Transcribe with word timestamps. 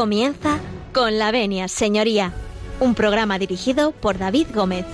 Comienza 0.00 0.58
con 0.94 1.18
la 1.18 1.30
venia, 1.30 1.68
señoría, 1.68 2.32
un 2.80 2.94
programa 2.94 3.38
dirigido 3.38 3.92
por 3.92 4.16
David 4.16 4.46
Gómez. 4.54 4.86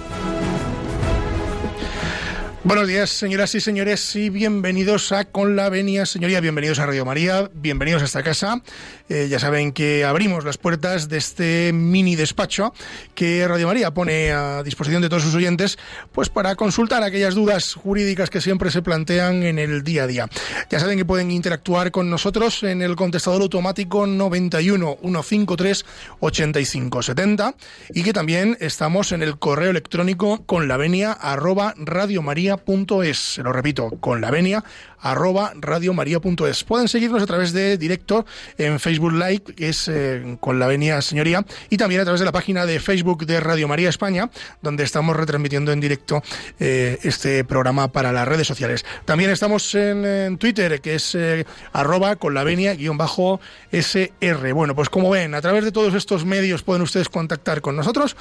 Buenos 2.64 2.88
días, 2.88 3.10
señoras 3.10 3.54
y 3.54 3.60
señores, 3.60 4.16
y 4.16 4.30
bienvenidos 4.30 5.12
a 5.12 5.24
Con 5.24 5.54
la 5.54 5.68
Venia, 5.68 6.04
señoría, 6.04 6.40
bienvenidos 6.40 6.80
a 6.80 6.86
Radio 6.86 7.04
María, 7.04 7.48
bienvenidos 7.54 8.02
a 8.02 8.06
esta 8.06 8.24
casa. 8.24 8.60
Eh, 9.08 9.28
ya 9.30 9.38
saben 9.38 9.72
que 9.72 10.04
abrimos 10.04 10.44
las 10.44 10.58
puertas 10.58 11.08
de 11.08 11.18
este 11.18 11.72
mini 11.72 12.16
despacho 12.16 12.74
que 13.14 13.46
Radio 13.46 13.68
María 13.68 13.92
pone 13.92 14.32
a 14.32 14.62
disposición 14.64 15.00
de 15.00 15.08
todos 15.08 15.22
sus 15.22 15.34
oyentes, 15.34 15.78
pues 16.12 16.28
para 16.28 16.56
consultar 16.56 17.02
aquellas 17.02 17.34
dudas 17.34 17.74
jurídicas 17.74 18.30
que 18.30 18.40
siempre 18.40 18.70
se 18.70 18.82
plantean 18.82 19.44
en 19.44 19.58
el 19.58 19.84
día 19.84 20.04
a 20.04 20.06
día. 20.06 20.28
Ya 20.70 20.80
saben 20.80 20.98
que 20.98 21.04
pueden 21.04 21.30
interactuar 21.30 21.92
con 21.92 22.10
nosotros 22.10 22.62
en 22.64 22.82
el 22.82 22.96
contestador 22.96 23.42
automático 23.42 24.06
91 24.06 24.98
153 25.00 25.84
85 26.20 27.02
70 27.02 27.54
y 27.90 28.02
que 28.02 28.12
también 28.12 28.56
estamos 28.60 29.12
en 29.12 29.22
el 29.22 29.38
correo 29.38 29.70
electrónico 29.70 30.44
con 30.46 30.66
la 30.66 30.76
venia 30.76 31.12
arroba 31.12 31.74
radiomaria.es. 31.76 33.18
Se 33.18 33.42
lo 33.42 33.52
repito, 33.52 33.90
con 34.00 34.20
la 34.20 34.30
venia 34.30 34.64
arroba 35.00 35.52
radiomaria.es. 35.54 36.64
Pueden 36.64 36.88
seguirnos 36.88 37.22
a 37.22 37.26
través 37.26 37.52
de 37.52 37.76
directo 37.78 38.26
en 38.58 38.80
Facebook 38.80 39.12
Live, 39.12 39.42
que 39.56 39.68
es 39.68 39.88
eh, 39.88 40.36
con 40.40 40.58
la 40.58 40.66
venia 40.66 41.00
señoría, 41.02 41.44
y 41.70 41.76
también 41.76 42.00
a 42.00 42.04
través 42.04 42.20
de 42.20 42.26
la 42.26 42.32
página 42.32 42.66
de 42.66 42.80
Facebook 42.80 43.26
de 43.26 43.40
Radio 43.40 43.68
María 43.68 43.88
España, 43.88 44.30
donde 44.62 44.84
estamos 44.84 45.16
retransmitiendo 45.16 45.72
en 45.72 45.80
directo 45.80 46.22
eh, 46.58 46.98
este 47.02 47.44
programa 47.44 47.92
para 47.92 48.12
las 48.12 48.26
redes 48.26 48.46
sociales. 48.46 48.84
También 49.04 49.30
estamos 49.30 49.74
en, 49.74 50.38
Twitter, 50.38 50.80
que 50.80 50.94
es 50.96 51.14
eh, 51.14 51.46
arroba 51.72 52.16
con 52.16 52.34
la 52.34 52.44
venia 52.44 52.74
guion 52.74 52.96
bajo 52.96 53.40
SR. 53.72 54.52
Bueno, 54.52 54.74
pues 54.74 54.88
como 54.88 55.10
ven, 55.10 55.34
a 55.34 55.40
través 55.40 55.64
de 55.64 55.72
todos 55.72 55.94
estos 55.94 56.24
medios 56.24 56.62
pueden 56.62 56.82
ustedes 56.82 57.08
contactar 57.08 57.60
con 57.60 57.76
nosotros 57.76 58.16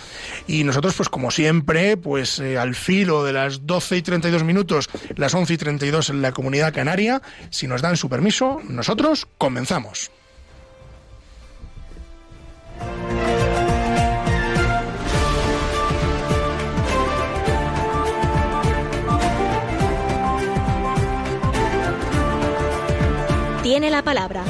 y 0.47 0.63
nosotros, 0.63 0.95
pues 0.95 1.09
como 1.09 1.31
siempre, 1.31 1.97
pues 1.97 2.39
al 2.39 2.75
filo 2.75 3.23
de 3.23 3.33
las 3.33 3.65
12 3.65 3.97
y 3.97 4.01
32 4.01 4.43
minutos, 4.43 4.89
las 5.15 5.33
11 5.33 5.53
y 5.53 5.57
32 5.57 6.09
en 6.09 6.21
la 6.21 6.31
comunidad 6.31 6.64
canaria. 6.71 7.21
Si 7.49 7.67
nos 7.67 7.81
dan 7.81 7.97
su 7.97 8.09
permiso, 8.09 8.61
nosotros 8.67 9.27
comenzamos. 9.37 10.11
Tiene 23.63 23.89
la 23.89 24.03
palabra 24.03 24.43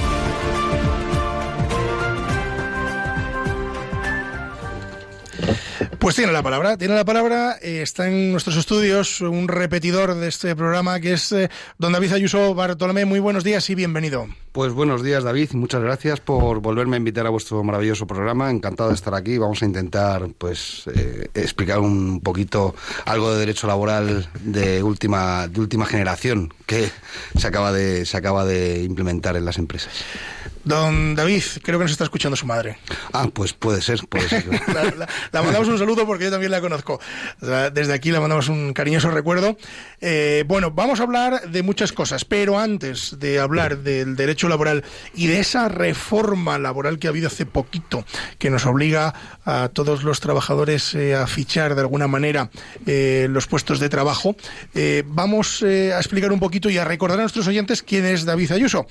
Pues 6.06 6.18
tiene 6.18 6.32
la 6.32 6.44
palabra, 6.44 6.78
tiene 6.78 6.94
la 6.94 7.04
palabra. 7.04 7.58
Eh, 7.64 7.82
está 7.82 8.08
en 8.08 8.32
nuestros 8.32 8.58
estudios 8.58 9.22
un 9.22 9.48
repetidor 9.48 10.14
de 10.14 10.28
este 10.28 10.56
programa 10.56 11.00
que 11.00 11.14
es 11.14 11.32
eh, 11.32 11.50
don 11.80 11.94
David 11.94 12.14
Ayuso 12.14 12.54
Bartolomé. 12.54 13.06
Muy 13.06 13.20
buenos 13.20 13.44
días 13.44 13.68
y 13.72 13.74
bienvenido. 13.74 14.28
Pues 14.52 14.72
buenos 14.72 15.02
días, 15.02 15.24
David, 15.24 15.54
muchas 15.54 15.82
gracias 15.82 16.20
por 16.20 16.60
volverme 16.60 16.98
a 16.98 17.00
invitar 17.00 17.26
a 17.26 17.32
vuestro 17.32 17.64
maravilloso 17.64 18.06
programa. 18.06 18.52
Encantado 18.52 18.90
de 18.90 18.96
estar 18.96 19.16
aquí. 19.16 19.40
Vamos 19.40 19.64
a 19.64 19.66
intentar, 19.66 20.30
pues, 20.38 20.84
eh, 20.94 21.28
explicar 21.34 21.80
un 21.80 22.22
poquito 22.22 22.76
algo 23.06 23.34
de 23.34 23.40
derecho 23.40 23.66
laboral 23.66 24.30
de 24.42 24.84
última, 24.84 25.48
de 25.48 25.60
última 25.60 25.88
generación 25.88 26.54
que 26.68 26.92
se 27.36 27.48
acaba 27.48 27.72
de, 27.72 28.06
se 28.06 28.16
acaba 28.16 28.46
de 28.46 28.84
implementar 28.84 29.38
en 29.38 29.46
las 29.46 29.58
empresas. 29.58 29.92
Don 30.66 31.14
David, 31.14 31.44
creo 31.62 31.78
que 31.78 31.86
nos 31.86 31.92
está 31.92 32.06
escuchando 32.06 32.36
su 32.36 32.48
madre. 32.48 32.78
Ah, 33.14 33.30
pues 33.32 33.54
puede 33.54 33.84
ser, 33.84 34.00
puede 34.10 34.28
ser. 34.28 34.46
la, 35.32 35.44
mandamos 35.44 35.68
un 35.68 35.78
saludo 35.78 36.08
porque 36.08 36.24
yo 36.26 36.32
también 36.32 36.52
la 36.52 36.60
conozco. 36.60 37.00
Desde 37.40 37.94
aquí 37.94 38.12
le 38.12 38.20
mandamos 38.20 38.50
un 38.50 38.74
cariñoso 38.74 39.12
recuerdo. 39.12 39.58
Eh, 40.02 40.44
bueno, 40.48 40.72
vamos 40.72 41.00
a 41.00 41.04
hablar 41.04 41.52
de 41.52 41.62
muchas 41.62 41.92
cosas, 41.92 42.26
pero 42.26 42.58
antes 42.58 43.20
de 43.20 43.40
hablar 43.40 43.78
del 43.78 44.16
derecho 44.16 44.50
laboral 44.50 44.84
y 45.14 45.28
de 45.28 45.40
esa 45.40 45.70
reforma 45.70 46.58
laboral 46.58 46.98
que 46.98 47.06
ha 47.06 47.12
habido 47.12 47.28
hace 47.28 47.46
poquito, 47.46 48.04
que 48.40 48.50
nos 48.50 48.66
obliga 48.66 49.14
a 49.46 49.70
todos 49.70 50.04
los 50.04 50.20
trabajadores 50.20 50.96
eh, 50.96 51.14
a 51.14 51.28
fichar 51.28 51.76
de 51.76 51.82
alguna 51.82 52.08
manera 52.08 52.50
eh, 52.88 53.28
los 53.30 53.46
puestos 53.46 53.80
de 53.80 53.90
trabajo, 53.90 54.36
vamos 55.06 55.62
a 55.62 55.98
explicar 55.98 56.32
un 56.32 56.40
poquito 56.40 56.72
y 56.72 56.80
a 56.80 56.86
recordar 56.86 57.20
a 57.20 57.22
nuestros 57.22 57.48
oyentes 57.48 57.84
quién 57.84 58.06
es 58.06 58.26
David 58.26 58.52
Ayuso. 58.52 58.88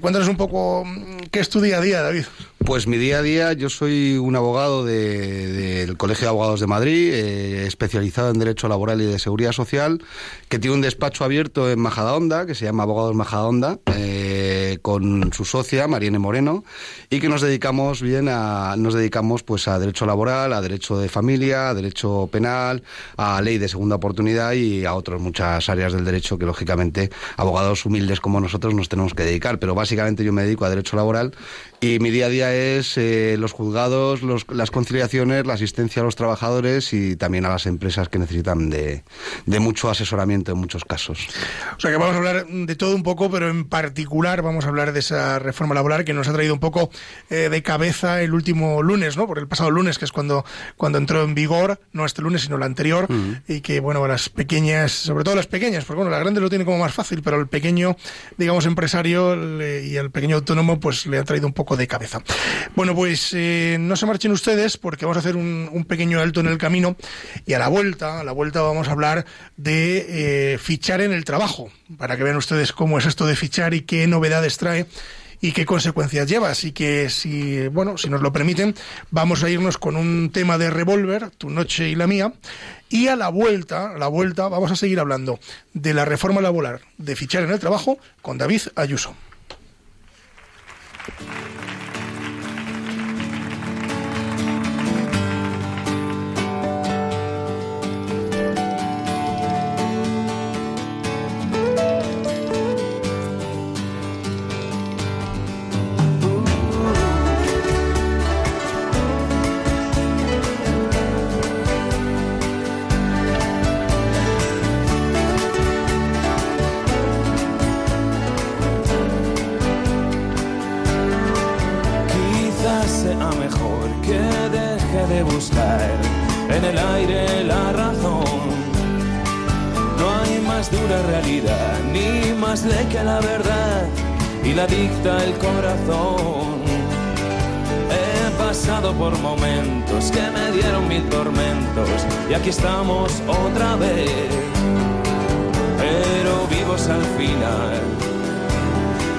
cuéntanos 0.00 0.28
un 0.28 0.36
poco 0.36 0.84
¿Qué 1.30 1.40
es 1.40 1.48
tu 1.48 1.60
día 1.60 1.78
a 1.78 1.80
día, 1.80 2.02
David? 2.02 2.24
Pues 2.64 2.86
mi 2.86 2.98
día 2.98 3.18
a 3.18 3.22
día, 3.22 3.52
yo 3.54 3.70
soy 3.70 4.18
un 4.18 4.36
abogado 4.36 4.84
del 4.84 5.96
Colegio 5.96 6.26
de 6.26 6.28
Abogados 6.28 6.60
de 6.60 6.66
Madrid, 6.66 7.10
eh, 7.12 7.66
especializado 7.66 8.30
en 8.30 8.38
Derecho 8.38 8.68
Laboral 8.68 9.00
y 9.00 9.06
de 9.06 9.18
Seguridad 9.18 9.52
Social, 9.52 10.02
que 10.48 10.58
tiene 10.58 10.76
un 10.76 10.82
despacho 10.82 11.24
abierto 11.24 11.70
en 11.70 11.80
Majadahonda, 11.80 12.44
que 12.44 12.54
se 12.54 12.66
llama 12.66 12.82
Abogados 12.82 13.16
Majadahonda, 13.16 13.78
eh, 13.96 14.78
con 14.82 15.32
su 15.32 15.46
socia, 15.46 15.88
Mariene 15.88 16.18
Moreno, 16.18 16.62
y 17.08 17.18
que 17.18 17.30
nos 17.30 17.40
dedicamos 17.40 18.02
bien 18.02 18.28
a, 18.28 18.76
nos 18.76 18.92
dedicamos 18.92 19.42
pues 19.42 19.66
a 19.66 19.78
Derecho 19.78 20.04
Laboral, 20.04 20.52
a 20.52 20.60
Derecho 20.60 20.98
de 20.98 21.08
Familia, 21.08 21.70
a 21.70 21.74
Derecho 21.74 22.28
Penal, 22.30 22.82
a 23.16 23.40
Ley 23.40 23.56
de 23.56 23.68
Segunda 23.68 23.96
Oportunidad 23.96 24.52
y 24.52 24.84
a 24.84 24.94
otras 24.94 25.18
muchas 25.18 25.66
áreas 25.70 25.94
del 25.94 26.04
derecho 26.04 26.38
que, 26.38 26.44
lógicamente, 26.44 27.10
abogados 27.38 27.86
humildes 27.86 28.20
como 28.20 28.38
nosotros 28.38 28.74
nos 28.74 28.90
tenemos 28.90 29.14
que 29.14 29.24
dedicar. 29.24 29.58
Pero 29.58 29.74
básicamente 29.74 30.24
yo 30.24 30.32
me 30.32 30.42
dedico 30.42 30.66
a 30.66 30.70
Derecho 30.70 30.94
Laboral 30.96 31.32
y 31.80 31.98
mi 31.98 32.10
día 32.10 32.26
a 32.26 32.28
día 32.28 32.54
es 32.54 32.98
eh, 32.98 33.36
los 33.38 33.52
juzgados, 33.52 34.20
las 34.48 34.70
conciliaciones, 34.70 35.46
la 35.46 35.54
asistencia 35.54 36.02
a 36.02 36.04
los 36.04 36.14
trabajadores 36.14 36.92
y 36.92 37.16
también 37.16 37.46
a 37.46 37.48
las 37.48 37.64
empresas 37.64 38.10
que 38.10 38.18
necesitan 38.18 38.68
de, 38.68 39.02
mucho 39.46 39.88
asesoramiento 39.88 40.52
en 40.52 40.58
muchos 40.58 40.84
casos. 40.84 41.28
O 41.76 41.80
sea 41.80 41.90
que 41.90 41.96
vamos 41.96 42.14
a 42.14 42.18
hablar 42.18 42.46
de 42.46 42.76
todo 42.76 42.94
un 42.94 43.02
poco, 43.02 43.30
pero 43.30 43.48
en 43.48 43.64
particular 43.64 44.42
vamos 44.42 44.66
a 44.66 44.68
hablar 44.68 44.92
de 44.92 45.00
esa 45.00 45.38
reforma 45.38 45.74
laboral 45.74 46.04
que 46.04 46.12
nos 46.12 46.28
ha 46.28 46.34
traído 46.34 46.52
un 46.52 46.60
poco 46.60 46.90
eh, 47.30 47.48
de 47.50 47.62
cabeza 47.62 48.20
el 48.20 48.34
último 48.34 48.82
lunes, 48.82 49.16
¿no? 49.16 49.26
Por 49.26 49.38
el 49.38 49.48
pasado 49.48 49.70
lunes, 49.70 49.98
que 49.98 50.04
es 50.04 50.12
cuando, 50.12 50.44
cuando 50.76 50.98
entró 50.98 51.22
en 51.22 51.34
vigor, 51.34 51.80
no 51.92 52.04
este 52.04 52.20
lunes, 52.20 52.42
sino 52.42 52.56
el 52.56 52.62
anterior, 52.62 53.08
y 53.48 53.62
que, 53.62 53.80
bueno, 53.80 54.06
las 54.06 54.28
pequeñas, 54.28 54.92
sobre 54.92 55.24
todo 55.24 55.34
las 55.34 55.46
pequeñas, 55.46 55.86
porque 55.86 55.98
bueno, 55.98 56.10
la 56.10 56.18
grande 56.18 56.40
lo 56.40 56.50
tiene 56.50 56.66
como 56.66 56.78
más 56.78 56.92
fácil, 56.92 57.22
pero 57.22 57.40
el 57.40 57.48
pequeño, 57.48 57.96
digamos, 58.36 58.66
empresario 58.66 59.34
y 59.82 59.96
el 59.96 60.10
pequeño 60.10 60.36
autónomo, 60.36 60.78
pues 60.78 61.06
le 61.06 61.18
ha 61.18 61.24
traído 61.24 61.46
un 61.46 61.54
poco 61.54 61.69
de 61.76 61.86
cabeza. 61.86 62.22
Bueno, 62.74 62.94
pues 62.94 63.30
eh, 63.32 63.76
no 63.80 63.96
se 63.96 64.06
marchen 64.06 64.32
ustedes 64.32 64.76
porque 64.76 65.04
vamos 65.04 65.16
a 65.16 65.20
hacer 65.20 65.36
un, 65.36 65.84
pequeño 65.88 66.20
alto 66.20 66.40
en 66.40 66.46
el 66.46 66.58
camino 66.58 66.96
y 67.46 67.54
a 67.54 67.58
la 67.58 67.68
vuelta, 67.68 68.20
a 68.20 68.24
la 68.24 68.32
vuelta 68.32 68.62
vamos 68.62 68.88
a 68.88 68.92
hablar 68.92 69.24
de 69.56 70.54
eh, 70.54 70.58
fichar 70.58 71.00
en 71.00 71.12
el 71.12 71.24
trabajo, 71.24 71.70
para 71.98 72.16
que 72.16 72.22
vean 72.22 72.36
ustedes 72.36 72.72
cómo 72.72 72.98
es 72.98 73.06
esto 73.06 73.26
de 73.26 73.34
fichar 73.34 73.74
y 73.74 73.82
qué 73.82 74.06
novedades 74.06 74.56
trae 74.58 74.86
y 75.40 75.52
qué 75.52 75.64
consecuencias 75.64 76.28
lleva. 76.28 76.50
Así 76.50 76.72
que 76.72 77.08
si, 77.08 77.66
bueno, 77.68 77.98
si 77.98 78.08
nos 78.08 78.20
lo 78.20 78.32
permiten, 78.32 78.74
vamos 79.10 79.42
a 79.42 79.50
irnos 79.50 79.78
con 79.78 79.96
un 79.96 80.30
tema 80.30 80.58
de 80.58 80.70
revólver, 80.70 81.30
tu 81.30 81.50
noche 81.50 81.88
y 81.88 81.94
la 81.94 82.06
mía. 82.06 82.32
Y 82.88 83.08
a 83.08 83.16
la 83.16 83.28
vuelta, 83.28 83.90
a 83.90 83.98
la 83.98 84.08
vuelta, 84.08 84.48
vamos 84.48 84.70
a 84.70 84.76
seguir 84.76 85.00
hablando 85.00 85.38
de 85.72 85.94
la 85.94 86.04
reforma 86.04 86.40
laboral, 86.40 86.80
de 86.98 87.16
fichar 87.16 87.44
en 87.44 87.50
el 87.50 87.58
trabajo, 87.58 87.98
con 88.20 88.38
David 88.38 88.62
Ayuso. 88.74 89.14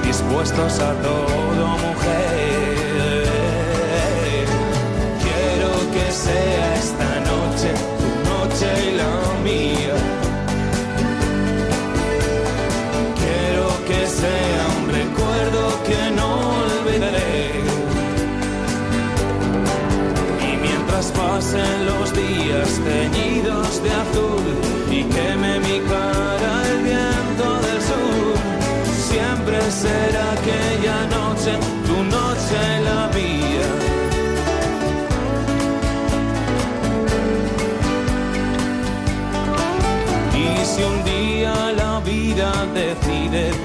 dispuestos 0.03 0.79
a 0.79 0.93
todo 1.03 1.67
mujer. 1.85 3.25
Quiero 5.21 5.71
que 5.93 6.11
sea. 6.11 6.60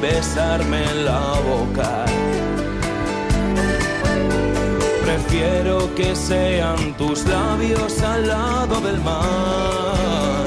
Besarme 0.08 0.82
en 0.92 1.04
la 1.04 1.24
boca, 1.50 2.04
prefiero 5.04 5.94
que 5.94 6.14
sean 6.14 6.94
tus 6.96 7.24
labios 7.26 7.92
al 8.02 8.28
lado 8.28 8.80
del 8.86 9.00
mar. 9.00 10.44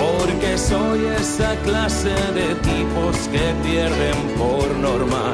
Porque 0.00 0.50
soy 0.70 1.00
esa 1.20 1.54
clase 1.66 2.14
de 2.38 2.48
tipos 2.70 3.16
que 3.32 3.46
pierden 3.64 4.18
por 4.40 4.66
norma. 4.86 5.26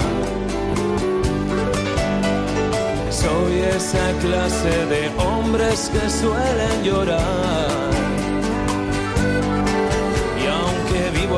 Soy 3.22 3.52
esa 3.76 4.06
clase 4.24 4.74
de 4.94 5.02
hombres 5.26 5.90
que 5.92 6.10
suelen 6.10 6.76
llorar. 6.84 7.85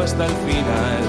Hasta 0.08 0.24
el 0.24 0.32
final, 0.32 1.02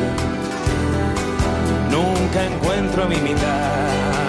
nunca 1.90 2.44
encuentro 2.44 3.08
mi 3.08 3.16
mitad. 3.16 4.29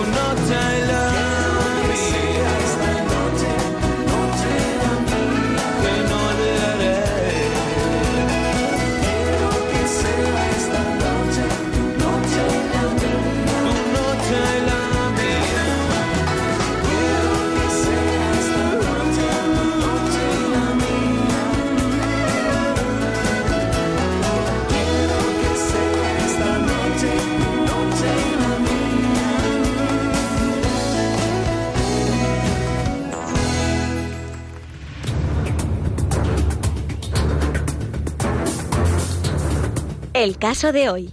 El 40.21 40.37
caso 40.37 40.71
de 40.71 40.87
hoy. 40.87 41.11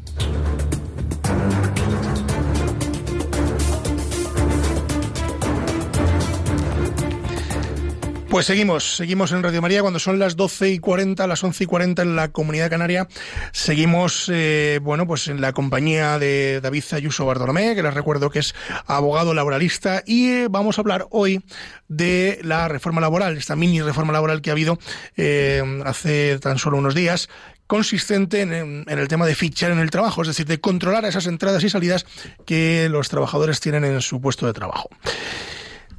Pues 8.29 8.45
seguimos, 8.45 8.97
seguimos 8.97 9.33
en 9.33 9.43
Radio 9.43 9.63
María 9.63 9.81
cuando 9.81 9.99
son 9.99 10.19
las 10.19 10.37
12 10.37 10.73
y 10.73 10.79
40, 10.79 11.27
las 11.27 11.43
11 11.43 11.65
y 11.65 11.67
40 11.67 12.03
en 12.03 12.17
la 12.17 12.29
Comunidad 12.29 12.69
Canaria. 12.69 13.09
Seguimos, 13.53 14.31
eh, 14.31 14.79
bueno, 14.83 15.07
pues 15.07 15.29
en 15.29 15.41
la 15.41 15.55
compañía 15.55 16.19
de 16.19 16.61
David 16.61 16.85
Ayuso 16.93 17.25
Bartolomé, 17.25 17.75
que 17.75 17.83
les 17.83 17.95
recuerdo 17.95 18.29
que 18.29 18.41
es 18.41 18.55
abogado 18.87 19.33
laboralista, 19.33 20.03
y 20.05 20.29
eh, 20.29 20.49
vamos 20.51 20.77
a 20.77 20.83
hablar 20.83 21.07
hoy 21.11 21.43
de 21.89 22.39
la 22.43 22.69
reforma 22.69 23.01
laboral, 23.01 23.39
esta 23.39 23.57
mini 23.57 23.81
reforma 23.81 24.13
laboral 24.13 24.43
que 24.43 24.51
ha 24.51 24.53
habido 24.53 24.79
eh, 25.17 25.63
hace 25.87 26.39
tan 26.39 26.59
solo 26.59 26.77
unos 26.77 26.95
días, 26.95 27.31
consistente 27.69 28.41
en, 28.41 28.85
el 28.89 29.09
tema 29.09 29.27
de 29.27 29.37
fichar 29.37 29.71
en 29.71 29.79
el 29.79 29.91
trabajo, 29.91 30.23
es 30.23 30.29
decir, 30.29 30.47
de 30.47 30.59
controlar 30.59 31.05
esas 31.05 31.27
entradas 31.27 31.63
y 31.63 31.71
salidas 31.71 32.07
que 32.45 32.89
los 32.91 33.09
trabajadores 33.09 33.61
tienen 33.61 33.85
en 33.85 34.01
su 34.01 34.21
puesto 34.21 34.47
de 34.47 34.53
trabajo. 34.53 34.89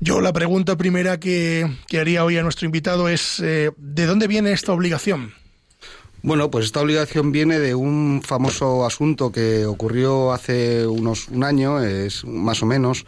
Yo 0.01 0.19
la 0.19 0.33
pregunta 0.33 0.75
primera 0.75 1.19
que, 1.19 1.69
que 1.87 1.99
haría 1.99 2.25
hoy 2.25 2.37
a 2.37 2.43
nuestro 2.43 2.65
invitado 2.65 3.07
es, 3.07 3.39
eh, 3.39 3.71
¿de 3.77 4.05
dónde 4.05 4.27
viene 4.27 4.51
esta 4.51 4.73
obligación? 4.73 5.33
Bueno, 6.21 6.51
pues 6.51 6.65
esta 6.65 6.81
obligación 6.81 7.31
viene 7.31 7.59
de 7.59 7.75
un 7.75 8.21
famoso 8.21 8.85
asunto 8.85 9.31
que 9.31 9.65
ocurrió 9.65 10.33
hace 10.33 10.85
unos 10.85 11.29
un 11.29 11.45
año, 11.45 11.81
es 11.81 12.25
más 12.25 12.61
o 12.61 12.65
menos, 12.65 13.05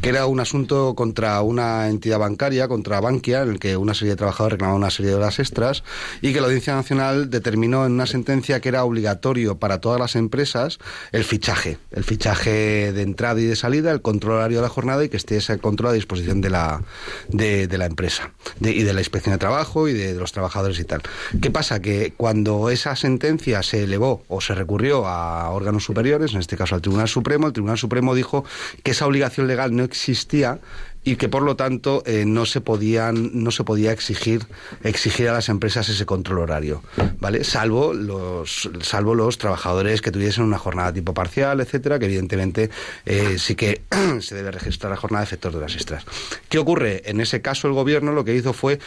que 0.00 0.08
era 0.08 0.24
un 0.24 0.40
asunto 0.40 0.94
contra 0.94 1.42
una 1.42 1.90
entidad 1.90 2.18
bancaria, 2.18 2.66
contra 2.66 3.02
Bankia, 3.02 3.42
en 3.42 3.50
el 3.50 3.58
que 3.58 3.76
una 3.76 3.92
serie 3.92 4.12
de 4.12 4.16
trabajadores 4.16 4.54
reclamaban 4.54 4.80
una 4.80 4.90
serie 4.90 5.10
de 5.10 5.16
horas 5.16 5.40
extras 5.40 5.84
y 6.22 6.32
que 6.32 6.40
la 6.40 6.46
Audiencia 6.46 6.74
Nacional 6.74 7.28
determinó 7.28 7.84
en 7.84 7.92
una 7.92 8.06
sentencia 8.06 8.60
que 8.60 8.70
era 8.70 8.84
obligatorio 8.84 9.58
para 9.58 9.82
todas 9.82 10.00
las 10.00 10.16
empresas 10.16 10.78
el 11.12 11.24
fichaje, 11.24 11.76
el 11.90 12.04
fichaje 12.04 12.94
de 12.94 13.02
entrada 13.02 13.42
y 13.42 13.44
de 13.44 13.56
salida, 13.56 13.92
el 13.92 14.00
control 14.00 14.36
horario 14.36 14.58
de 14.58 14.62
la 14.62 14.70
jornada 14.70 15.04
y 15.04 15.10
que 15.10 15.18
esté 15.18 15.36
ese 15.36 15.58
control 15.58 15.90
a 15.90 15.94
disposición 15.94 16.40
de 16.40 16.48
la 16.48 16.82
de, 17.28 17.68
la 17.76 17.84
empresa 17.84 18.32
y 18.60 18.82
de 18.82 18.94
la 18.94 19.00
inspección 19.00 19.34
de 19.34 19.38
trabajo 19.38 19.86
y 19.86 19.92
de 19.92 20.14
los 20.14 20.32
trabajadores 20.32 20.78
y 20.80 20.84
tal. 20.84 21.02
¿Qué 21.42 21.50
pasa? 21.50 21.82
Que 21.82 22.14
cuando 22.16 22.53
esa 22.70 22.96
sentencia 22.96 23.62
se 23.62 23.84
elevó 23.84 24.22
o 24.28 24.40
se 24.40 24.54
recurrió 24.54 25.06
a 25.06 25.50
órganos 25.50 25.84
superiores, 25.84 26.32
en 26.32 26.40
este 26.40 26.56
caso 26.56 26.74
al 26.74 26.82
Tribunal 26.82 27.08
Supremo, 27.08 27.46
el 27.46 27.52
Tribunal 27.52 27.78
Supremo 27.78 28.14
dijo 28.14 28.44
que 28.82 28.92
esa 28.92 29.06
obligación 29.06 29.46
legal 29.46 29.74
no 29.74 29.84
existía 29.84 30.60
y 31.04 31.16
que 31.16 31.28
por 31.28 31.42
lo 31.42 31.54
tanto 31.54 32.02
eh, 32.06 32.24
no 32.26 32.46
se 32.46 32.62
podían 32.62 33.30
no 33.34 33.50
se 33.50 33.62
podía 33.62 33.92
exigir 33.92 34.46
exigir 34.82 35.28
a 35.28 35.34
las 35.34 35.50
empresas 35.50 35.86
ese 35.90 36.06
control 36.06 36.38
horario 36.38 36.82
vale 37.20 37.44
salvo 37.44 37.92
los 37.92 38.70
salvo 38.80 39.14
los 39.14 39.36
trabajadores 39.36 40.00
que 40.00 40.10
tuviesen 40.10 40.44
una 40.44 40.56
jornada 40.56 40.94
tipo 40.94 41.12
parcial 41.12 41.60
etcétera 41.60 41.98
que 41.98 42.06
evidentemente 42.06 42.70
eh, 43.04 43.36
sí 43.38 43.54
que 43.54 43.82
se 44.20 44.34
debe 44.34 44.50
registrar 44.50 44.90
la 44.90 44.96
jornada 44.96 45.20
de 45.20 45.24
efectos 45.26 45.54
de 45.54 45.60
las 45.60 45.74
extras. 45.74 46.04
Qué 46.48 46.58
ocurre 46.58 47.02
en 47.04 47.20
ese 47.20 47.42
caso 47.42 47.68
el 47.68 47.74
gobierno 47.74 48.12
lo 48.12 48.24
que 48.24 48.34
hizo 48.34 48.52
fue 48.52 48.78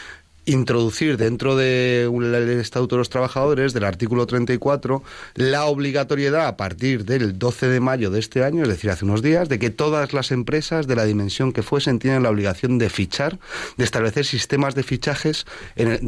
introducir 0.48 1.18
dentro 1.18 1.56
del 1.56 2.60
Estatuto 2.60 2.96
de 2.96 3.00
los 3.00 3.10
Trabajadores, 3.10 3.74
del 3.74 3.84
artículo 3.84 4.26
34, 4.26 5.04
la 5.36 5.66
obligatoriedad 5.66 6.48
a 6.48 6.58
partir 6.58 7.06
del 7.06 7.38
12 7.38 7.68
de 7.68 7.80
mayo 7.82 8.10
de 8.10 8.20
este 8.20 8.44
año, 8.44 8.64
es 8.64 8.70
decir, 8.70 8.90
hace 8.90 9.06
unos 9.06 9.22
días, 9.22 9.50
de 9.50 9.60
que 9.60 9.70
todas 9.70 10.14
las 10.14 10.32
empresas 10.32 10.88
de 10.88 10.96
la 10.96 11.04
dimensión 11.04 11.52
que 11.52 11.64
fuesen 11.64 12.00
tienen 12.00 12.24
la 12.24 12.30
obligación 12.30 12.78
de 12.78 12.90
fichar, 12.90 13.40
de 13.76 13.84
establecer 13.84 14.26
sistemas 14.26 14.74
de 14.74 14.84
fichajes, 14.84 15.46
en 15.76 16.00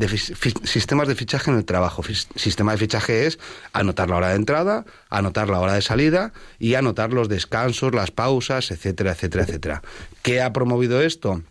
sistemas 0.64 1.08
de 1.10 1.16
fichaje 1.16 1.52
en 1.52 1.58
el 1.58 1.66
trabajo. 1.66 2.02
Sistema 2.36 2.72
de 2.72 2.78
fichaje 2.78 3.28
es 3.28 3.40
anotar 3.74 4.10
la 4.10 4.16
hora 4.16 4.30
de 4.30 4.36
entrada, 4.36 4.86
anotar 5.10 5.50
la 5.50 5.60
hora 5.60 5.74
de 5.74 5.82
salida 5.82 6.32
y 6.60 6.76
anotar 6.76 7.12
los 7.12 7.28
descansos, 7.28 7.94
las 7.94 8.12
pausas, 8.12 8.72
etcétera, 8.72 9.12
etcétera, 9.12 9.44
etcétera. 9.44 9.82
¿Qué 10.22 10.42
ha 10.42 10.54
promovido 10.54 11.02
esto? 11.02 11.44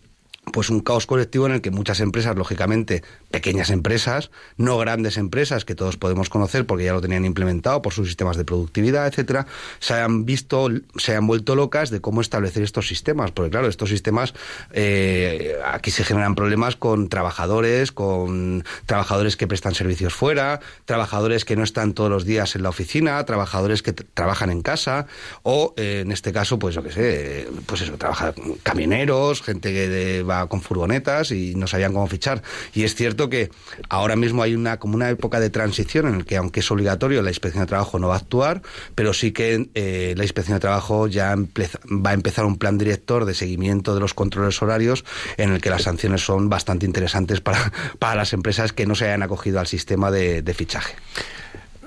Pues 0.53 0.71
un 0.71 0.81
caos 0.81 1.07
colectivo 1.07 1.47
en 1.47 1.53
el 1.53 1.61
que 1.61 1.71
muchas 1.71 2.01
empresas, 2.01 2.37
lógicamente 2.37 3.03
pequeñas 3.31 3.71
empresas, 3.71 4.31
no 4.57 4.79
grandes 4.79 5.17
empresas 5.17 5.65
que 5.65 5.75
todos 5.75 5.97
podemos 5.97 6.29
conocer 6.29 6.67
porque 6.67 6.85
ya 6.85 6.93
lo 6.93 7.01
tenían 7.01 7.25
implementado 7.25 7.83
por 7.83 7.93
sus 7.93 8.09
sistemas 8.09 8.37
de 8.37 8.45
productividad, 8.45 9.07
etcétera, 9.07 9.47
se 9.79 9.95
han 9.95 10.25
visto, 10.25 10.69
se 10.97 11.15
han 11.15 11.27
vuelto 11.27 11.55
locas 11.55 11.91
de 11.91 12.01
cómo 12.01 12.21
establecer 12.21 12.63
estos 12.63 12.89
sistemas, 12.89 13.31
porque 13.31 13.51
claro, 13.51 13.69
estos 13.69 13.91
sistemas 13.91 14.35
eh, 14.73 15.57
aquí 15.65 15.91
se 15.91 16.05
generan 16.05 16.35
problemas 16.35 16.77
con 16.77 17.09
trabajadores, 17.09 17.93
con 17.93 18.65
trabajadores 18.87 19.37
que 19.37 19.47
prestan 19.47 19.75
servicios 19.75 20.15
fuera, 20.15 20.61
trabajadores 20.85 21.45
que 21.45 21.57
no 21.57 21.65
están 21.65 21.95
todos 21.95 22.11
los 22.11 22.25
días 22.25 22.57
en 22.57 22.63
la 22.63 22.71
oficina, 22.71 23.25
trabajadores 23.25 23.83
que 23.83 23.93
trabajan 23.93 24.51
en 24.51 24.63
casa 24.63 25.07
o 25.43 25.75
eh, 25.77 26.01
en 26.05 26.13
este 26.13 26.33
caso, 26.33 26.59
pues 26.59 26.75
yo 26.75 26.83
qué 26.83 26.93
sé, 26.93 27.49
pues 27.67 27.83
eso, 27.83 27.97
trabaja 27.97 28.35
camioneros, 28.63 29.43
gente 29.43 29.73
que 29.73 30.23
va 30.23 30.38
con 30.47 30.61
furgonetas 30.61 31.31
y 31.31 31.55
no 31.55 31.67
sabían 31.67 31.93
cómo 31.93 32.07
fichar. 32.07 32.43
Y 32.75 32.85
es 32.85 32.95
cierto 32.95 33.29
que 33.29 33.51
ahora 33.89 34.17
mismo 34.17 34.43
hay 34.43 34.55
una 34.55 34.79
como 34.79 34.95
una 34.95 35.11
época 35.11 35.41
de 35.41 35.51
transición 35.51 36.07
en 36.09 36.15
el 36.15 36.25
que, 36.25 36.37
aunque 36.37 36.61
es 36.61 36.71
obligatorio, 36.71 37.23
la 37.23 37.31
inspección 37.31 37.65
de 37.65 37.69
trabajo 37.69 37.99
no 37.99 38.09
va 38.09 38.15
a 38.15 38.19
actuar, 38.19 38.63
pero 38.95 39.13
sí 39.13 39.33
que 39.33 39.69
eh, 39.75 40.15
la 40.17 40.25
inspección 40.25 40.57
de 40.57 40.61
trabajo 40.61 41.07
ya 41.07 41.35
va 41.37 42.11
a 42.11 42.15
empezar 42.15 42.45
un 42.45 42.59
plan 42.59 42.79
director 42.79 43.25
de 43.25 43.35
seguimiento 43.35 43.95
de 43.95 44.01
los 44.01 44.15
controles 44.15 44.61
horarios 44.63 45.05
en 45.37 45.53
el 45.53 45.61
que 45.61 45.71
las 45.71 45.83
sanciones 45.83 46.25
son 46.25 46.49
bastante 46.49 46.87
interesantes 46.87 47.41
para, 47.41 47.73
para 47.99 48.15
las 48.15 48.33
empresas 48.33 48.73
que 48.73 48.87
no 48.87 48.95
se 48.95 49.07
hayan 49.07 49.23
acogido 49.23 49.61
al 49.61 49.67
sistema 49.67 50.11
de, 50.11 50.55
fichaje. 50.55 50.95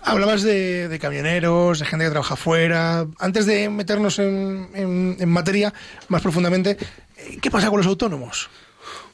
Hablabas 0.03 0.41
de, 0.41 0.98
camioneros, 1.00 1.79
de 1.79 1.86
gente 1.86 2.05
que 2.05 2.12
trabaja 2.12 2.36
fuera. 2.36 3.05
Antes 3.20 3.46
de 3.46 3.70
meternos 3.70 4.20
en, 4.20 4.70
en 4.74 5.29
materia 5.29 5.74
más 6.08 6.22
profundamente, 6.22 6.77
¿Qué 7.41 7.51
pasa 7.51 7.70
con 7.70 7.77
los 7.77 7.88
autónomos? 7.88 8.50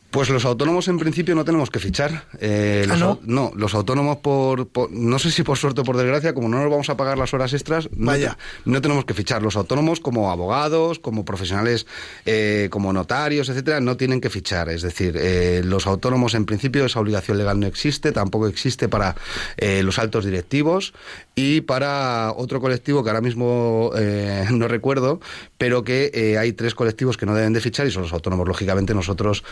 Pues 0.09 0.29
los 0.29 0.45
autónomos 0.45 0.87
en 0.87 0.97
principio 0.97 1.35
no 1.35 1.43
tenemos 1.43 1.69
que 1.69 1.79
fichar. 1.79 2.23
Eh, 2.39 2.87
¿Ah, 2.89 2.95
no? 2.95 3.19
no, 3.23 3.51
los 3.55 3.73
autónomos 3.73 4.17
por, 4.17 4.69
no 4.89 5.19
sé 5.19 5.31
si 5.31 5.43
por 5.43 5.57
suerte 5.57 5.81
o 5.81 5.83
por 5.83 5.97
desgracia, 5.97 6.33
como 6.33 6.47
no 6.47 6.61
nos 6.61 6.71
vamos 6.71 6.89
a 6.89 6.95
pagar 6.95 7.17
las 7.17 7.33
horas 7.33 7.53
extras, 7.53 7.89
Vaya. 7.91 8.37
No, 8.63 8.81
tenemos 8.81 9.03
que 9.03 9.13
fichar. 9.13 9.41
Los 9.41 9.57
autónomos 9.57 9.99
como 9.99 10.31
abogados, 10.31 10.99
como 10.99 11.25
profesionales, 11.25 11.87
eh, 12.25 12.69
como 12.71 12.93
notarios, 12.93 13.49
etcétera, 13.49 13.81
no 13.81 13.97
tienen 13.97 14.21
que 14.21 14.29
fichar. 14.29 14.69
Es 14.69 14.81
decir, 14.81 15.17
eh, 15.19 15.61
los 15.65 15.85
autónomos 15.85 16.35
en 16.35 16.45
principio 16.45 16.85
esa 16.85 17.01
obligación 17.01 17.37
legal 17.37 17.59
no 17.59 17.67
existe, 17.67 18.13
tampoco 18.13 18.47
existe 18.47 18.87
para 18.87 19.15
los 19.57 19.99
altos 19.99 20.23
directivos 20.23 20.93
y 21.35 21.61
para 21.61 22.31
otro 22.35 22.61
colectivo 22.61 23.03
que 23.03 23.09
ahora 23.09 23.21
mismo 23.21 23.91
no 24.51 24.67
recuerdo, 24.67 25.19
pero 25.57 25.83
que 25.83 26.37
hay 26.39 26.53
tres 26.53 26.75
colectivos 26.75 27.17
que 27.17 27.25
no 27.25 27.35
deben 27.35 27.53
de 27.53 27.59
fichar 27.59 27.85
y 27.87 27.91
son 27.91 28.03
los 28.03 28.13
autónomos. 28.13 28.47
Lógicamente 28.47 28.93
nosotros 28.93 29.43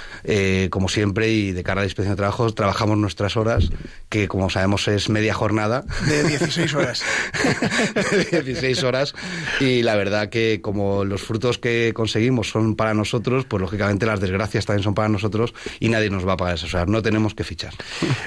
eh, 0.45 0.69
como 0.69 0.89
siempre, 0.89 1.31
y 1.31 1.53
de 1.53 1.63
cara 1.63 1.81
a 1.81 1.83
la 1.83 1.87
inspección 1.87 2.13
de 2.13 2.17
trabajo, 2.17 2.53
trabajamos 2.53 2.97
nuestras 2.97 3.35
horas, 3.35 3.69
que 4.09 4.27
como 4.27 4.51
sabemos 4.51 4.87
es 4.87 5.09
media 5.09 5.33
jornada. 5.33 5.83
De 6.07 6.23
16 6.23 6.73
horas. 6.75 7.03
de 8.31 8.41
16 8.43 8.83
horas. 8.83 9.15
Y 9.59 9.81
la 9.81 9.95
verdad 9.95 10.29
que 10.29 10.59
como 10.61 11.03
los 11.03 11.23
frutos 11.23 11.57
que 11.57 11.93
conseguimos 11.95 12.49
son 12.49 12.75
para 12.75 12.93
nosotros, 12.93 13.45
pues 13.45 13.59
lógicamente 13.59 14.05
las 14.05 14.19
desgracias 14.19 14.67
también 14.67 14.83
son 14.83 14.93
para 14.93 15.09
nosotros 15.09 15.53
y 15.79 15.89
nadie 15.89 16.11
nos 16.11 16.27
va 16.27 16.33
a 16.33 16.37
pagar 16.37 16.55
esas 16.55 16.73
horas. 16.75 16.87
No 16.89 17.01
tenemos 17.01 17.33
que 17.33 17.43
fichar. 17.43 17.73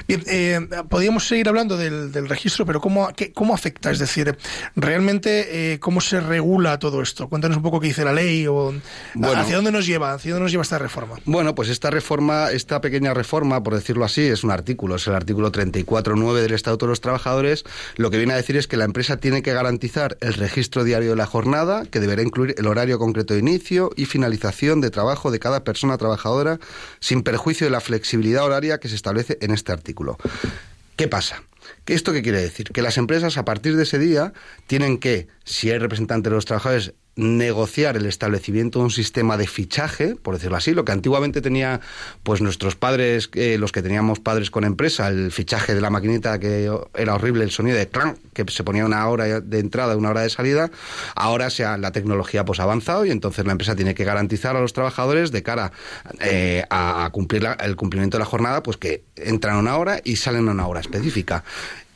Bien, 0.09 0.25
eh, 0.27 0.61
podríamos 0.89 1.27
seguir 1.27 1.49
hablando 1.49 1.77
del, 1.77 2.29
registro, 2.29 2.67
pero 2.67 2.81
¿cómo, 2.81 3.11
¿cómo 3.33 3.55
afecta? 3.55 3.93
Es 3.93 4.01
decir, 4.01 4.37
realmente, 4.75 5.73
eh, 5.73 5.79
¿cómo 5.79 6.01
se 6.01 6.21
regula 6.21 6.81
todo 6.81 7.01
esto? 7.01 7.29
Cuéntanos 7.29 7.59
un 7.59 7.63
poco 7.63 7.79
qué 7.79 7.89
dice 7.89 8.05
la 8.05 8.13
ley 8.13 8.47
o 8.49 8.75
hacia 9.23 9.57
dónde 9.57 9.71
nos 9.71 9.87
lleva, 9.87 10.15
hacia 10.15 10.33
dónde 10.33 10.45
nos 10.45 10.53
lleva 10.53 10.63
esta 10.63 10.79
reforma. 10.79 11.17
Bueno, 11.25 11.55
pues 11.55 11.69
esta 11.69 11.91
reforma 11.91 12.08
esta 12.53 12.81
pequeña 12.81 13.13
reforma, 13.13 13.63
por 13.63 13.75
decirlo 13.75 14.05
así, 14.05 14.23
es 14.23 14.43
un 14.43 14.51
artículo, 14.51 14.97
es 14.97 15.07
el 15.07 15.15
artículo 15.15 15.53
34.9 15.53 16.41
del 16.41 16.55
Estatuto 16.55 16.87
de 16.87 16.91
los 16.91 17.01
Trabajadores, 17.01 17.65
lo 17.97 18.11
que 18.11 18.17
viene 18.17 18.33
a 18.33 18.37
decir 18.37 18.57
es 18.57 18.67
que 18.67 18.77
la 18.77 18.85
empresa 18.85 19.19
tiene 19.19 19.43
que 19.43 19.53
garantizar 19.53 20.17
el 20.21 20.35
registro 20.35 20.85
diario 20.85 21.11
de 21.11 21.17
la 21.17 21.27
jornada, 21.27 21.85
que 21.85 22.01
deberá 22.01 22.23
incluir 22.23 22.55
el 22.57 22.67
horario 22.67 22.99
concreto 22.99 23.35
de 23.35 23.41
inicio 23.41 23.91
y 23.95 24.07
finalización 24.07 24.81
de 24.81 24.91
trabajo 24.91 25.31
de 25.31 25.39
cada 25.39 25.65
persona 25.65 25.99
trabajadora, 25.99 26.59
sin 27.01 27.23
perjuicio 27.23 27.67
de 27.67 27.71
la 27.73 27.81
flexibilidad 27.81 28.45
horaria 28.45 28.79
que 28.79 28.89
se 28.89 28.95
establece 28.95 29.37
en 29.41 29.51
este 29.51 29.73
artículo. 29.73 30.17
¿Qué 30.97 31.09
pasa? 31.09 31.43
¿Esto 31.87 32.13
qué 32.13 32.23
quiere 32.23 32.41
decir? 32.41 32.71
Que 32.73 32.83
las 32.83 32.99
empresas 32.99 33.37
a 33.39 33.45
partir 33.45 33.77
de 33.77 33.85
ese 33.85 33.99
día 33.99 34.33
tienen 34.67 34.99
que, 34.99 35.29
si 35.45 35.71
hay 35.71 35.79
representantes 35.79 36.31
de 36.31 36.35
los 36.35 36.45
trabajadores, 36.45 36.95
negociar 37.19 37.97
el 37.97 38.07
establecimiento 38.07 38.79
de 38.79 38.85
un 38.85 38.91
sistema 38.93 39.37
de 39.37 39.49
fichaje, 39.49 40.15
por 40.15 40.35
decirlo 40.35 40.57
así, 40.57 40.73
lo 40.73 40.85
que 40.85 40.93
antiguamente 40.93 41.41
tenía 41.41 41.81
pues 42.23 42.41
nuestros 42.41 42.77
padres, 42.77 43.29
eh, 43.35 43.57
los 43.59 43.73
que 43.73 43.83
teníamos 43.83 44.21
padres 44.21 44.53
con 44.53 44.63
empresa, 44.63 45.09
el 45.09 45.33
fichaje 45.33 45.75
de 45.75 45.81
la 45.81 45.91
maquinita 45.91 46.39
que 46.39 46.71
era 46.95 47.15
horrible, 47.17 47.43
el 47.43 47.51
sonido 47.51 47.77
de 47.77 47.89
clan, 47.89 48.17
que 48.35 48.45
se 48.49 48.63
ponía 48.63 48.87
una 48.87 49.05
hora 49.09 49.41
de 49.41 49.59
entrada, 49.59 49.97
una 49.97 50.11
hora 50.11 50.21
de 50.21 50.31
salida, 50.31 50.71
ahora 51.17 51.51
se 51.51 51.65
la 51.65 51.91
tecnología 51.91 52.45
pues 52.45 52.61
ha 52.61 52.63
avanzado 52.63 53.05
y 53.05 53.11
entonces 53.11 53.45
la 53.45 53.51
empresa 53.51 53.75
tiene 53.75 53.97
que 53.97 54.05
garantizar 54.05 54.55
a 54.55 54.61
los 54.61 54.73
trabajadores 54.73 55.33
de 55.33 55.43
cara 55.43 55.73
eh, 56.21 56.63
a, 56.71 57.11
cumplir 57.11 57.49
el 57.59 57.75
cumplimiento 57.75 58.17
de 58.17 58.21
la 58.21 58.27
jornada, 58.27 58.63
pues 58.63 58.77
que 58.77 59.03
entran 59.17 59.57
una 59.57 59.77
hora 59.77 60.01
y 60.05 60.17
salen 60.17 60.49
a 60.49 60.53
una 60.53 60.69
hora 60.69 60.81
específica. 60.81 61.43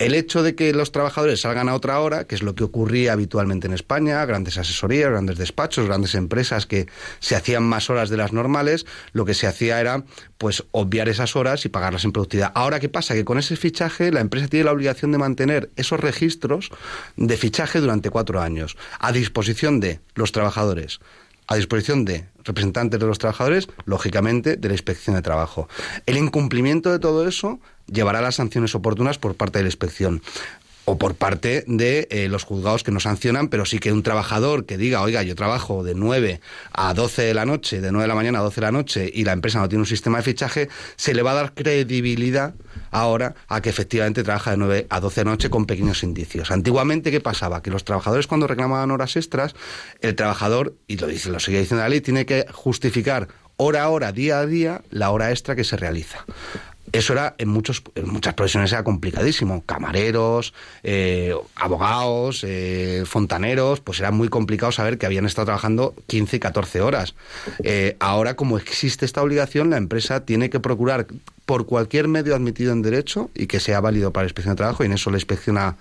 El 0.03 0.17
hecho 0.17 0.43
de 0.43 0.57
que 0.57 0.73
los 0.73 0.91
trabajadores 0.91 1.43
salgan 1.43 1.69
a 1.69 1.77
otra 1.77 2.01
hora, 2.01 2.25
que 2.27 2.35
es 2.35 2.43
lo 2.43 2.57
que 2.57 2.65
ocurría 2.65 3.13
habitualmente 3.13 3.69
en 3.69 3.73
España, 3.73 4.27
grandes 4.27 4.59
asesorías, 4.59 5.09
grandes 5.09 5.39
despachos, 5.39 5.87
grandes 5.87 6.17
empresas 6.17 6.67
que 6.67 6.89
se 7.21 7.37
hacían 7.37 7.63
más 7.63 7.89
horas 7.89 8.11
de 8.11 8.17
las 8.17 8.33
normales, 8.33 8.85
lo 9.13 9.25
que 9.25 9.35
se 9.35 9.47
hacía 9.47 9.81
era 9.81 10.03
pues 10.39 10.65
obviar 10.73 11.09
esas 11.09 11.37
horas 11.37 11.65
y 11.67 11.69
pagarlas 11.69 12.05
en 12.05 12.11
productividad. 12.11 12.51
Ahora, 12.57 12.81
¿qué 12.81 12.89
pasa? 12.89 13.15
Que 13.15 13.25
con 13.25 13.39
ese 13.39 13.55
fichaje 13.55 14.11
la 14.11 14.19
empresa 14.19 14.49
tiene 14.49 14.65
la 14.65 14.73
obligación 14.73 15.13
de 15.13 15.19
mantener 15.19 15.71
esos 15.77 16.01
registros 16.01 16.73
de 17.17 17.37
fichaje 17.37 17.79
durante 17.79 18.11
cuatro 18.11 18.41
años 18.41 18.77
a 18.99 19.13
disposición 19.13 19.79
de 19.79 20.01
los 20.17 20.33
trabajadores 20.33 20.99
a 21.53 21.57
disposición 21.57 22.07
de 22.07 22.25
representantes 22.45 22.99
de 22.99 23.07
los 23.07 23.19
trabajadores, 23.19 23.69
lógicamente 23.85 24.57
de 24.57 24.69
la 24.69 24.75
inspección 24.75 25.15
de 25.15 25.21
trabajo. 25.21 25.69
El 26.07 26.17
incumplimiento 26.17 26.91
de 26.91 26.99
todo 26.99 27.29
eso 27.29 27.61
llevará 27.87 28.21
a 28.21 28.23
las 28.23 28.37
sanciones 28.37 28.75
oportunas 28.75 29.19
por 29.19 29.35
parte 29.35 29.59
de 29.59 29.65
la 29.65 29.69
inspección. 29.69 30.23
O 30.85 30.99
por 30.99 31.15
parte 31.15 31.65
de 31.67 32.09
eh, 32.11 32.29
los 32.29 32.45
juzgados 32.45 32.83
que 32.83 32.91
nos 32.91 33.05
sancionan, 33.05 33.49
pero 33.49 33.65
sí 33.65 33.79
que 33.79 33.93
un 33.93 34.03
trabajador 34.03 34.67
que 34.67 34.77
diga, 34.77 35.03
oiga, 35.03 35.23
yo 35.23 35.35
trabajo 35.35 35.85
de 35.85 35.95
9 35.95 36.41
a 36.73 36.95
12 36.95 37.23
de 37.23 37.35
la 37.35 37.47
noche, 37.47 37.81
de 37.81 37.93
9 37.93 38.03
de 38.03 38.09
la 38.09 38.15
mañana 38.15 38.41
a 38.41 38.43
12 38.43 38.57
de 38.57 38.67
la 38.67 38.73
noche, 38.73 39.11
y 39.13 39.25
la 39.25 39.33
empresa 39.33 39.61
no 39.61 39.69
tiene 39.69 39.83
un 39.83 39.87
sistema 39.87 40.19
de 40.19 40.25
fichaje, 40.25 40.69
se 40.97 41.15
le 41.15 41.23
va 41.23 41.33
a 41.33 41.35
dar 41.35 41.55
credibilidad 41.55 42.55
ahora 42.91 43.35
a 43.49 43.61
que 43.61 43.71
efectivamente 43.71 44.25
trabaja 44.25 44.53
de 44.53 44.57
9 44.57 44.87
a 44.91 45.01
12 45.01 45.21
de 45.21 45.25
la 45.25 45.31
noche 45.31 45.51
con 45.51 45.67
pequeños 45.67 46.03
indicios. 46.03 46.51
Antiguamente, 46.51 47.11
¿qué 47.11 47.21
pasaba? 47.21 47.63
Que 47.63 47.71
los 47.71 47.85
trabajadores 47.85 48.27
cuando 48.27 48.47
reclamaban 48.47 48.91
horas 48.91 49.17
extras, 49.17 49.55
el 50.01 50.17
trabajador, 50.17 50.75
y 50.89 50.97
lo 50.97 51.07
dice, 51.07 51.31
lo 51.31 51.39
sigue 51.39 51.61
diciendo 51.61 51.83
la 51.83 51.89
ley, 51.89 52.01
tiene 52.01 52.27
que 52.27 52.47
justificar 52.53 53.29
hora 53.57 53.85
a 53.85 53.89
hora, 53.91 54.13
día 54.13 54.41
a 54.41 54.47
día, 54.47 54.83
la 54.91 55.11
hora 55.11 55.31
extra 55.31 55.55
que 55.55 55.63
se 55.63 55.77
realiza 55.77 56.25
eso 56.93 57.15
era 57.15 57.35
en, 57.39 57.49
muchos, 57.49 57.83
en 57.95 58.09
muchas 58.09 58.35
profesiones 58.35 58.71
era 58.73 58.85
complicadísimo. 58.85 59.65
Camareros, 59.65 60.53
eh, 60.83 61.35
abogados, 61.57 62.45
eh, 62.47 63.05
fontaneros, 63.07 63.81
pues 63.81 63.99
era 64.01 64.11
muy 64.11 64.29
complicado 64.29 64.73
saber 64.73 64.99
que 64.99 65.07
habían 65.07 65.25
estado 65.25 65.47
trabajando 65.47 65.95
15 66.07 66.37
y 66.37 66.41
14 66.41 66.81
horas. 66.83 67.15
Eh, 67.65 67.97
ahora, 67.99 68.37
como 68.37 68.59
existe 68.59 69.07
esta 69.07 69.23
obligación, 69.23 69.71
la 69.71 69.79
empresa 69.79 70.27
tiene 70.27 70.51
que 70.51 70.61
procurar 70.61 71.07
por 71.47 71.67
cualquier 71.67 72.09
medio 72.09 72.35
admitido 72.35 72.73
en 72.73 72.83
derecho 72.83 73.31
y 73.35 73.47
que 73.47 73.59
sea 73.59 73.81
válido 73.81 74.13
para 74.13 74.25
la 74.25 74.29
inspección 74.29 74.55
de 74.55 74.59
trabajo, 74.59 74.85
y 74.85 74.87
en 74.87 74.93
eso 74.93 75.11
la 75.11 75.17
inspección 75.17 75.59
ha, 75.59 75.77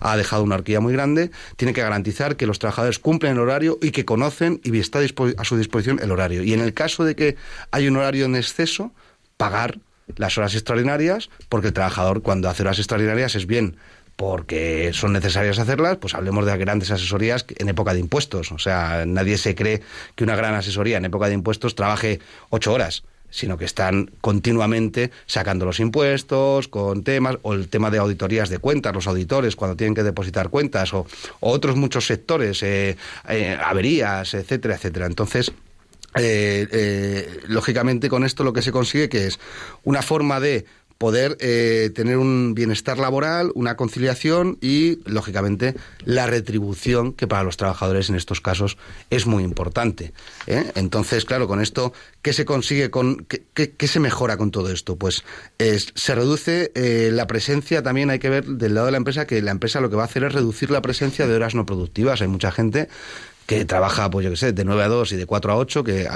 ha 0.00 0.16
dejado 0.16 0.42
una 0.42 0.54
horquilla 0.54 0.80
muy 0.80 0.92
grande, 0.92 1.30
tiene 1.56 1.74
que 1.74 1.82
garantizar 1.82 2.36
que 2.36 2.46
los 2.46 2.58
trabajadores 2.58 2.98
cumplen 2.98 3.32
el 3.32 3.40
horario 3.40 3.78
y 3.82 3.90
que 3.90 4.04
conocen 4.04 4.60
y 4.64 4.78
está 4.78 5.00
a 5.00 5.44
su 5.44 5.56
disposición 5.56 6.00
el 6.00 6.12
horario. 6.12 6.42
Y 6.42 6.54
en 6.54 6.60
el 6.60 6.72
caso 6.72 7.04
de 7.04 7.14
que 7.14 7.36
hay 7.72 7.88
un 7.88 7.96
horario 7.96 8.24
en 8.24 8.36
exceso, 8.36 8.92
pagar 9.36 9.78
las 10.16 10.36
horas 10.38 10.54
extraordinarias, 10.54 11.30
porque 11.48 11.68
el 11.68 11.72
trabajador 11.72 12.22
cuando 12.22 12.48
hace 12.48 12.62
horas 12.62 12.78
extraordinarias 12.78 13.34
es 13.34 13.46
bien 13.46 13.76
porque 14.16 14.90
son 14.92 15.14
necesarias 15.14 15.58
hacerlas, 15.58 15.96
pues 15.96 16.14
hablemos 16.14 16.46
de 16.46 16.56
grandes 16.56 16.90
asesorías 16.90 17.46
en 17.56 17.68
época 17.68 17.94
de 17.94 18.00
impuestos. 18.00 18.52
O 18.52 18.58
sea, 18.58 19.04
nadie 19.06 19.38
se 19.38 19.54
cree 19.54 19.82
que 20.14 20.22
una 20.22 20.36
gran 20.36 20.54
asesoría 20.54 20.98
en 20.98 21.06
época 21.06 21.28
de 21.28 21.34
impuestos 21.34 21.74
trabaje 21.74 22.20
ocho 22.50 22.72
horas 22.72 23.04
sino 23.32 23.56
que 23.56 23.64
están 23.64 24.10
continuamente 24.20 25.10
sacando 25.26 25.64
los 25.64 25.80
impuestos 25.80 26.68
con 26.68 27.02
temas, 27.02 27.38
o 27.42 27.54
el 27.54 27.68
tema 27.68 27.90
de 27.90 27.98
auditorías 27.98 28.50
de 28.50 28.58
cuentas, 28.58 28.94
los 28.94 29.06
auditores 29.06 29.56
cuando 29.56 29.74
tienen 29.74 29.94
que 29.94 30.02
depositar 30.02 30.50
cuentas, 30.50 30.92
o, 30.92 31.06
otros 31.40 31.74
muchos 31.74 32.06
sectores, 32.06 32.62
eh, 32.62 32.96
eh, 33.28 33.58
averías, 33.60 34.34
etcétera, 34.34 34.74
etcétera. 34.74 35.06
Entonces, 35.06 35.50
eh, 36.16 36.68
eh, 36.70 37.40
lógicamente 37.46 38.08
con 38.08 38.24
esto 38.24 38.44
lo 38.44 38.52
que 38.52 38.60
se 38.60 38.70
consigue 38.70 39.08
que 39.08 39.26
es 39.28 39.40
una 39.84 40.02
forma 40.02 40.40
de 40.40 40.66
poder 41.02 41.36
eh, 41.40 41.90
tener 41.96 42.16
un 42.16 42.54
bienestar 42.54 42.96
laboral, 42.96 43.50
una 43.56 43.76
conciliación 43.76 44.56
y, 44.60 45.00
lógicamente, 45.04 45.74
la 46.04 46.28
retribución, 46.28 47.12
que 47.12 47.26
para 47.26 47.42
los 47.42 47.56
trabajadores 47.56 48.08
en 48.08 48.14
estos 48.14 48.40
casos 48.40 48.78
es 49.10 49.26
muy 49.26 49.42
importante. 49.42 50.12
¿eh? 50.46 50.70
Entonces, 50.76 51.24
claro, 51.24 51.48
con 51.48 51.60
esto, 51.60 51.92
¿qué 52.22 52.32
se 52.32 52.44
consigue 52.44 52.92
con, 52.92 53.26
qué, 53.26 53.42
qué, 53.52 53.88
se 53.88 53.98
mejora 53.98 54.36
con 54.36 54.52
todo 54.52 54.70
esto? 54.70 54.94
Pues 54.94 55.24
se 55.58 56.14
reduce 56.14 56.70
la 57.10 57.26
presencia, 57.26 57.82
también 57.82 58.08
hay 58.10 58.20
que 58.20 58.28
ver 58.28 58.44
del 58.44 58.74
lado 58.74 58.86
de 58.86 58.92
la 58.92 58.98
empresa 58.98 59.26
que 59.26 59.42
la 59.42 59.50
empresa 59.50 59.80
lo 59.80 59.90
que 59.90 59.96
va 59.96 60.02
a 60.02 60.06
hacer 60.06 60.22
es 60.22 60.32
reducir 60.32 60.70
la 60.70 60.82
presencia 60.82 61.26
de 61.26 61.34
horas 61.34 61.56
no 61.56 61.66
productivas. 61.66 62.22
Hay 62.22 62.28
mucha 62.28 62.52
gente 62.52 62.88
que 63.52 63.64
trabaja, 63.66 64.10
pues 64.10 64.24
yo 64.24 64.30
qué 64.30 64.36
sé, 64.36 64.52
de 64.52 64.64
9 64.64 64.82
a 64.82 64.88
2 64.88 65.12
y 65.12 65.16
de 65.16 65.26
4 65.26 65.52
a 65.52 65.56
8, 65.56 65.84
que 65.84 66.08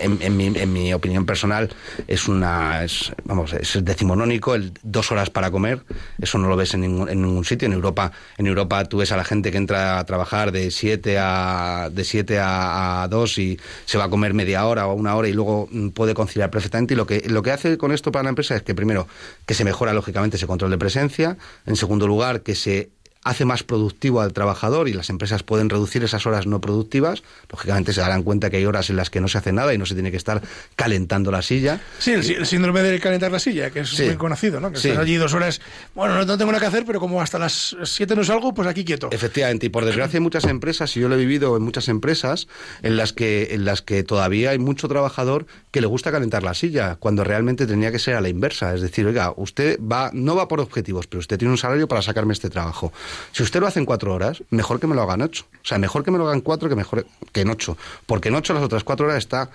en, 0.00 0.36
mi, 0.36 0.46
en, 0.46 0.72
mi, 0.72 0.92
opinión 0.92 1.24
personal 1.24 1.70
es 2.06 2.28
una, 2.28 2.84
es, 2.84 3.12
vamos, 3.24 3.54
es 3.54 3.82
decimonónico, 3.82 4.54
el 4.54 4.72
dos 4.82 5.10
horas 5.10 5.30
para 5.30 5.50
comer, 5.50 5.84
eso 6.20 6.36
no 6.36 6.48
lo 6.48 6.56
ves 6.56 6.74
en 6.74 6.82
ningún, 6.82 7.08
en 7.08 7.22
ningún 7.22 7.44
sitio. 7.44 7.66
En 7.66 7.72
Europa, 7.72 8.12
en 8.36 8.46
Europa 8.46 8.84
tú 8.84 8.98
ves 8.98 9.10
a 9.12 9.16
la 9.16 9.24
gente 9.24 9.50
que 9.50 9.56
entra 9.56 9.98
a 9.98 10.04
trabajar 10.04 10.52
de 10.52 10.70
7 10.70 11.16
a, 11.18 11.88
de 11.90 12.04
7 12.04 12.38
a, 12.38 13.04
a 13.04 13.08
2 13.08 13.38
y 13.38 13.60
se 13.86 13.96
va 13.96 14.04
a 14.04 14.10
comer 14.10 14.34
media 14.34 14.66
hora 14.66 14.86
o 14.86 14.94
una 14.94 15.16
hora 15.16 15.28
y 15.28 15.32
luego 15.32 15.68
mm, 15.70 15.88
puede 15.90 16.12
conciliar 16.12 16.50
perfectamente. 16.50 16.92
Y 16.92 16.96
lo 16.98 17.06
que, 17.06 17.22
lo 17.26 17.42
que 17.42 17.52
hace 17.52 17.78
con 17.78 17.92
esto 17.92 18.12
para 18.12 18.24
la 18.24 18.28
empresa 18.30 18.54
es 18.54 18.62
que 18.62 18.74
primero, 18.74 19.08
que 19.46 19.54
se 19.54 19.64
mejora 19.64 19.94
lógicamente 19.94 20.36
ese 20.36 20.46
control 20.46 20.72
de 20.72 20.78
presencia, 20.78 21.38
en 21.64 21.76
segundo 21.76 22.06
lugar, 22.06 22.42
que 22.42 22.54
se 22.54 22.90
hace 23.24 23.44
más 23.44 23.62
productivo 23.62 24.20
al 24.20 24.32
trabajador 24.32 24.88
y 24.88 24.92
las 24.92 25.10
empresas 25.10 25.42
pueden 25.42 25.68
reducir 25.68 26.04
esas 26.04 26.26
horas 26.26 26.46
no 26.46 26.60
productivas, 26.60 27.22
lógicamente 27.50 27.92
se 27.92 28.00
darán 28.00 28.22
cuenta 28.22 28.50
que 28.50 28.58
hay 28.58 28.64
horas 28.64 28.90
en 28.90 28.96
las 28.96 29.10
que 29.10 29.20
no 29.20 29.28
se 29.28 29.38
hace 29.38 29.52
nada 29.52 29.74
y 29.74 29.78
no 29.78 29.86
se 29.86 29.94
tiene 29.94 30.10
que 30.10 30.16
estar 30.16 30.42
calentando 30.76 31.30
la 31.30 31.42
silla. 31.42 31.80
Sí, 31.98 32.12
el, 32.12 32.46
síndrome 32.46 32.82
de 32.82 33.00
calentar 33.00 33.30
la 33.30 33.38
silla, 33.38 33.70
que 33.70 33.80
es 33.80 34.00
muy 34.00 34.16
conocido, 34.16 34.60
¿no? 34.60 34.70
Que 34.70 34.78
estás 34.78 34.98
allí 34.98 35.16
dos 35.16 35.34
horas, 35.34 35.60
bueno, 35.94 36.24
no, 36.24 36.38
tengo 36.38 36.52
nada 36.52 36.60
que 36.60 36.66
hacer, 36.66 36.84
pero 36.86 37.00
como 37.00 37.20
hasta 37.20 37.38
las 37.38 37.76
siete 37.84 38.14
no 38.14 38.24
salgo, 38.24 38.54
pues 38.54 38.68
aquí 38.68 38.84
quieto. 38.84 39.08
Efectivamente, 39.12 39.66
y 39.66 39.68
por 39.68 39.84
desgracia 39.84 40.18
hay 40.18 40.22
muchas 40.22 40.44
empresas, 40.44 40.96
y 40.96 41.00
yo 41.00 41.08
lo 41.08 41.16
he 41.16 41.18
vivido 41.18 41.56
en 41.56 41.62
muchas 41.62 41.88
empresas, 41.88 42.48
en 42.82 42.96
las 42.96 43.12
que, 43.12 43.48
en 43.50 43.64
las 43.64 43.82
que 43.82 44.02
todavía 44.02 44.50
hay 44.50 44.58
mucho 44.58 44.88
trabajador 44.88 45.46
que 45.70 45.80
le 45.80 45.86
gusta 45.86 46.10
calentar 46.10 46.42
la 46.42 46.54
silla, 46.54 46.96
cuando 46.96 47.24
realmente 47.24 47.66
tenía 47.66 47.92
que 47.92 47.98
ser 47.98 48.14
a 48.14 48.20
la 48.20 48.28
inversa. 48.28 48.74
Es 48.74 48.80
decir, 48.80 49.06
oiga, 49.06 49.32
usted 49.36 49.78
va, 49.80 50.10
no 50.12 50.34
va 50.34 50.48
por 50.48 50.60
objetivos, 50.60 51.06
pero 51.06 51.20
usted 51.20 51.38
tiene 51.38 51.52
un 51.52 51.58
salario 51.58 51.88
para 51.88 52.02
sacarme 52.02 52.32
este 52.32 52.50
trabajo. 52.50 52.92
Si 53.32 53.42
usted 53.42 53.60
lo 53.60 53.66
hace 53.66 53.78
en 53.78 53.86
cuatro 53.86 54.14
horas, 54.14 54.42
mejor 54.50 54.80
que 54.80 54.86
me 54.86 54.94
lo 54.94 55.02
hagan 55.02 55.22
ocho. 55.22 55.44
O 55.62 55.66
sea, 55.66 55.78
mejor 55.78 56.04
que 56.04 56.10
me 56.10 56.18
lo 56.18 56.26
hagan 56.26 56.40
cuatro 56.40 56.68
que 56.68 56.76
mejor 56.76 57.06
que 57.32 57.40
en 57.42 57.50
ocho. 57.50 57.76
Porque 58.06 58.28
en 58.28 58.34
ocho 58.34 58.54
las 58.54 58.62
otras 58.62 58.84
cuatro 58.84 59.06
horas 59.06 59.18
está 59.18 59.50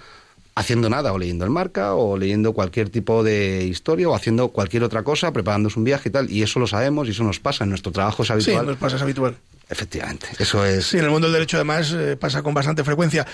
haciendo 0.56 0.90
nada, 0.90 1.14
o 1.14 1.18
leyendo 1.18 1.46
el 1.46 1.52
marca, 1.52 1.96
o 1.96 2.18
leyendo 2.18 2.54
cualquier 2.54 2.90
tipo 2.90 3.24
de 3.24 3.64
historia, 3.66 4.08
o 4.10 4.16
haciendo 4.16 4.50
cualquier 4.50 4.84
otra 4.84 5.04
cosa, 5.04 5.32
preparándose 5.32 5.80
un 5.80 5.86
viaje 5.86 6.10
y 6.10 6.12
tal. 6.12 6.30
Y 6.30 6.44
eso 6.44 6.60
lo 6.60 6.68
sabemos 6.68 7.08
y 7.08 7.12
eso 7.12 7.24
nos 7.24 7.40
pasa 7.40 7.64
en 7.64 7.72
nuestro 7.72 7.92
trabajo, 7.92 8.24
es 8.24 8.32
habitual. 8.32 8.62
Sí, 8.62 8.68
nos 8.68 8.78
pasa, 8.78 8.98
es 8.98 9.02
habitual. 9.02 9.36
Efectivamente, 9.70 10.28
eso 10.40 10.66
es. 10.66 10.88
Sí, 10.88 10.98
en 10.98 11.06
el 11.06 11.10
mundo 11.10 11.28
del 11.28 11.34
derecho 11.34 11.58
además 11.58 11.92
eh, 11.96 12.18
pasa 12.18 12.44
con 12.44 12.54
bastante 12.54 12.84
frecuencia. 12.84 13.26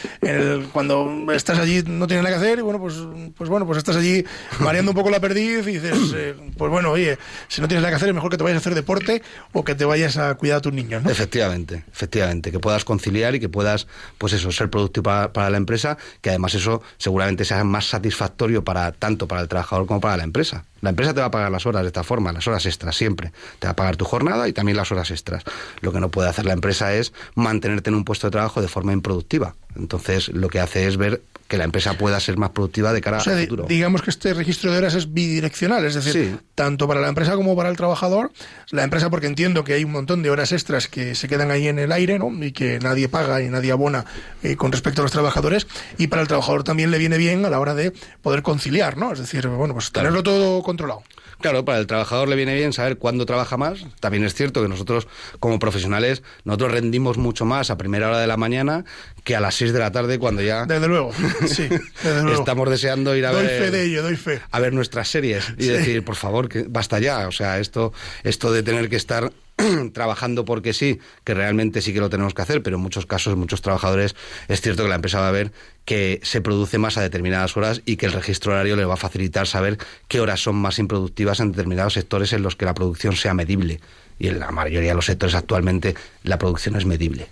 cuando 0.71 1.25
estás 1.33 1.59
allí 1.59 1.83
no 1.85 2.07
tienes 2.07 2.23
nada 2.23 2.35
que 2.35 2.45
hacer 2.45 2.59
y 2.59 2.61
bueno, 2.61 2.79
pues, 2.79 2.95
pues 3.35 3.49
bueno, 3.49 3.65
pues 3.65 3.77
estás 3.79 3.95
allí 3.95 4.23
mareando 4.59 4.91
un 4.91 4.95
poco 4.95 5.09
la 5.09 5.19
perdiz 5.19 5.67
y 5.67 5.79
dices, 5.79 5.97
eh, 6.15 6.35
pues 6.57 6.71
bueno, 6.71 6.91
oye, 6.91 7.17
si 7.47 7.61
no 7.61 7.67
tienes 7.67 7.81
nada 7.81 7.91
que 7.91 7.95
hacer 7.95 8.09
es 8.09 8.15
mejor 8.15 8.29
que 8.29 8.37
te 8.37 8.43
vayas 8.43 8.57
a 8.57 8.59
hacer 8.59 8.75
deporte 8.75 9.21
o 9.53 9.63
que 9.63 9.75
te 9.75 9.85
vayas 9.85 10.17
a 10.17 10.33
cuidar 10.35 10.57
a 10.57 10.61
tus 10.61 10.73
niños, 10.73 11.03
¿no? 11.03 11.09
Efectivamente, 11.09 11.83
efectivamente, 11.91 12.51
que 12.51 12.59
puedas 12.59 12.85
conciliar 12.85 13.35
y 13.35 13.39
que 13.39 13.49
puedas, 13.49 13.87
pues 14.17 14.33
eso, 14.33 14.51
ser 14.51 14.69
productivo 14.69 15.03
para, 15.03 15.33
para 15.33 15.49
la 15.49 15.57
empresa, 15.57 15.97
que 16.21 16.29
además 16.29 16.53
eso 16.53 16.81
seguramente 16.97 17.43
sea 17.43 17.63
más 17.63 17.85
satisfactorio 17.85 18.63
para 18.63 18.91
tanto 18.91 19.27
para 19.27 19.41
el 19.41 19.47
trabajador 19.47 19.87
como 19.87 19.99
para 19.99 20.17
la 20.17 20.23
empresa. 20.23 20.65
La 20.81 20.89
empresa 20.89 21.13
te 21.13 21.19
va 21.19 21.27
a 21.27 21.31
pagar 21.31 21.51
las 21.51 21.65
horas 21.65 21.81
de 21.81 21.87
esta 21.87 22.03
forma, 22.03 22.31
las 22.31 22.47
horas 22.47 22.65
extras 22.65 22.95
siempre. 22.95 23.31
Te 23.59 23.67
va 23.67 23.71
a 23.71 23.75
pagar 23.75 23.97
tu 23.97 24.05
jornada 24.05 24.47
y 24.47 24.53
también 24.53 24.77
las 24.77 24.91
horas 24.91 25.11
extras. 25.11 25.43
Lo 25.81 25.91
que 25.91 25.99
no 25.99 26.09
puede 26.09 26.29
hacer 26.29 26.45
la 26.45 26.53
empresa 26.53 26.93
es 26.93 27.13
mantenerte 27.35 27.89
en 27.89 27.95
un 27.95 28.05
puesto 28.05 28.27
de 28.27 28.31
trabajo 28.31 28.61
de 28.61 28.67
forma 28.67 28.93
improductiva. 28.93 29.55
Entonces, 29.79 30.29
lo 30.29 30.49
que 30.49 30.59
hace 30.59 30.87
es 30.87 30.97
ver 30.97 31.21
que 31.49 31.57
la 31.57 31.63
empresa 31.63 31.95
pueda 31.95 32.19
ser 32.19 32.37
más 32.37 32.51
productiva 32.51 32.93
de 32.93 33.01
cara 33.01 33.17
al 33.17 33.23
futuro. 33.23 33.65
Digamos 33.67 34.03
que 34.03 34.11
este 34.11 34.35
registro 34.35 34.71
de 34.71 34.77
horas 34.77 34.93
es 34.93 35.11
bidireccional, 35.11 35.83
es 35.83 35.95
decir, 35.95 36.37
tanto 36.53 36.87
para 36.87 36.99
la 37.01 37.09
empresa 37.09 37.35
como 37.35 37.55
para 37.55 37.69
el 37.69 37.75
trabajador. 37.75 38.31
La 38.69 38.83
empresa, 38.83 39.09
porque 39.09 39.25
entiendo 39.25 39.63
que 39.63 39.73
hay 39.73 39.83
un 39.83 39.91
montón 39.91 40.21
de 40.21 40.29
horas 40.29 40.51
extras 40.51 40.87
que 40.87 41.15
se 41.15 41.27
quedan 41.27 41.49
ahí 41.49 41.67
en 41.67 41.79
el 41.79 41.91
aire, 41.91 42.19
¿no? 42.19 42.31
Y 42.43 42.51
que 42.51 42.77
nadie 42.79 43.09
paga 43.09 43.41
y 43.41 43.49
nadie 43.49 43.71
abona 43.71 44.05
eh, 44.43 44.57
con 44.57 44.71
respecto 44.71 45.01
a 45.01 45.03
los 45.03 45.11
trabajadores. 45.11 45.65
Y 45.97 46.05
para 46.05 46.21
el 46.21 46.27
trabajador 46.27 46.63
también 46.63 46.91
le 46.91 46.99
viene 46.99 47.17
bien 47.17 47.43
a 47.43 47.49
la 47.49 47.59
hora 47.59 47.73
de 47.73 47.93
poder 48.21 48.43
conciliar, 48.43 48.97
¿no? 48.97 49.11
Es 49.11 49.17
decir, 49.17 49.47
bueno, 49.47 49.73
pues 49.73 49.91
tenerlo 49.91 50.21
todo 50.21 50.61
controlado. 50.61 51.01
Claro, 51.41 51.63
para 51.63 51.80
el 51.80 51.88
trabajador 51.88 52.28
le 52.28 52.36
viene 52.36 52.54
bien 52.54 52.73
saber 52.73 52.97
cuándo 52.97 53.25
trabaja 53.25 53.56
más. 53.58 53.86
También 53.99 54.25
es 54.25 54.34
cierto 54.34 54.62
que 54.62 54.67
nosotros, 54.67 55.08
como 55.39 55.58
profesionales, 55.60 56.21
nosotros 56.43 56.71
rendimos 56.71 57.17
mucho 57.17 57.45
más 57.45 57.69
a 57.69 57.78
primera 57.78 58.10
hora 58.10 58.19
de 58.19 58.28
la 58.28 58.38
mañana 58.38 58.84
que 59.23 59.36
a 59.36 59.39
las 59.39 59.56
6 59.56 59.71
de 59.71 59.80
la 59.80 59.91
tarde 59.91 60.19
cuando 60.19 60.41
ya... 60.41 60.65
Desde 60.65 60.88
luego, 60.88 61.12
sí, 61.47 61.69
desde 62.04 62.23
luego. 62.23 62.39
Estamos 62.39 62.69
deseando 62.69 63.15
ir 63.15 63.25
a 63.25 63.32
doy 63.32 63.45
ver... 63.45 63.63
Fe 63.63 63.71
de 63.71 63.84
ello, 63.86 64.04
doy 64.04 64.15
fe. 64.17 64.41
A 64.52 64.60
ver 64.60 64.73
nuestras 64.73 65.08
series 65.08 65.54
y 65.58 65.67
decir, 65.67 66.04
por 66.04 66.15
favor, 66.15 66.49
que 66.49 66.65
basta 66.67 66.99
ya. 66.99 67.28
O 67.28 67.32
sea, 67.32 67.60
esto, 67.60 67.93
esto 68.23 68.52
de 68.52 68.63
tener 68.63 68.89
que 68.89 68.97
estar 68.97 69.32
trabajando 69.93 70.45
porque 70.45 70.73
sí, 70.73 70.99
que 71.23 71.34
realmente 71.34 71.82
sí 71.82 71.93
que 71.93 71.99
lo 71.99 72.10
tenemos 72.10 72.34
que 72.34 72.41
hacer, 72.41 72.63
pero 72.63 72.78
en 72.78 72.84
muchos 72.84 73.06
casos, 73.06 73.36
muchos 73.36 73.62
trabajadores, 73.62 74.15
es 74.47 74.62
cierto 74.62 74.84
que 74.84 74.89
la 74.89 74.95
empresa 74.95 75.19
va 75.19 75.30
a 75.30 75.32
ver 75.32 75.52
que 75.89 76.19
se 76.21 76.39
produce 76.39 76.78
más 76.78 76.99
a 76.99 77.02
determinadas 77.02 77.58
horas 77.58 77.82
y 77.84 77.97
que 77.97 78.06
el 78.06 78.12
registro 78.12 78.52
horario 78.52 78.75
le 78.75 78.86
va 78.86 78.93
a 78.93 78.97
facilitar 78.97 79.47
saber 79.47 79.80
qué 80.08 80.19
horas 80.19 80.39
son 80.39 80.56
más 80.56 80.78
improductivas 80.78 81.39
en 81.39 81.52
determinados 81.52 81.93
sectores 81.93 82.32
en 82.32 82.43
los 82.43 82.56
que 82.56 82.65
la 82.65 82.75
producción 82.75 83.15
sea 83.15 83.34
medible. 83.34 83.80
Y 84.19 84.28
en 84.28 84.39
la 84.39 84.52
mayoría 84.52 84.89
de 84.89 84.95
los 84.95 85.08
sectores 85.08 85.34
actualmente 85.34 85.95
la 86.21 86.38
producción 86.38 86.75
es 86.75 86.86
medible. 86.86 87.28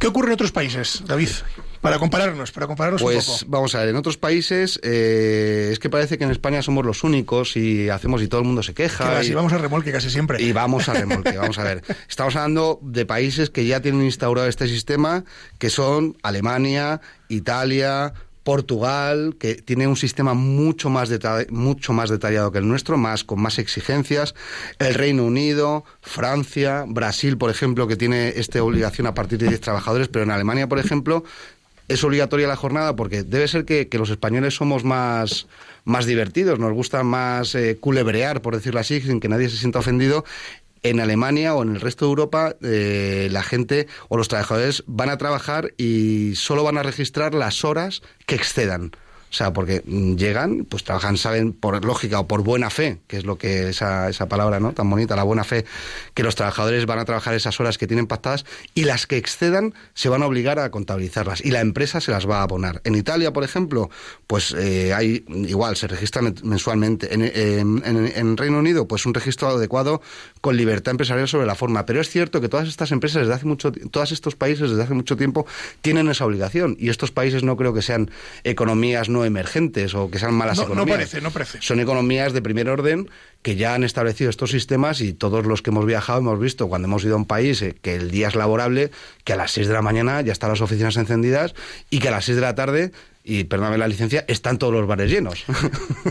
¿Qué 0.00 0.08
ocurre 0.08 0.26
en 0.26 0.32
otros 0.32 0.50
países, 0.50 1.04
David? 1.06 1.28
Para 1.80 1.98
compararnos, 1.98 2.50
para 2.52 2.66
compararnos 2.66 3.02
pues, 3.02 3.28
un 3.28 3.38
poco. 3.38 3.50
vamos 3.50 3.74
a 3.74 3.80
ver, 3.80 3.90
en 3.90 3.96
otros 3.96 4.16
países 4.16 4.80
eh, 4.82 5.70
es 5.72 5.78
que 5.78 5.88
parece 5.88 6.18
que 6.18 6.24
en 6.24 6.30
España 6.30 6.62
somos 6.62 6.84
los 6.84 7.04
únicos 7.04 7.56
y 7.56 7.88
hacemos 7.88 8.22
y 8.22 8.28
todo 8.28 8.40
el 8.40 8.46
mundo 8.46 8.62
se 8.62 8.74
queja. 8.74 9.22
y, 9.24 9.32
vamos 9.32 9.52
a 9.52 9.58
remolque 9.58 9.92
casi 9.92 10.10
siempre. 10.10 10.42
Y 10.42 10.52
vamos 10.52 10.88
a 10.88 10.94
remolque, 10.94 11.36
vamos 11.36 11.58
a 11.58 11.64
ver. 11.64 11.82
Estamos 12.08 12.34
hablando 12.36 12.78
de 12.82 13.06
países 13.06 13.50
que 13.50 13.66
ya 13.66 13.80
tienen 13.80 14.02
instaurado 14.02 14.48
este 14.48 14.66
sistema, 14.68 15.24
que 15.58 15.70
son 15.70 16.16
Alemania, 16.22 17.00
Italia, 17.28 18.12
Portugal, 18.48 19.36
que 19.38 19.56
tiene 19.56 19.86
un 19.86 19.96
sistema 19.96 20.32
mucho 20.32 20.88
más, 20.88 21.10
mucho 21.50 21.92
más 21.92 22.08
detallado 22.08 22.50
que 22.50 22.56
el 22.56 22.66
nuestro, 22.66 22.96
más 22.96 23.22
con 23.22 23.42
más 23.42 23.58
exigencias, 23.58 24.34
el 24.78 24.94
Reino 24.94 25.24
Unido, 25.24 25.84
Francia, 26.00 26.86
Brasil, 26.88 27.36
por 27.36 27.50
ejemplo, 27.50 27.86
que 27.86 27.96
tiene 27.96 28.30
esta 28.36 28.62
obligación 28.62 29.06
a 29.06 29.12
partir 29.12 29.38
de 29.38 29.48
10 29.48 29.60
trabajadores, 29.60 30.08
pero 30.08 30.24
en 30.24 30.30
Alemania, 30.30 30.66
por 30.66 30.78
ejemplo, 30.78 31.24
es 31.88 32.04
obligatoria 32.04 32.46
la 32.46 32.56
jornada 32.56 32.94
porque 32.94 33.22
debe 33.22 33.48
ser 33.48 33.64
que, 33.64 33.88
los 33.92 34.10
españoles 34.10 34.54
somos 34.54 34.84
más, 34.84 35.46
más 35.84 36.06
divertidos, 36.06 36.58
nos 36.58 36.72
gusta 36.72 37.02
más 37.02 37.54
eh, 37.54 37.78
culebrear, 37.80 38.42
por 38.42 38.54
decirlo 38.54 38.80
así, 38.80 39.00
sin 39.00 39.20
que 39.20 39.28
nadie 39.28 39.48
se 39.48 39.56
sienta 39.56 39.80
ofendido 39.80 40.24
en 40.82 41.00
Alemania 41.00 41.54
o 41.54 41.62
en 41.62 41.74
el 41.74 41.80
resto 41.80 42.04
de 42.04 42.10
Europa 42.10 42.54
eh, 42.62 43.28
la 43.32 43.42
gente 43.42 43.88
o 44.08 44.16
los 44.16 44.28
trabajadores 44.28 44.84
van 44.86 45.10
a 45.10 45.18
trabajar 45.18 45.72
y 45.76 46.34
solo 46.36 46.62
van 46.62 46.78
a 46.78 46.82
registrar 46.82 47.34
las 47.34 47.64
horas 47.64 48.02
que 48.26 48.36
excedan. 48.36 48.92
O 49.30 49.34
sea, 49.34 49.52
porque 49.52 49.82
llegan, 50.16 50.64
pues 50.64 50.84
trabajan, 50.84 51.16
saben, 51.16 51.52
por 51.52 51.84
lógica 51.84 52.20
o 52.20 52.26
por 52.26 52.42
buena 52.42 52.70
fe, 52.70 53.00
que 53.06 53.18
es 53.18 53.24
lo 53.24 53.36
que 53.36 53.68
esa, 53.70 54.08
esa 54.08 54.26
palabra, 54.26 54.58
¿no? 54.58 54.72
Tan 54.72 54.88
bonita, 54.88 55.16
la 55.16 55.22
buena 55.22 55.44
fe, 55.44 55.64
que 56.14 56.22
los 56.22 56.34
trabajadores 56.34 56.86
van 56.86 56.98
a 56.98 57.04
trabajar 57.04 57.34
esas 57.34 57.60
horas 57.60 57.78
que 57.78 57.86
tienen 57.86 58.06
pactadas 58.06 58.44
y 58.74 58.84
las 58.84 59.06
que 59.06 59.16
excedan 59.16 59.74
se 59.94 60.08
van 60.08 60.22
a 60.22 60.26
obligar 60.26 60.58
a 60.58 60.70
contabilizarlas 60.70 61.44
y 61.44 61.50
la 61.50 61.60
empresa 61.60 62.00
se 62.00 62.10
las 62.10 62.28
va 62.28 62.38
a 62.38 62.42
abonar. 62.42 62.80
En 62.84 62.94
Italia, 62.94 63.32
por 63.32 63.44
ejemplo, 63.44 63.90
pues 64.26 64.52
eh, 64.52 64.94
hay, 64.94 65.24
igual, 65.28 65.76
se 65.76 65.88
registran 65.88 66.34
mensualmente. 66.42 67.12
En, 67.12 67.22
en, 67.22 68.36
Reino 68.36 68.58
Unido, 68.58 68.86
pues 68.86 69.04
un 69.06 69.14
registro 69.14 69.48
adecuado 69.48 70.00
con 70.48 70.56
libertad 70.56 70.92
empresarial 70.92 71.28
sobre 71.28 71.44
la 71.44 71.54
forma. 71.54 71.84
Pero 71.84 72.00
es 72.00 72.08
cierto 72.08 72.40
que 72.40 72.48
todas 72.48 72.68
estas 72.68 72.90
empresas 72.90 73.20
desde 73.20 73.34
hace 73.34 73.44
mucho, 73.44 73.70
todos 73.70 74.12
estos 74.12 74.34
países 74.34 74.70
desde 74.70 74.82
hace 74.82 74.94
mucho 74.94 75.14
tiempo 75.14 75.46
tienen 75.82 76.08
esa 76.08 76.24
obligación 76.24 76.74
y 76.80 76.88
estos 76.88 77.10
países 77.10 77.42
no 77.42 77.54
creo 77.58 77.74
que 77.74 77.82
sean 77.82 78.10
economías 78.44 79.10
no 79.10 79.26
emergentes 79.26 79.94
o 79.94 80.10
que 80.10 80.18
sean 80.18 80.32
malas 80.32 80.56
economías. 80.56 80.86
No 80.86 80.94
parece, 80.94 81.20
no 81.20 81.30
parece. 81.30 81.58
Son 81.60 81.80
economías 81.80 82.32
de 82.32 82.40
primer 82.40 82.70
orden 82.70 83.10
que 83.42 83.56
ya 83.56 83.74
han 83.74 83.84
establecido 83.84 84.30
estos 84.30 84.50
sistemas 84.50 85.02
y 85.02 85.12
todos 85.12 85.44
los 85.44 85.60
que 85.60 85.68
hemos 85.68 85.84
viajado 85.84 86.20
hemos 86.20 86.40
visto 86.40 86.66
cuando 86.66 86.88
hemos 86.88 87.04
ido 87.04 87.12
a 87.12 87.18
un 87.18 87.26
país 87.26 87.60
eh, 87.60 87.76
que 87.82 87.96
el 87.96 88.10
día 88.10 88.28
es 88.28 88.34
laborable, 88.34 88.90
que 89.24 89.34
a 89.34 89.36
las 89.36 89.50
6 89.50 89.68
de 89.68 89.74
la 89.74 89.82
mañana 89.82 90.22
ya 90.22 90.32
están 90.32 90.48
las 90.48 90.62
oficinas 90.62 90.96
encendidas 90.96 91.54
y 91.90 91.98
que 91.98 92.08
a 92.08 92.12
las 92.12 92.24
6 92.24 92.36
de 92.36 92.42
la 92.42 92.54
tarde 92.54 92.92
y 93.28 93.44
perdóname 93.44 93.76
la 93.76 93.86
licencia, 93.86 94.24
están 94.26 94.56
todos 94.56 94.72
los 94.72 94.86
bares 94.86 95.10
llenos. 95.10 95.44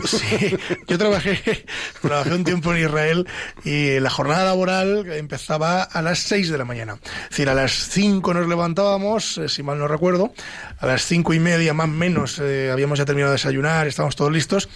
Sí, 0.06 0.56
yo 0.86 0.96
trabajé, 0.96 1.64
trabajé 2.00 2.32
un 2.32 2.44
tiempo 2.44 2.72
en 2.72 2.84
Israel 2.84 3.26
y 3.64 3.98
la 3.98 4.08
jornada 4.08 4.44
laboral 4.44 5.10
empezaba 5.12 5.82
a 5.82 6.02
las 6.02 6.20
6 6.20 6.50
de 6.50 6.58
la 6.58 6.64
mañana. 6.64 6.98
Es 7.24 7.30
decir, 7.30 7.48
a 7.48 7.54
las 7.54 7.72
5 7.72 8.32
nos 8.32 8.48
levantábamos, 8.48 9.38
eh, 9.38 9.48
si 9.48 9.62
mal 9.62 9.78
no 9.78 9.88
recuerdo, 9.88 10.32
a 10.78 10.86
las 10.86 11.04
cinco 11.04 11.34
y 11.34 11.40
media 11.40 11.74
más 11.74 11.88
o 11.88 11.92
menos 11.92 12.38
eh, 12.38 12.70
habíamos 12.70 12.98
ya 12.98 13.04
terminado 13.04 13.32
de 13.32 13.36
desayunar, 13.36 13.86
estábamos 13.86 14.16
todos 14.16 14.32
listos 14.32 14.68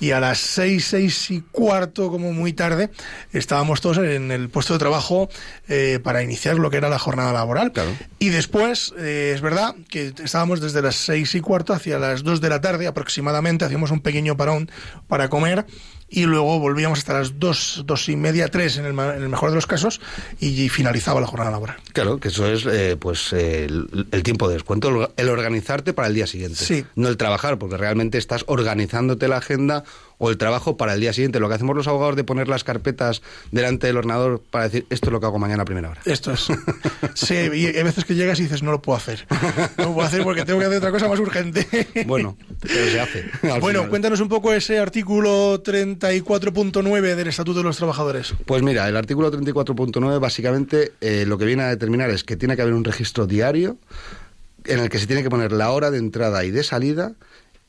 y 0.00 0.12
a 0.12 0.20
las 0.20 0.38
6, 0.38 0.84
6 0.84 1.30
y 1.30 1.40
cuarto, 1.42 2.10
como 2.10 2.32
muy 2.32 2.52
tarde, 2.52 2.90
estábamos 3.32 3.80
todos 3.80 3.98
en 3.98 4.30
el 4.30 4.48
puesto 4.48 4.72
de 4.72 4.78
trabajo 4.78 5.28
eh, 5.68 6.00
para 6.02 6.22
iniciar 6.22 6.56
lo 6.56 6.70
que 6.70 6.78
era 6.78 6.88
la 6.88 6.98
jornada 6.98 7.32
laboral. 7.32 7.72
Y 8.18 8.30
después, 8.30 8.92
es 8.96 9.40
verdad 9.40 9.74
que 9.88 10.14
estábamos 10.22 10.60
desde 10.60 10.80
las 10.80 10.96
6 10.96 11.34
y 11.34 11.40
cuarto 11.40 11.74
hacia 11.74 11.98
las 11.98 12.22
2 12.22 12.40
de 12.40 12.48
la 12.48 12.60
tarde 12.60 12.86
aproximadamente, 12.86 13.64
hacíamos 13.64 13.90
un 13.90 14.00
pequeño 14.00 14.36
parón 14.36 14.70
para 15.08 15.28
comer 15.28 15.66
y 16.10 16.24
luego 16.24 16.58
volvíamos 16.58 16.98
hasta 16.98 17.14
las 17.14 17.38
dos, 17.38 17.82
dos 17.86 18.08
y 18.08 18.16
media, 18.16 18.48
tres 18.48 18.76
en 18.76 18.84
el, 18.84 18.98
en 18.98 19.22
el 19.22 19.28
mejor 19.28 19.50
de 19.50 19.54
los 19.54 19.66
casos 19.66 20.00
y, 20.40 20.68
finalizaba 20.68 21.20
la 21.20 21.26
jornada 21.26 21.50
laboral. 21.50 21.76
Claro, 21.92 22.18
que 22.18 22.28
eso 22.28 22.46
es 22.46 22.66
eh, 22.66 22.96
pues 22.98 23.32
el, 23.32 24.06
tiempo 24.22 24.48
de 24.48 24.54
descuento, 24.54 25.12
el 25.16 25.28
organizarte 25.28 25.92
para 25.92 26.08
el 26.08 26.14
día 26.14 26.26
siguiente, 26.26 26.64
sí. 26.64 26.84
no 26.96 27.08
el 27.08 27.16
trabajar, 27.16 27.58
porque 27.58 27.76
realmente 27.76 28.18
estás 28.18 28.44
organizándote 28.46 29.28
la 29.28 29.38
agenda 29.38 29.84
o 30.20 30.30
el 30.30 30.36
trabajo 30.36 30.76
para 30.76 30.94
el 30.94 31.00
día 31.00 31.12
siguiente. 31.12 31.40
Lo 31.40 31.48
que 31.48 31.54
hacemos 31.54 31.74
los 31.74 31.88
abogados 31.88 32.14
de 32.14 32.24
poner 32.24 32.46
las 32.46 32.62
carpetas 32.62 33.22
delante 33.50 33.86
del 33.86 33.96
ordenador 33.96 34.42
para 34.50 34.64
decir 34.64 34.86
esto 34.90 35.06
es 35.06 35.12
lo 35.12 35.18
que 35.18 35.26
hago 35.26 35.38
mañana 35.38 35.62
a 35.62 35.64
primera 35.64 35.90
hora. 35.90 36.00
Esto 36.04 36.30
es. 36.32 36.48
sí, 37.14 37.34
y 37.34 37.66
hay 37.66 37.82
veces 37.82 38.04
que 38.04 38.14
llegas 38.14 38.38
y 38.38 38.44
dices 38.44 38.62
no 38.62 38.70
lo 38.70 38.82
puedo 38.82 38.98
hacer. 38.98 39.26
No 39.78 39.86
lo 39.86 39.94
puedo 39.94 40.06
hacer 40.06 40.22
porque 40.22 40.44
tengo 40.44 40.60
que 40.60 40.66
hacer 40.66 40.78
otra 40.78 40.90
cosa 40.92 41.08
más 41.08 41.18
urgente. 41.18 41.66
bueno, 42.06 42.36
pero 42.60 42.90
se 42.90 43.00
hace. 43.00 43.24
Bueno, 43.60 43.88
cuéntanos 43.88 44.20
un 44.20 44.28
poco 44.28 44.52
ese 44.52 44.78
artículo 44.78 45.62
34.9 45.62 47.14
del 47.14 47.28
Estatuto 47.28 47.58
de 47.58 47.64
los 47.64 47.76
Trabajadores. 47.76 48.34
Pues 48.44 48.62
mira, 48.62 48.88
el 48.88 48.96
artículo 48.96 49.32
34.9 49.32 50.20
básicamente 50.20 50.92
eh, 51.00 51.24
lo 51.26 51.38
que 51.38 51.46
viene 51.46 51.62
a 51.62 51.68
determinar 51.68 52.10
es 52.10 52.24
que 52.24 52.36
tiene 52.36 52.56
que 52.56 52.62
haber 52.62 52.74
un 52.74 52.84
registro 52.84 53.26
diario 53.26 53.78
en 54.66 54.80
el 54.80 54.90
que 54.90 54.98
se 54.98 55.06
tiene 55.06 55.22
que 55.22 55.30
poner 55.30 55.52
la 55.52 55.70
hora 55.70 55.90
de 55.90 55.98
entrada 55.98 56.44
y 56.44 56.50
de 56.50 56.62
salida 56.62 57.14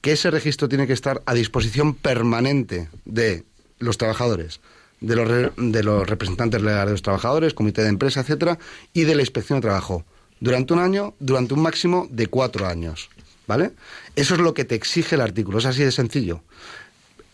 que 0.01 0.13
ese 0.13 0.31
registro 0.31 0.67
tiene 0.67 0.87
que 0.87 0.93
estar 0.93 1.21
a 1.25 1.33
disposición 1.33 1.93
permanente 1.93 2.89
de 3.05 3.43
los 3.79 3.97
trabajadores, 3.97 4.59
de 4.99 5.15
los, 5.15 5.51
de 5.55 5.83
los 5.83 6.07
representantes 6.07 6.61
legales 6.61 6.87
de 6.87 6.91
los 6.91 7.01
trabajadores, 7.01 7.53
comité 7.53 7.83
de 7.83 7.89
empresa, 7.89 8.21
etcétera, 8.21 8.57
y 8.93 9.03
de 9.03 9.15
la 9.15 9.21
inspección 9.21 9.59
de 9.59 9.67
trabajo, 9.67 10.03
durante 10.39 10.73
un 10.73 10.79
año, 10.79 11.13
durante 11.19 11.53
un 11.53 11.61
máximo 11.61 12.07
de 12.09 12.27
cuatro 12.27 12.67
años. 12.67 13.09
¿Vale? 13.47 13.71
Eso 14.15 14.35
es 14.35 14.39
lo 14.39 14.53
que 14.53 14.65
te 14.65 14.75
exige 14.75 15.15
el 15.15 15.21
artículo, 15.21 15.57
es 15.57 15.65
así 15.65 15.83
de 15.83 15.91
sencillo. 15.91 16.41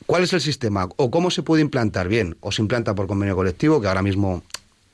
¿Cuál 0.07 0.23
es 0.23 0.33
el 0.33 0.41
sistema? 0.41 0.87
¿O 0.95 1.11
cómo 1.11 1.29
se 1.29 1.43
puede 1.43 1.61
implantar? 1.61 2.07
Bien, 2.07 2.37
o 2.39 2.51
se 2.51 2.61
implanta 2.61 2.95
por 2.95 3.07
convenio 3.07 3.35
colectivo, 3.35 3.81
que 3.81 3.87
ahora 3.87 4.01
mismo 4.01 4.41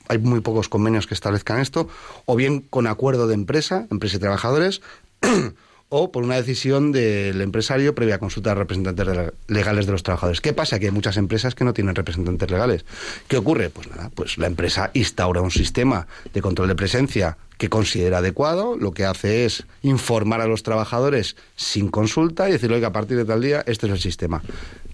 hay 0.09 0.17
muy 0.17 0.41
pocos 0.41 0.69
convenios 0.69 1.07
que 1.07 1.13
establezcan 1.13 1.59
esto, 1.59 1.87
o 2.25 2.35
bien 2.35 2.61
con 2.61 2.87
acuerdo 2.87 3.27
de 3.27 3.35
empresa, 3.35 3.87
empresa 3.89 4.17
y 4.17 4.19
trabajadores, 4.19 4.81
o 5.95 6.11
por 6.11 6.23
una 6.23 6.37
decisión 6.37 6.91
del 6.91 7.39
empresario 7.39 7.93
previa 7.93 8.17
consulta 8.17 8.49
de 8.49 8.55
representantes 8.55 9.07
legales 9.47 9.85
de 9.85 9.91
los 9.91 10.01
trabajadores. 10.01 10.41
¿Qué 10.41 10.51
pasa? 10.51 10.79
Que 10.79 10.87
hay 10.87 10.91
muchas 10.91 11.17
empresas 11.17 11.53
que 11.53 11.63
no 11.63 11.71
tienen 11.71 11.93
representantes 11.93 12.49
legales. 12.49 12.83
¿Qué 13.27 13.37
ocurre? 13.37 13.69
Pues 13.69 13.91
nada, 13.91 14.09
pues 14.15 14.39
la 14.39 14.47
empresa 14.47 14.89
instaura 14.95 15.41
un 15.41 15.51
sistema 15.51 16.07
de 16.33 16.41
control 16.41 16.69
de 16.69 16.75
presencia 16.75 17.37
que 17.59 17.69
considera 17.69 18.17
adecuado, 18.17 18.75
lo 18.75 18.91
que 18.91 19.05
hace 19.05 19.45
es 19.45 19.65
informar 19.83 20.41
a 20.41 20.47
los 20.47 20.63
trabajadores 20.63 21.35
sin 21.55 21.89
consulta 21.89 22.49
y 22.49 22.53
decirle 22.53 22.79
que 22.79 22.87
a 22.87 22.91
partir 22.91 23.15
de 23.15 23.25
tal 23.25 23.41
día 23.43 23.63
este 23.67 23.85
es 23.85 23.93
el 23.93 23.99
sistema. 23.99 24.41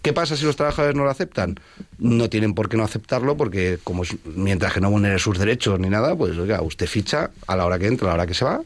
¿Qué 0.01 0.11
pasa 0.11 0.35
si 0.35 0.43
los 0.43 0.57
trabajadores 0.57 0.97
no 0.97 1.05
lo 1.05 1.11
aceptan? 1.11 1.61
No 1.97 2.29
tienen 2.29 2.53
por 2.53 2.67
qué 2.67 2.75
no 2.75 2.83
aceptarlo 2.83 3.37
porque 3.37 3.79
como 3.85 4.03
mientras 4.35 4.73
que 4.73 4.81
no 4.81 4.91
vulnere 4.91 5.17
sus 5.17 5.39
derechos 5.39 5.79
ni 5.79 5.89
nada, 5.89 6.13
pues 6.17 6.37
oiga, 6.37 6.61
usted 6.61 6.87
ficha 6.87 7.31
a 7.47 7.55
la 7.55 7.65
hora 7.65 7.79
que 7.79 7.87
entra, 7.87 8.07
a 8.07 8.09
la 8.09 8.15
hora 8.15 8.27
que 8.27 8.33
se 8.33 8.43
va 8.43 8.61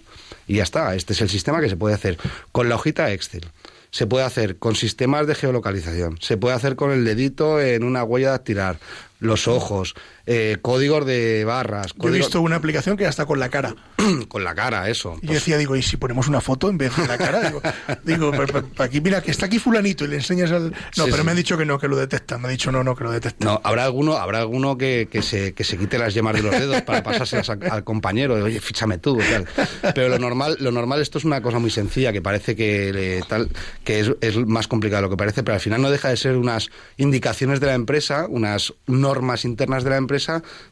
y 0.47 0.55
ya 0.55 0.63
está. 0.63 0.95
Este 0.95 1.13
es 1.13 1.21
el 1.21 1.29
sistema 1.29 1.61
que 1.61 1.69
se 1.69 1.77
puede 1.77 1.95
hacer 1.95 2.17
con 2.51 2.69
la 2.69 2.75
hojita 2.75 3.11
Excel. 3.11 3.45
Se 3.91 4.07
puede 4.07 4.25
hacer 4.25 4.57
con 4.57 4.75
sistemas 4.75 5.27
de 5.27 5.35
geolocalización. 5.35 6.17
Se 6.19 6.35
puede 6.37 6.55
hacer 6.55 6.75
con 6.75 6.91
el 6.91 7.05
dedito 7.05 7.61
en 7.61 7.83
una 7.83 8.03
huella 8.03 8.31
de 8.31 8.39
tirar 8.39 8.79
los 9.19 9.47
ojos, 9.47 9.93
eh, 10.25 10.57
códigos 10.61 11.05
de 11.05 11.43
barras. 11.45 11.93
Yo 11.97 12.09
he 12.09 12.11
visto 12.11 12.41
una 12.41 12.55
aplicación 12.55 12.97
que 12.97 13.05
hasta 13.05 13.25
con 13.25 13.39
la 13.39 13.49
cara. 13.49 13.75
con 14.27 14.43
la 14.43 14.55
cara, 14.55 14.89
eso. 14.89 15.17
Y 15.21 15.27
yo 15.27 15.33
decía, 15.33 15.57
digo, 15.57 15.75
¿y 15.75 15.81
si 15.81 15.97
ponemos 15.97 16.27
una 16.27 16.41
foto 16.41 16.69
en 16.69 16.77
vez 16.77 16.95
de 16.95 17.07
la 17.07 17.17
cara? 17.17 17.41
Digo, 17.41 17.61
digo 18.03 18.31
aquí, 18.77 19.01
mira, 19.01 19.21
que 19.21 19.31
está 19.31 19.47
aquí 19.47 19.59
fulanito 19.59 20.05
y 20.05 20.07
le 20.07 20.15
enseñas 20.17 20.51
al... 20.51 20.73
No, 20.97 21.05
pero 21.05 21.23
me 21.23 21.31
han 21.31 21.37
dicho 21.37 21.57
que 21.57 21.65
no, 21.65 21.77
que 21.77 21.87
lo 21.87 21.97
detectan. 21.97 22.41
Me 22.41 22.47
ha 22.47 22.51
dicho, 22.51 22.71
no, 22.71 22.83
no, 22.83 22.95
que 22.95 23.03
lo 23.03 23.11
detectan. 23.11 23.47
No, 23.47 23.61
habrá 23.63 23.83
alguno, 23.83 24.17
habrá 24.17 24.39
alguno 24.39 24.77
que, 24.77 25.07
que, 25.11 25.21
se, 25.21 25.53
que 25.53 25.63
se 25.63 25.77
quite 25.77 25.97
las 25.97 26.13
yemas 26.13 26.35
de 26.35 26.43
los 26.43 26.51
dedos 26.51 26.81
para 26.83 27.03
pasárselas 27.03 27.49
al, 27.49 27.83
compañero. 27.83 28.35
Oye, 28.35 28.59
fíchame 28.59 28.97
tú, 28.97 29.17
tal. 29.17 29.47
Pero 29.93 30.09
lo 30.09 30.19
normal, 30.19 30.57
lo 30.59 30.71
normal, 30.71 31.01
esto 31.01 31.17
es 31.17 31.25
una 31.25 31.41
cosa 31.41 31.59
muy 31.59 31.69
sencilla, 31.69 32.13
que 32.13 32.21
parece 32.21 32.55
que, 32.55 33.21
tal, 33.27 33.49
que 33.83 33.99
es, 33.99 34.11
es 34.21 34.37
más 34.37 34.67
complicado 34.67 35.01
de 35.01 35.07
lo 35.07 35.09
que 35.09 35.17
parece, 35.17 35.43
pero 35.43 35.55
al 35.55 35.61
final 35.61 35.81
no 35.81 35.91
deja 35.91 36.09
de 36.09 36.17
ser 36.17 36.37
unas 36.37 36.69
indicaciones 36.97 37.59
de 37.59 37.67
la 37.67 37.73
empresa, 37.73 38.25
unas 38.29 38.73
normas 38.87 39.45
internas 39.45 39.83
de 39.83 39.89
la 39.89 39.97
empresa, 39.97 40.12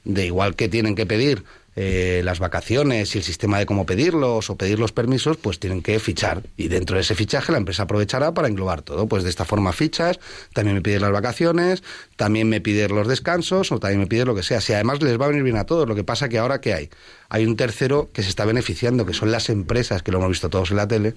de 0.04 0.26
igual 0.26 0.56
que 0.56 0.70
tienen 0.70 0.96
que 0.96 1.06
pedir 1.06 1.44
eh, 1.78 2.22
las 2.26 2.40
vacaciones 2.40 3.16
y 3.16 3.20
el 3.20 3.24
sistema 3.24 3.58
de 3.58 3.66
cómo 3.66 3.86
pedirlos 3.86 4.50
o 4.50 4.58
pedir 4.58 4.78
los 4.78 4.92
permisos, 4.92 5.38
pues 5.38 5.58
tienen 5.58 5.82
que 5.82 5.98
fichar. 6.00 6.44
Y 6.58 6.68
dentro 6.68 6.96
de 6.96 7.02
ese 7.02 7.16
fichaje 7.16 7.54
la 7.54 7.60
empresa 7.60 7.84
aprovechará 7.84 8.34
para 8.34 8.50
englobar 8.50 8.82
todo. 8.82 9.08
Pues 9.08 9.24
de 9.24 9.30
esta 9.30 9.46
forma 9.46 9.72
fichas, 9.72 10.20
también 10.54 10.76
me 10.76 10.82
pides 10.82 11.02
las 11.02 11.12
vacaciones, 11.12 11.82
también 12.18 12.50
me 12.50 12.60
pides 12.60 12.92
los 12.92 13.08
descansos 13.08 13.72
o 13.72 13.80
también 13.80 14.02
me 14.02 14.08
pides 14.08 14.26
lo 14.26 14.36
que 14.36 14.44
sea. 14.44 14.60
Si 14.60 14.74
además 14.74 15.02
les 15.02 15.20
va 15.20 15.26
a 15.26 15.30
venir 15.30 15.44
bien 15.44 15.56
a 15.56 15.66
todos, 15.66 15.88
lo 15.88 15.96
que 15.96 16.04
pasa 16.04 16.28
que 16.28 16.40
ahora 16.40 16.60
que 16.60 16.74
hay, 16.74 16.90
hay 17.30 17.46
un 17.46 17.56
tercero 17.56 18.10
que 18.12 18.22
se 18.22 18.28
está 18.28 18.44
beneficiando, 18.44 19.06
que 19.06 19.14
son 19.14 19.32
las 19.32 19.50
empresas, 19.50 20.04
que 20.04 20.12
lo 20.12 20.18
hemos 20.18 20.32
visto 20.32 20.50
todos 20.50 20.72
en 20.72 20.78
la 20.78 20.90
tele, 20.90 21.14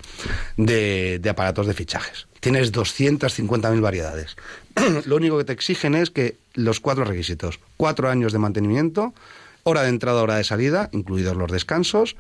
de, 0.57 1.19
de 1.21 1.31
aparatos 1.31 1.67
de 1.67 1.75
fichajes. 1.75 2.29
Tienes 2.39 2.73
250.000 2.73 3.81
variedades. 3.81 4.37
lo 5.07 5.17
único 5.17 5.39
que 5.39 5.45
te 5.45 5.53
exigen 5.53 5.95
es 5.95 6.11
que 6.11 6.37
los 6.55 6.81
cuatro 6.81 7.05
requisitos, 7.05 7.61
cuatro 7.77 8.09
años 8.09 8.33
de 8.33 8.39
mantenimiento, 8.39 9.15
hora 9.63 9.83
de 9.83 9.89
entrada, 9.89 10.23
hora 10.23 10.37
de 10.37 10.45
salida, 10.45 10.91
incluidos 10.93 11.37
los 11.37 11.51
descansos, 11.51 12.17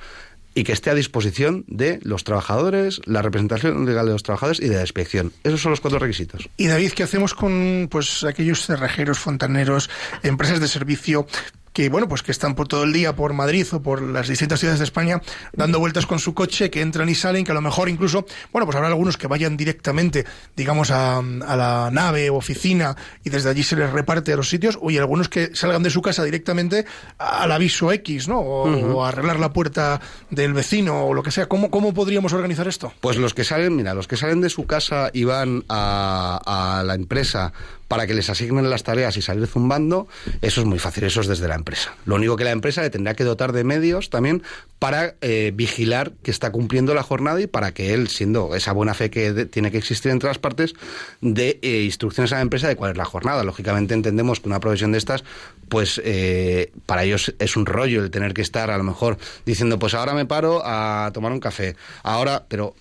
y 0.55 0.62
que 0.64 0.73
esté 0.73 0.90
a 0.90 0.95
disposición 0.95 1.64
de 1.67 1.99
los 2.03 2.23
trabajadores, 2.25 3.01
la 3.07 3.23
representación 3.23 3.85
legal 3.87 4.07
de 4.07 4.12
los 4.12 4.23
trabajadores 4.23 4.61
y 4.61 4.69
de 4.69 4.77
la 4.77 4.83
inspección. 4.83 5.33
Esos 5.43 5.61
son 5.61 5.71
los 5.71 5.81
cuatro 5.81 5.99
requisitos. 5.99 6.49
Y 6.57 6.69
David, 6.69 6.93
¿qué 6.93 7.03
hacemos 7.03 7.35
con 7.35 7.88
pues 7.90 8.23
aquellos 8.23 8.64
cerrajeros, 8.64 9.19
fontaneros, 9.19 9.90
empresas 10.23 10.61
de 10.61 10.69
servicio 10.69 11.27
que 11.74 11.88
bueno, 11.90 12.08
pues 12.08 12.22
que 12.22 12.32
están 12.32 12.54
por 12.54 12.68
todo 12.68 12.84
el 12.84 12.92
día 12.92 13.14
por 13.14 13.34
Madrid 13.34 13.66
o 13.72 13.82
por 13.82 14.00
las 14.00 14.28
distintas 14.28 14.60
ciudades 14.60 14.78
de 14.78 14.84
España 14.84 15.20
dando 15.52 15.80
vueltas 15.80 16.06
con 16.06 16.20
su 16.20 16.32
coche, 16.32 16.70
que 16.70 16.80
entran 16.80 17.08
y 17.08 17.16
salen, 17.16 17.44
que 17.44 17.50
a 17.50 17.54
lo 17.54 17.60
mejor 17.60 17.88
incluso, 17.88 18.24
bueno, 18.52 18.64
pues 18.64 18.76
habrá 18.76 18.88
algunos 18.88 19.16
que 19.16 19.26
vayan 19.26 19.56
directamente, 19.56 20.24
digamos, 20.56 20.92
a, 20.92 21.18
a 21.18 21.56
la 21.56 21.90
nave 21.92 22.30
o 22.30 22.37
oficina 22.37 22.96
y 23.24 23.30
desde 23.30 23.50
allí 23.50 23.64
se 23.64 23.74
les 23.74 23.90
reparte 23.90 24.32
a 24.32 24.37
los 24.37 24.48
sitios, 24.48 24.78
o 24.80 24.90
y 24.90 24.98
algunos 24.98 25.28
que 25.28 25.54
salgan 25.56 25.82
de 25.82 25.90
su 25.90 26.00
casa 26.00 26.22
directamente 26.22 26.87
al 27.18 27.50
aviso 27.50 27.90
X, 27.90 28.28
¿no? 28.28 28.38
O, 28.38 29.04
a 29.04 29.08
arreglar 29.08 29.40
la 29.40 29.52
puerta 29.52 30.00
del 30.30 30.52
vecino 30.54 31.06
o 31.06 31.14
lo 31.14 31.24
que 31.24 31.32
sea. 31.32 31.46
¿Cómo, 31.46 31.70
¿Cómo 31.70 31.92
podríamos 31.92 32.32
organizar 32.32 32.68
esto? 32.68 32.92
Pues 33.00 33.16
los 33.16 33.34
que 33.34 33.42
salen, 33.42 33.74
mira, 33.74 33.94
los 33.94 34.06
que 34.06 34.16
salen 34.16 34.40
de 34.40 34.48
su 34.48 34.66
casa 34.66 35.10
y 35.12 35.24
van 35.24 35.64
a, 35.68 36.78
a 36.78 36.84
la 36.84 36.94
empresa 36.94 37.52
para 37.94 38.09
que 38.09 38.14
les 38.14 38.28
asignen 38.28 38.68
las 38.68 38.83
tareas 38.83 39.16
y 39.16 39.22
salir 39.22 39.46
zumbando, 39.46 40.09
eso 40.42 40.61
es 40.62 40.66
muy 40.66 40.80
fácil, 40.80 41.04
eso 41.04 41.20
es 41.20 41.28
desde 41.28 41.46
la 41.46 41.54
empresa. 41.54 41.94
Lo 42.07 42.16
único 42.16 42.35
que 42.35 42.42
la 42.42 42.50
empresa 42.50 42.83
le 42.83 42.90
tendrá 42.90 43.14
que 43.14 43.22
dotar 43.22 43.52
de 43.52 43.62
medios 43.62 44.11
también 44.11 44.42
para 44.80 45.14
eh, 45.20 45.52
vigilar 45.54 46.11
que 46.24 46.33
está 46.33 46.50
cumpliendo 46.50 46.92
la 46.92 47.04
jornada 47.04 47.40
y 47.40 47.46
para 47.46 47.72
que 47.72 47.94
él, 47.94 48.09
siendo 48.09 48.57
esa 48.57 48.72
buena 48.72 48.94
fe 48.94 49.11
que 49.11 49.46
tiene 49.46 49.70
que 49.70 49.78
existir 49.78 50.11
entre 50.11 50.26
las 50.26 50.40
partes, 50.40 50.74
dé 51.20 51.61
eh, 51.62 51.83
instrucciones 51.85 52.33
a 52.33 52.37
la 52.37 52.42
empresa 52.42 52.66
de 52.66 52.74
cuál 52.74 52.90
es 52.90 52.96
la 52.96 53.04
jornada. 53.04 53.44
Lógicamente 53.44 53.94
entendemos 53.94 54.40
que 54.40 54.48
una 54.48 54.59
provisión 54.59 54.90
de 54.90 54.98
estas, 54.98 55.22
pues 55.68 56.02
eh, 56.04 56.72
para 56.87 57.04
ellos 57.04 57.33
es 57.38 57.57
un 57.57 57.64
rollo 57.64 58.02
el 58.02 58.11
tener 58.11 58.35
que 58.35 58.42
estar 58.42 58.72
a 58.72 58.76
lo 58.76 58.83
mejor 58.83 59.18
diciendo, 59.46 59.78
pues 59.78 59.94
ahora 59.94 60.14
me 60.14 60.26
paro 60.26 60.62
a 60.64 61.12
tomar 61.14 61.30
un 61.30 61.38
café, 61.38 61.76
ahora, 62.02 62.44
pero 62.48 62.74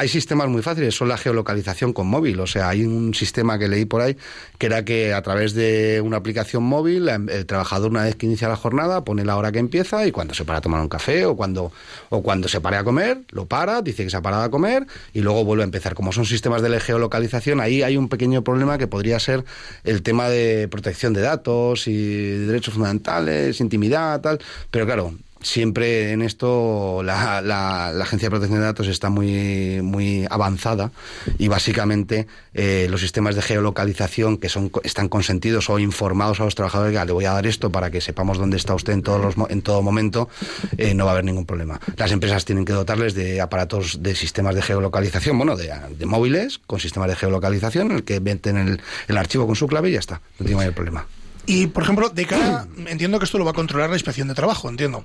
hay 0.00 0.08
sistemas 0.08 0.48
muy 0.48 0.62
fáciles, 0.62 0.94
son 0.94 1.08
la 1.08 1.18
geolocalización 1.18 1.92
con 1.92 2.06
móvil. 2.06 2.40
O 2.40 2.46
sea, 2.46 2.70
hay 2.70 2.84
un 2.84 3.12
sistema 3.12 3.58
que 3.58 3.68
leí 3.68 3.84
por 3.84 4.00
ahí 4.00 4.16
que 4.56 4.64
era 4.64 4.82
que 4.82 5.12
a 5.12 5.20
través 5.20 5.52
de 5.52 6.00
una 6.02 6.16
aplicación 6.16 6.62
móvil, 6.62 7.06
el 7.10 7.44
trabajador 7.44 7.90
una 7.90 8.04
vez 8.04 8.16
que 8.16 8.24
inicia 8.24 8.48
la 8.48 8.56
jornada 8.56 9.04
pone 9.04 9.26
la 9.26 9.36
hora 9.36 9.52
que 9.52 9.58
empieza 9.58 10.06
y 10.06 10.10
cuando 10.10 10.32
se 10.32 10.46
para 10.46 10.60
a 10.60 10.62
tomar 10.62 10.80
un 10.80 10.88
café 10.88 11.26
o 11.26 11.36
cuando, 11.36 11.70
o 12.08 12.22
cuando 12.22 12.48
se 12.48 12.62
pare 12.62 12.78
a 12.78 12.84
comer, 12.84 13.18
lo 13.28 13.44
para, 13.44 13.82
dice 13.82 14.02
que 14.02 14.08
se 14.08 14.16
ha 14.16 14.22
parado 14.22 14.42
a 14.42 14.50
comer 14.50 14.86
y 15.12 15.20
luego 15.20 15.44
vuelve 15.44 15.64
a 15.64 15.66
empezar. 15.66 15.94
Como 15.94 16.12
son 16.12 16.24
sistemas 16.24 16.62
de 16.62 16.80
geolocalización, 16.80 17.60
ahí 17.60 17.82
hay 17.82 17.98
un 17.98 18.08
pequeño 18.08 18.42
problema 18.42 18.78
que 18.78 18.86
podría 18.86 19.20
ser 19.20 19.44
el 19.84 20.02
tema 20.02 20.30
de 20.30 20.66
protección 20.70 21.12
de 21.12 21.20
datos 21.20 21.86
y 21.88 22.46
derechos 22.46 22.72
fundamentales, 22.72 23.60
intimidad, 23.60 24.22
tal. 24.22 24.40
Pero 24.70 24.86
claro, 24.86 25.12
siempre 25.42 26.12
en 26.12 26.22
esto 26.22 27.02
la, 27.02 27.40
la, 27.40 27.88
Agencia 28.02 28.26
de 28.26 28.30
Protección 28.30 28.60
de 28.60 28.66
Datos 28.66 28.88
está 28.88 29.10
muy, 29.10 29.80
muy 29.82 30.26
avanzada 30.30 30.90
y 31.38 31.48
básicamente 31.48 32.26
eh, 32.54 32.86
los 32.90 33.00
sistemas 33.00 33.34
de 33.34 33.42
geolocalización 33.42 34.38
que 34.38 34.48
son, 34.48 34.70
están 34.82 35.08
consentidos 35.08 35.70
o 35.70 35.78
informados 35.78 36.40
a 36.40 36.44
los 36.44 36.54
trabajadores 36.54 36.98
que 36.98 37.04
le 37.04 37.12
voy 37.12 37.24
a 37.24 37.32
dar 37.32 37.46
esto 37.46 37.70
para 37.70 37.90
que 37.90 38.00
sepamos 38.00 38.38
dónde 38.38 38.56
está 38.56 38.74
usted 38.74 38.92
en, 38.92 39.02
todos 39.02 39.36
los, 39.36 39.50
en 39.50 39.62
todo 39.62 39.82
momento, 39.82 40.28
eh, 40.76 40.94
no 40.94 41.04
va 41.04 41.12
a 41.12 41.14
haber 41.14 41.24
ningún 41.24 41.46
problema. 41.46 41.80
Las 41.96 42.12
empresas 42.12 42.44
tienen 42.44 42.64
que 42.64 42.72
dotarles 42.72 43.14
de 43.14 43.40
aparatos 43.40 44.02
de 44.02 44.14
sistemas 44.14 44.54
de 44.54 44.62
geolocalización, 44.62 45.36
bueno, 45.38 45.56
de, 45.56 45.72
de 45.98 46.06
móviles 46.06 46.58
con 46.66 46.80
sistemas 46.80 47.08
de 47.08 47.16
geolocalización 47.16 47.90
en 47.90 47.96
el 47.98 48.04
que 48.04 48.20
meten 48.20 48.56
el, 48.56 48.80
el 49.08 49.18
archivo 49.18 49.46
con 49.46 49.56
su 49.56 49.66
clave 49.66 49.90
y 49.90 49.92
ya 49.92 50.00
está, 50.00 50.20
no 50.38 50.46
tiene 50.46 50.56
mayor 50.56 50.74
problema. 50.74 51.06
Y, 51.50 51.66
por 51.66 51.82
ejemplo, 51.82 52.10
de 52.10 52.26
cara, 52.26 52.68
entiendo 52.86 53.18
que 53.18 53.24
esto 53.24 53.36
lo 53.36 53.44
va 53.44 53.50
a 53.50 53.54
controlar 53.54 53.90
la 53.90 53.96
inspección 53.96 54.28
de 54.28 54.34
trabajo, 54.34 54.68
entiendo. 54.68 55.04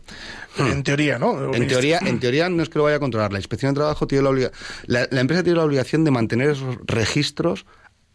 Hmm. 0.56 0.68
En 0.68 0.84
teoría, 0.84 1.18
¿no? 1.18 1.56
En 1.56 1.68
teoría, 1.68 1.98
en 2.06 2.20
teoría 2.20 2.50
no 2.50 2.62
es 2.62 2.70
que 2.70 2.78
lo 2.78 2.84
vaya 2.84 2.98
a 2.98 3.00
controlar. 3.00 3.34
La 3.34 3.40
inspección 3.40 3.74
de 3.74 3.80
trabajo 3.80 4.06
tiene 4.06 4.26
la 4.26 4.30
obligación, 4.30 4.60
la, 4.86 5.08
la 5.10 5.22
empresa 5.22 5.42
tiene 5.42 5.58
la 5.58 5.66
obligación 5.66 6.04
de 6.04 6.12
mantener 6.12 6.52
esos 6.52 6.78
registros 6.86 7.66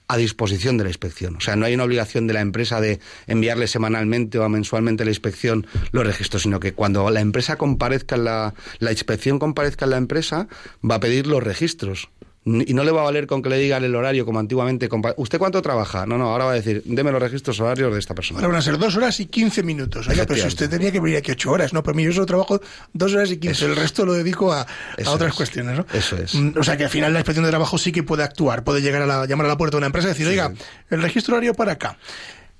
a 0.07 0.17
disposición 0.17 0.79
de 0.79 0.85
la 0.85 0.91
inspección. 0.91 1.39
O 1.39 1.41
sea, 1.41 1.57
no 1.57 1.67
hay 1.67 1.75
una 1.75 1.83
obligación 1.83 2.29
de 2.29 2.35
la 2.35 2.41
empresa 2.41 2.81
de 2.81 3.01
enviarle 3.27 3.67
semanalmente 3.67 4.39
o 4.39 4.49
mensualmente 4.49 5.03
a 5.03 5.07
la 5.07 5.11
inspección 5.11 5.67
los 5.91 6.07
registros, 6.07 6.43
sino 6.43 6.61
que 6.61 6.73
cuando 6.73 7.11
la 7.11 7.21
empresa 7.21 7.57
comparezca 7.57 8.15
en 8.15 8.25
la, 8.27 8.55
la 8.79 8.93
inspección 8.93 9.41
comparezca 9.41 9.87
en 9.87 9.91
la 9.91 9.97
empresa, 9.97 10.47
va 10.89 10.95
a 10.95 11.01
pedir 11.01 11.27
los 11.27 11.43
registros. 11.43 12.11
Y 12.43 12.73
no 12.73 12.85
le 12.85 12.91
va 12.91 13.03
a 13.03 13.05
valer 13.05 13.27
con 13.27 13.43
que 13.43 13.51
le 13.51 13.59
digan 13.59 13.85
el 13.85 13.95
horario 13.95 14.25
como 14.25 14.39
antiguamente. 14.39 14.89
¿Usted 15.19 15.39
cuánto 15.39 15.61
trabaja? 15.61 16.07
No, 16.07 16.17
no, 16.17 16.31
ahora 16.31 16.47
va 16.47 16.53
a 16.53 16.55
decir, 16.55 16.83
deme 16.87 17.13
los 17.13 17.21
registros 17.21 17.61
horarios 17.61 17.93
de 17.93 17.99
esta 17.99 18.15
persona. 18.15 18.39
Ahora 18.41 18.49
van 18.49 18.57
a 18.57 18.63
ser 18.63 18.79
dos 18.79 18.97
horas 18.97 19.21
y 19.21 19.27
quince 19.27 19.63
minutos. 19.63 20.09
Oiga, 20.09 20.25
pero 20.27 20.41
si 20.41 20.49
usted 20.49 20.71
tenía 20.71 20.91
que 20.91 21.01
venir 21.01 21.19
aquí 21.19 21.33
ocho 21.33 21.51
horas, 21.51 21.75
¿no? 21.75 21.83
Pero 21.83 21.95
mí 21.95 22.03
yo 22.03 22.13
solo 22.13 22.25
trabajo 22.25 22.59
dos 22.95 23.13
horas 23.13 23.31
y 23.31 23.37
quince. 23.37 23.67
El 23.67 23.77
resto 23.77 24.07
lo 24.07 24.15
dedico 24.15 24.53
a, 24.55 24.63
a 24.63 25.11
otras 25.11 25.33
es. 25.33 25.37
cuestiones, 25.37 25.77
¿no? 25.77 25.87
Eso 25.93 26.17
es. 26.17 26.35
O 26.35 26.63
sea 26.65 26.79
que 26.79 26.85
al 26.85 26.91
final 26.91 27.13
la 27.13 27.19
inspección 27.19 27.45
de 27.45 27.51
trabajo 27.51 27.77
sí 27.77 27.93
que 27.93 28.03
puede 28.03 28.23
actuar. 28.23 28.65
Puede 28.65 28.81
llegar 28.81 29.03
a 29.03 29.07
la, 29.07 29.27
llamar 29.27 29.45
a 29.45 29.51
la 29.51 29.59
puerta 29.59 29.77
de 29.77 29.79
una 29.81 29.87
empresa 29.87 30.09
y 30.09 30.13
decir, 30.13 30.25
Sí. 30.27 30.33
oiga, 30.33 30.51
el 30.89 31.03
registro 31.03 31.35
horario 31.35 31.53
para 31.53 31.73
acá. 31.73 31.99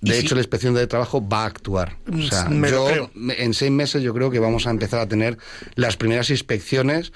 De 0.03 0.19
hecho, 0.19 0.35
la 0.35 0.41
inspección 0.43 0.75
de 0.75 0.87
trabajo 0.87 1.27
va 1.27 1.43
a 1.45 1.47
actuar. 1.47 1.97
O 2.13 2.23
sea, 2.23 2.49
Me 2.51 2.71
lo 2.71 2.95
yo, 2.95 3.11
en 3.15 3.53
seis 3.55 3.71
meses 3.71 4.03
yo 4.03 4.13
creo 4.15 4.31
que 4.31 4.39
vamos 4.39 4.67
a 4.67 4.71
empezar 4.71 5.01
a 5.01 5.07
tener 5.07 5.37
las 5.75 5.97
primeras 5.97 6.29
inspecciones. 6.31 7.13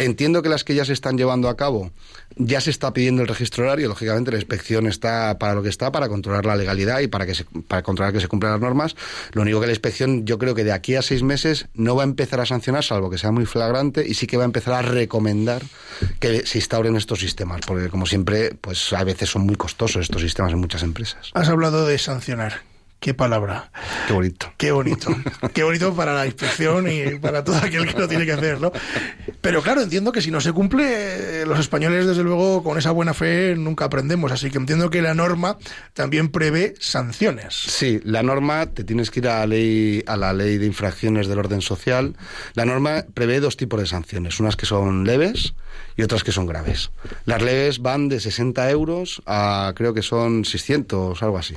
Entiendo 0.00 0.42
que 0.42 0.48
las 0.48 0.64
que 0.64 0.74
ya 0.74 0.86
se 0.86 0.94
están 0.94 1.18
llevando 1.18 1.50
a 1.50 1.56
cabo 1.56 1.90
ya 2.36 2.60
se 2.62 2.70
está 2.70 2.94
pidiendo 2.94 3.20
el 3.20 3.28
registro 3.28 3.64
horario. 3.64 3.86
Lógicamente, 3.88 4.30
la 4.30 4.38
inspección 4.38 4.86
está 4.86 5.38
para 5.38 5.54
lo 5.54 5.62
que 5.62 5.68
está, 5.68 5.92
para 5.92 6.08
controlar 6.08 6.46
la 6.46 6.56
legalidad 6.56 7.00
y 7.00 7.06
para 7.06 7.26
que 7.26 7.34
se, 7.34 7.44
para 7.44 7.82
controlar 7.82 8.14
que 8.14 8.20
se 8.20 8.28
cumplan 8.28 8.52
las 8.52 8.60
normas. 8.62 8.96
Lo 9.32 9.42
único 9.42 9.60
que 9.60 9.66
la 9.66 9.72
inspección, 9.72 10.24
yo 10.24 10.38
creo 10.38 10.54
que 10.54 10.64
de 10.64 10.72
aquí 10.72 10.94
a 10.94 11.02
seis 11.02 11.22
meses 11.22 11.66
no 11.74 11.96
va 11.96 12.02
a 12.02 12.06
empezar 12.06 12.40
a 12.40 12.46
sancionar, 12.46 12.82
salvo 12.82 13.10
que 13.10 13.18
sea 13.18 13.30
muy 13.30 13.44
flagrante, 13.44 14.02
y 14.06 14.14
sí 14.14 14.26
que 14.26 14.38
va 14.38 14.44
a 14.44 14.46
empezar 14.46 14.72
a 14.72 14.82
recomendar 14.82 15.62
que 16.18 16.46
se 16.46 16.56
instauren 16.56 16.96
estos 16.96 17.20
sistemas, 17.20 17.60
porque 17.66 17.90
como 17.90 18.06
siempre, 18.06 18.54
pues 18.58 18.94
a 18.94 19.04
veces 19.04 19.28
son 19.28 19.42
muy 19.42 19.56
costosos 19.56 20.02
estos 20.02 20.22
sistemas 20.22 20.52
en 20.52 20.60
muchas 20.60 20.82
empresas. 20.82 21.30
Has 21.34 21.48
hablado 21.50 21.86
de 21.86 21.98
sancionar. 21.98 22.69
Qué 23.00 23.14
palabra. 23.14 23.72
Qué 24.06 24.12
bonito. 24.12 24.52
Qué 24.58 24.72
bonito. 24.72 25.08
Qué 25.54 25.62
bonito 25.62 25.94
para 25.94 26.12
la 26.12 26.26
inspección 26.26 26.86
y 26.86 27.18
para 27.18 27.42
todo 27.42 27.56
aquel 27.56 27.86
que 27.86 27.98
lo 27.98 28.06
tiene 28.06 28.26
que 28.26 28.32
hacer, 28.32 28.60
¿no? 28.60 28.70
Pero 29.40 29.62
claro, 29.62 29.80
entiendo 29.80 30.12
que 30.12 30.20
si 30.20 30.30
no 30.30 30.38
se 30.42 30.52
cumple, 30.52 31.40
eh, 31.40 31.46
los 31.46 31.58
españoles, 31.58 32.06
desde 32.06 32.22
luego, 32.22 32.62
con 32.62 32.76
esa 32.76 32.90
buena 32.90 33.14
fe 33.14 33.54
nunca 33.56 33.86
aprendemos. 33.86 34.32
Así 34.32 34.50
que 34.50 34.58
entiendo 34.58 34.90
que 34.90 35.00
la 35.00 35.14
norma 35.14 35.56
también 35.94 36.28
prevé 36.28 36.74
sanciones. 36.78 37.54
Sí, 37.54 38.00
la 38.04 38.22
norma, 38.22 38.66
te 38.66 38.84
tienes 38.84 39.10
que 39.10 39.20
ir 39.20 39.28
a 39.28 39.38
la, 39.38 39.46
ley, 39.46 40.04
a 40.06 40.18
la 40.18 40.34
ley 40.34 40.58
de 40.58 40.66
infracciones 40.66 41.26
del 41.26 41.38
orden 41.38 41.62
social. 41.62 42.18
La 42.52 42.66
norma 42.66 43.06
prevé 43.14 43.40
dos 43.40 43.56
tipos 43.56 43.80
de 43.80 43.86
sanciones, 43.86 44.38
unas 44.40 44.56
que 44.56 44.66
son 44.66 45.04
leves 45.04 45.54
y 46.00 46.02
otras 46.02 46.24
que 46.24 46.32
son 46.32 46.46
graves. 46.46 46.90
Las 47.26 47.42
leves 47.42 47.80
van 47.80 48.08
de 48.08 48.20
60 48.20 48.70
euros 48.70 49.20
a 49.26 49.74
creo 49.76 49.92
que 49.92 50.00
son 50.00 50.46
600, 50.46 51.22
algo 51.22 51.36
así. 51.36 51.56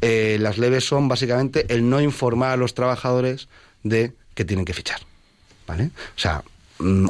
Eh, 0.00 0.38
las 0.40 0.56
leves 0.56 0.84
son 0.86 1.06
básicamente 1.06 1.66
el 1.68 1.90
no 1.90 2.00
informar 2.00 2.52
a 2.52 2.56
los 2.56 2.72
trabajadores 2.72 3.46
de 3.82 4.14
que 4.34 4.46
tienen 4.46 4.64
que 4.64 4.72
fichar. 4.72 5.00
¿Vale? 5.66 5.90
O 6.16 6.18
sea, 6.18 6.42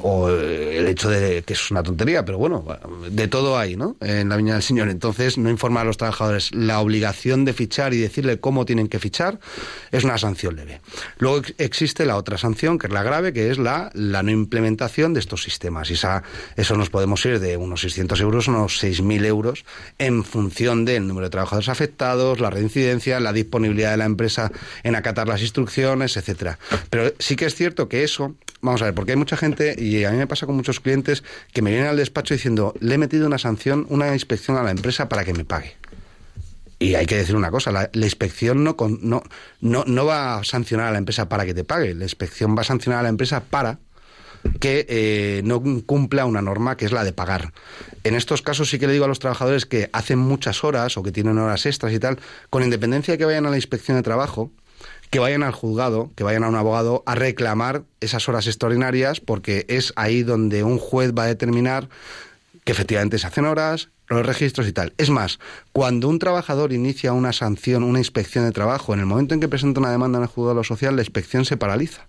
o 0.02 0.30
eh, 0.30 0.78
el 0.78 0.86
hecho 0.88 1.08
de 1.10 1.42
que 1.42 1.52
es 1.54 1.70
una 1.70 1.82
tontería, 1.82 2.24
pero 2.24 2.38
bueno, 2.38 2.64
de 3.10 3.28
todo 3.28 3.58
hay, 3.58 3.76
¿no? 3.76 3.96
En 4.00 4.28
la 4.28 4.36
viña 4.36 4.54
del 4.54 4.62
Señor. 4.62 4.88
Entonces, 4.88 5.38
no 5.38 5.50
informar 5.50 5.82
a 5.82 5.86
los 5.86 5.96
trabajadores 5.96 6.54
la 6.54 6.80
obligación 6.80 7.44
de 7.44 7.52
fichar 7.52 7.94
y 7.94 7.98
decirle 7.98 8.38
cómo 8.40 8.64
tienen 8.64 8.88
que 8.88 8.98
fichar 8.98 9.38
es 9.90 10.04
una 10.04 10.18
sanción 10.18 10.56
leve. 10.56 10.80
Luego 11.18 11.38
ex- 11.38 11.54
existe 11.58 12.06
la 12.06 12.16
otra 12.16 12.38
sanción, 12.38 12.78
que 12.78 12.86
es 12.86 12.92
la 12.92 13.02
grave, 13.02 13.32
que 13.32 13.50
es 13.50 13.58
la, 13.58 13.90
la 13.94 14.22
no 14.22 14.30
implementación 14.30 15.14
de 15.14 15.20
estos 15.20 15.42
sistemas. 15.42 15.90
Y 15.90 15.94
esa, 15.94 16.22
eso 16.56 16.76
nos 16.76 16.90
podemos 16.90 17.24
ir 17.26 17.40
de 17.40 17.56
unos 17.56 17.80
600 17.80 18.20
euros 18.20 18.48
a 18.48 18.50
unos 18.52 18.82
6.000 18.82 19.24
euros 19.24 19.64
en 19.98 20.24
función 20.24 20.84
del 20.84 21.06
número 21.06 21.26
de 21.26 21.30
trabajadores 21.30 21.68
afectados, 21.68 22.40
la 22.40 22.50
reincidencia, 22.50 23.18
la 23.20 23.32
disponibilidad 23.32 23.90
de 23.90 23.96
la 23.96 24.04
empresa 24.04 24.52
en 24.82 24.94
acatar 24.96 25.28
las 25.28 25.42
instrucciones, 25.42 26.16
etcétera. 26.16 26.58
Pero 26.90 27.12
sí 27.18 27.36
que 27.36 27.46
es 27.46 27.54
cierto 27.54 27.88
que 27.88 28.04
eso, 28.04 28.34
vamos 28.60 28.82
a 28.82 28.86
ver, 28.86 28.94
porque 28.94 29.12
hay 29.12 29.16
mucha 29.16 29.36
gente, 29.36 29.63
y 29.72 30.04
a 30.04 30.10
mí 30.10 30.18
me 30.18 30.26
pasa 30.26 30.44
con 30.44 30.54
muchos 30.56 30.80
clientes, 30.80 31.24
que 31.52 31.62
me 31.62 31.70
vienen 31.70 31.88
al 31.88 31.96
despacho 31.96 32.34
diciendo, 32.34 32.74
le 32.80 32.96
he 32.96 32.98
metido 32.98 33.26
una 33.26 33.38
sanción, 33.38 33.86
una 33.88 34.12
inspección 34.12 34.58
a 34.58 34.62
la 34.62 34.70
empresa 34.70 35.08
para 35.08 35.24
que 35.24 35.32
me 35.32 35.44
pague. 35.44 35.76
Y 36.78 36.96
hay 36.96 37.06
que 37.06 37.16
decir 37.16 37.36
una 37.36 37.50
cosa, 37.50 37.72
la, 37.72 37.88
inspección 37.94 38.62
no, 38.64 38.76
con- 38.76 38.98
no, 39.02 39.22
no, 39.60 39.84
no 39.86 40.04
va 40.04 40.36
a 40.38 40.44
sancionar 40.44 40.88
a 40.88 40.92
la 40.92 40.98
empresa 40.98 41.28
para 41.28 41.46
que 41.46 41.54
te 41.54 41.64
pague, 41.64 41.94
la 41.94 42.04
inspección 42.04 42.54
va 42.56 42.60
a 42.60 42.64
sancionar 42.64 43.00
a 43.00 43.04
la 43.04 43.08
empresa 43.08 43.40
para 43.44 43.78
que 44.60 44.84
eh, 44.90 45.40
no 45.44 45.62
cumpla 45.86 46.26
una 46.26 46.42
norma 46.42 46.76
que 46.76 46.84
es 46.84 46.92
la 46.92 47.02
de 47.04 47.14
pagar. 47.14 47.52
En 48.02 48.14
estos 48.14 48.42
casos 48.42 48.68
sí 48.68 48.78
que 48.78 48.86
le 48.86 48.92
digo 48.92 49.06
a 49.06 49.08
los 49.08 49.18
trabajadores 49.18 49.64
que 49.64 49.88
hacen 49.94 50.18
muchas 50.18 50.64
horas 50.64 50.98
o 50.98 51.02
que 51.02 51.12
tienen 51.12 51.38
horas 51.38 51.64
extras 51.64 51.92
y 51.94 51.98
tal, 51.98 52.18
con 52.50 52.62
independencia 52.62 53.12
de 53.12 53.18
que 53.18 53.24
vayan 53.24 53.46
a 53.46 53.50
la 53.50 53.56
inspección 53.56 53.96
de 53.96 54.02
trabajo, 54.02 54.50
que 55.14 55.20
vayan 55.20 55.44
al 55.44 55.52
juzgado, 55.52 56.10
que 56.16 56.24
vayan 56.24 56.42
a 56.42 56.48
un 56.48 56.56
abogado 56.56 57.04
a 57.06 57.14
reclamar 57.14 57.84
esas 58.00 58.28
horas 58.28 58.48
extraordinarias, 58.48 59.20
porque 59.20 59.64
es 59.68 59.92
ahí 59.94 60.24
donde 60.24 60.64
un 60.64 60.76
juez 60.76 61.12
va 61.16 61.22
a 61.22 61.26
determinar 61.26 61.88
que 62.64 62.72
efectivamente 62.72 63.20
se 63.20 63.28
hacen 63.28 63.44
horas, 63.44 63.90
los 64.08 64.26
registros 64.26 64.66
y 64.66 64.72
tal. 64.72 64.92
Es 64.98 65.10
más, 65.10 65.38
cuando 65.72 66.08
un 66.08 66.18
trabajador 66.18 66.72
inicia 66.72 67.12
una 67.12 67.32
sanción, 67.32 67.84
una 67.84 68.00
inspección 68.00 68.44
de 68.44 68.50
trabajo, 68.50 68.92
en 68.92 68.98
el 68.98 69.06
momento 69.06 69.34
en 69.34 69.40
que 69.40 69.46
presenta 69.46 69.78
una 69.78 69.92
demanda 69.92 70.18
en 70.18 70.24
el 70.24 70.28
juzgado 70.28 70.64
social, 70.64 70.96
la 70.96 71.02
inspección 71.02 71.44
se 71.44 71.56
paraliza. 71.56 72.08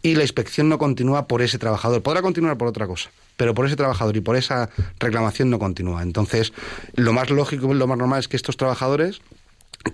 Y 0.00 0.14
la 0.14 0.22
inspección 0.22 0.68
no 0.68 0.78
continúa 0.78 1.26
por 1.26 1.42
ese 1.42 1.58
trabajador. 1.58 2.00
Podrá 2.00 2.22
continuar 2.22 2.56
por 2.56 2.68
otra 2.68 2.86
cosa, 2.86 3.10
pero 3.36 3.54
por 3.54 3.66
ese 3.66 3.74
trabajador 3.74 4.16
y 4.16 4.20
por 4.20 4.36
esa 4.36 4.70
reclamación 5.00 5.50
no 5.50 5.58
continúa. 5.58 6.02
Entonces, 6.02 6.52
lo 6.94 7.12
más 7.12 7.28
lógico, 7.30 7.74
lo 7.74 7.88
más 7.88 7.98
normal 7.98 8.20
es 8.20 8.28
que 8.28 8.36
estos 8.36 8.56
trabajadores 8.56 9.20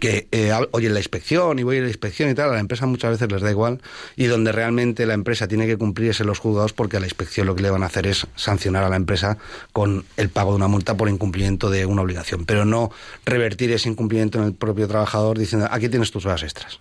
que 0.01 0.27
eh, 0.33 0.53
oye 0.73 0.89
la 0.91 0.99
inspección 0.99 1.59
y 1.59 1.63
voy 1.63 1.79
a 1.79 1.83
la 1.83 1.89
inspección 1.89 2.29
y 2.29 2.35
tal, 2.35 2.51
a 2.51 2.55
la 2.55 2.61
empresa 2.61 2.87
muchas 2.87 3.13
veces 3.13 3.31
les 3.31 3.41
da 3.41 3.51
igual 3.51 3.81
y 4.17 4.27
donde 4.27 4.51
realmente 4.51 5.07
la 5.07 5.15
empresa 5.15 5.47
tiene 5.47 5.67
que 5.67 5.77
cumplir 5.77 6.11
es 6.11 6.21
en 6.21 6.27
los 6.27 6.41
juzgados 6.41 6.73
porque 6.73 6.97
a 6.97 7.01
la 7.01 7.07
inspección 7.07 7.47
lo 7.47 7.55
que 7.55 7.63
le 7.63 7.71
van 7.71 7.85
a 7.85 7.87
hacer 7.87 8.07
es 8.07 8.27
sancionar 8.35 8.83
a 8.83 8.89
la 8.89 8.97
empresa 8.97 9.39
con 9.73 10.05
el 10.17 10.29
pago 10.29 10.51
de 10.51 10.57
una 10.57 10.69
multa 10.69 10.97
por 10.97 11.09
incumplimiento 11.09 11.71
de 11.71 11.87
una 11.87 12.03
obligación, 12.03 12.45
pero 12.47 12.65
no 12.65 12.91
revertir 13.25 13.71
ese 13.71 13.89
incumplimiento 13.89 14.39
en 14.39 14.45
el 14.45 14.55
propio 14.55 14.89
trabajador 14.89 15.39
diciendo 15.39 15.69
aquí 15.71 15.89
tienes 15.89 16.11
tus 16.11 16.27
horas 16.27 16.43
extras. 16.43 16.81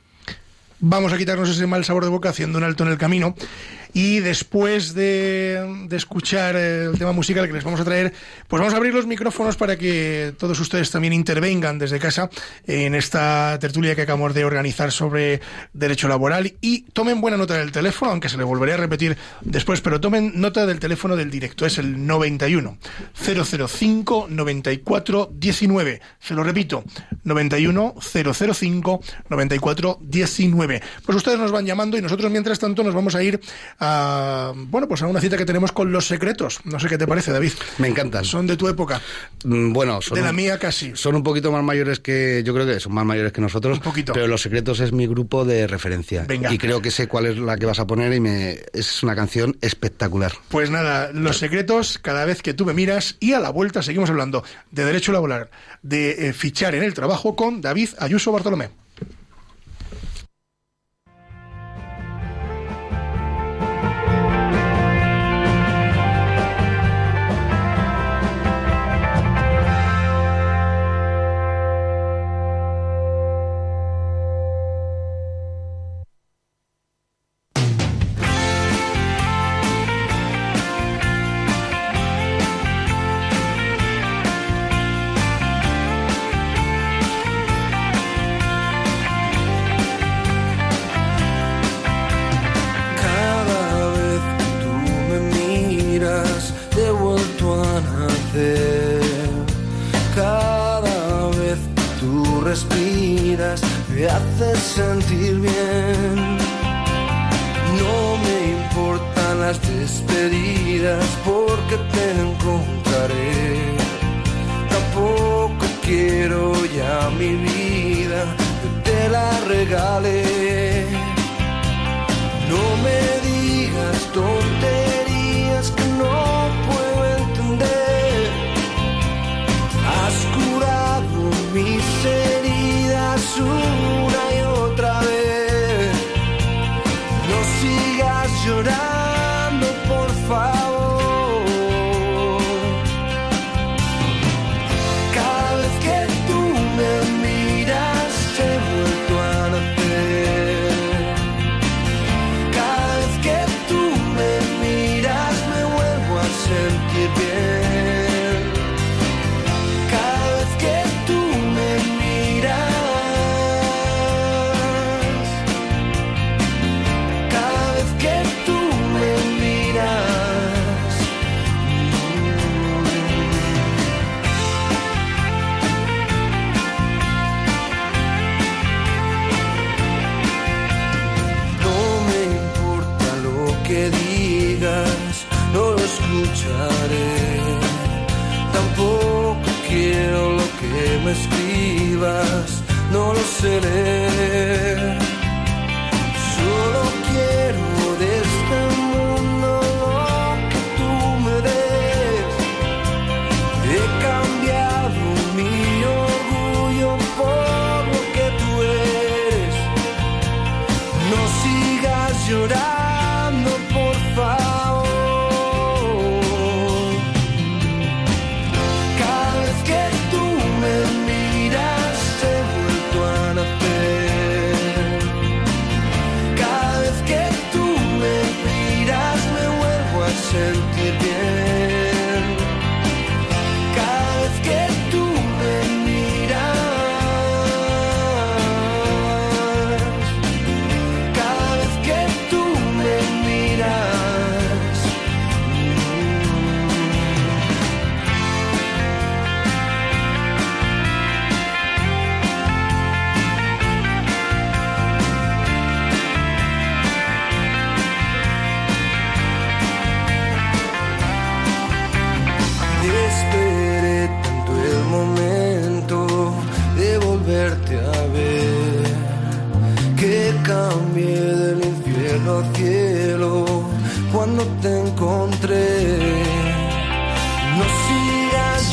Vamos 0.79 1.13
a 1.13 1.17
quitarnos 1.17 1.49
ese 1.49 1.67
mal 1.67 1.85
sabor 1.85 2.03
de 2.03 2.09
boca 2.09 2.29
haciendo 2.29 2.57
un 2.57 2.63
alto 2.63 2.83
en 2.83 2.91
el 2.91 2.97
camino 2.97 3.35
y 3.95 4.19
después 4.19 4.93
de, 4.93 5.88
escuchar 5.91 6.58
el 6.58 6.97
tema 6.97 7.13
musical 7.13 7.47
que 7.47 7.53
les 7.53 7.63
vamos 7.63 7.79
a 7.79 7.86
traer, 7.86 8.13
pues 8.49 8.60
vamos 8.60 8.73
a 8.73 8.77
abrir 8.77 8.93
los 8.93 9.08
micrófonos 9.08 9.55
para 9.55 9.77
que 9.77 10.34
todos 10.38 10.60
ustedes 10.60 10.91
también 10.91 11.13
intervengan 11.13 11.79
desde 11.79 11.97
casa 11.97 12.29
en 12.67 12.93
esta 12.93 13.58
tertulia 13.58 13.95
que 13.95 14.01
acabamos 14.01 14.34
de 14.34 14.43
organizar 14.43 14.91
sobre 14.91 15.39
derecho 15.71 16.10
laboral 16.10 16.55
y 16.60 16.81
tomen 16.91 17.21
buena 17.21 17.38
nota 17.38 17.53
del 17.53 17.71
teléfono, 17.71 18.12
aunque 18.12 18.27
se 18.27 18.36
le 18.36 18.43
volveré 18.43 18.73
a 18.73 18.77
repetir 18.77 19.17
después, 19.39 19.79
pero 19.79 20.01
tomen 20.01 20.34
nota 20.41 20.65
del 20.65 20.81
teléfono 20.81 21.15
del 21.15 21.31
directo, 21.31 21.65
es 21.65 21.77
el 21.77 22.05
91 22.05 22.77
005 23.13 24.27
94 24.29 25.29
19. 25.34 26.01
Se 26.19 26.34
lo 26.34 26.43
repito, 26.43 26.84
91 27.23 27.95
005 28.01 29.01
94 29.29 29.99
19. 30.01 30.81
Pues 31.05 31.15
ustedes 31.15 31.39
nos 31.39 31.53
van 31.53 31.65
llamando 31.65 31.97
y 31.97 32.01
nosotros 32.01 32.29
mientras 32.29 32.60
tanto 32.60 32.84
nos 32.84 32.93
vamos 32.93 33.15
a 33.15 33.23
ir 33.23 33.39
bueno, 34.69 34.88
pues 34.88 35.02
a 35.02 35.08
una 35.08 35.21
cita 35.21 35.38
que 35.38 35.45
tenemos 35.45 35.71
con 35.71 35.91
Los 35.91 36.08
Secretos. 36.08 36.60
No 36.63 36.80
sé 36.80 36.88
qué 36.88 36.98
te 36.98 37.08
parece, 37.08 37.32
David. 37.32 37.54
Me 37.78 37.88
encantan. 37.88 38.26
Son 38.26 38.48
de 38.48 38.58
tu 38.58 38.67
época. 38.67 39.02
Mm, 39.43 39.74
bueno, 39.74 40.02
son 40.02 40.15
de 40.15 40.21
la 40.21 40.34
mía 40.34 40.58
casi. 40.60 40.95
Son 40.95 41.15
un 41.15 41.24
poquito 41.24 41.52
más 41.52 41.63
mayores 41.63 42.00
que 42.00 42.43
yo 42.45 42.54
creo 42.54 42.65
que 42.65 42.80
son 42.80 42.93
más 42.93 43.06
mayores 43.06 43.32
que 43.32 43.41
nosotros. 43.41 43.78
Un 43.78 43.84
poquito. 43.84 44.13
Pero 44.13 44.28
Los 44.28 44.41
Secretos 44.41 44.80
es 44.80 44.91
mi 44.91 45.08
grupo 45.08 45.45
de 45.45 45.67
referencia. 45.67 46.26
Venga. 46.28 46.54
Y 46.54 46.58
creo 46.58 46.82
que 46.82 46.91
sé 46.91 47.08
cuál 47.08 47.26
es 47.26 47.38
la 47.38 47.58
que 47.58 47.65
vas 47.65 47.80
a 47.80 47.88
poner 47.88 48.13
y 48.13 48.19
me 48.19 48.60
es 48.74 49.04
una 49.04 49.15
canción 49.15 49.58
espectacular. 49.62 50.34
Pues 50.50 50.69
nada, 50.69 51.12
Los 51.13 51.38
Secretos 51.38 51.98
cada 51.98 52.26
vez 52.26 52.41
que 52.41 52.54
tú 52.54 52.65
me 52.65 52.74
miras 52.74 53.17
y 53.19 53.34
a 53.34 53.39
la 53.39 53.50
vuelta 53.50 53.82
seguimos 53.82 54.10
hablando 54.10 54.43
de 54.71 54.86
derecho 54.86 55.12
laboral, 55.12 55.50
de 55.82 56.30
eh, 56.30 56.34
fichar 56.34 56.76
en 56.76 56.84
el 56.84 56.93
trabajo 56.93 57.36
con 57.36 57.62
David 57.62 57.89
Ayuso 58.00 58.32
Bartolomé. 58.32 58.69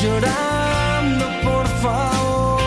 llorando, 0.03 1.25
por 1.43 1.67
favor. 1.81 2.61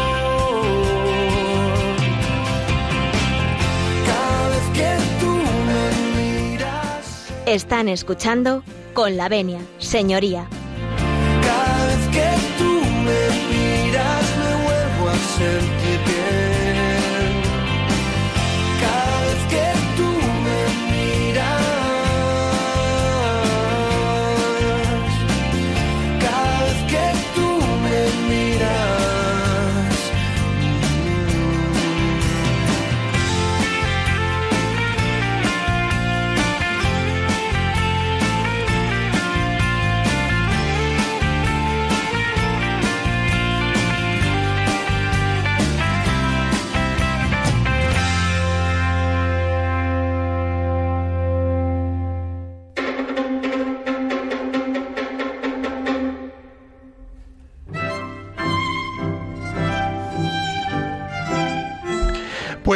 Cada 4.06 4.50
vez 4.50 4.66
que 4.74 4.98
tú 5.20 5.32
me 5.68 6.52
miras. 6.52 7.28
Están 7.46 7.90
escuchando 7.90 8.64
con 8.94 9.18
la 9.18 9.28
venia, 9.30 9.60
señoría 9.80 10.48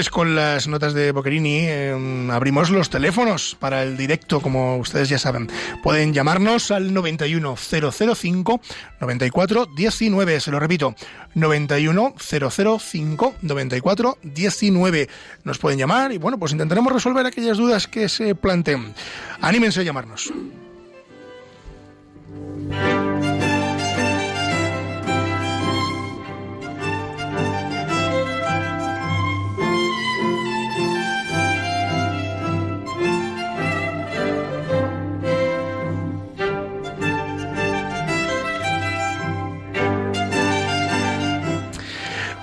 Con 0.08 0.34
las 0.34 0.70
notas 0.70 0.94
de 0.94 1.12
Boccherini 1.12 1.60
eh, 1.64 2.30
abrimos 2.32 2.70
los 2.70 2.90
teléfonos 2.90 3.58
para 3.60 3.84
el 3.84 3.98
directo, 3.98 4.40
como 4.40 4.78
ustedes 4.78 5.10
ya 5.10 5.20
saben. 5.20 5.50
Pueden 5.84 6.14
llamarnos 6.14 6.72
al 6.72 6.94
91005 6.94 8.62
94 9.02 9.66
19, 9.76 10.40
se 10.40 10.52
lo 10.52 10.60
repito, 10.62 10.96
91005 11.36 13.36
94 13.42 14.18
19. 14.24 15.10
Nos 15.44 15.58
pueden 15.58 15.78
llamar 15.78 16.14
y 16.14 16.18
bueno, 16.18 16.40
pues 16.40 16.54
intentaremos 16.54 16.94
resolver 16.94 17.26
aquellas 17.26 17.58
dudas 17.58 17.88
que 17.88 18.08
se 18.08 18.36
planteen. 18.36 18.94
Anímense 19.42 19.82
a 19.82 19.84
llamarnos. 19.84 20.32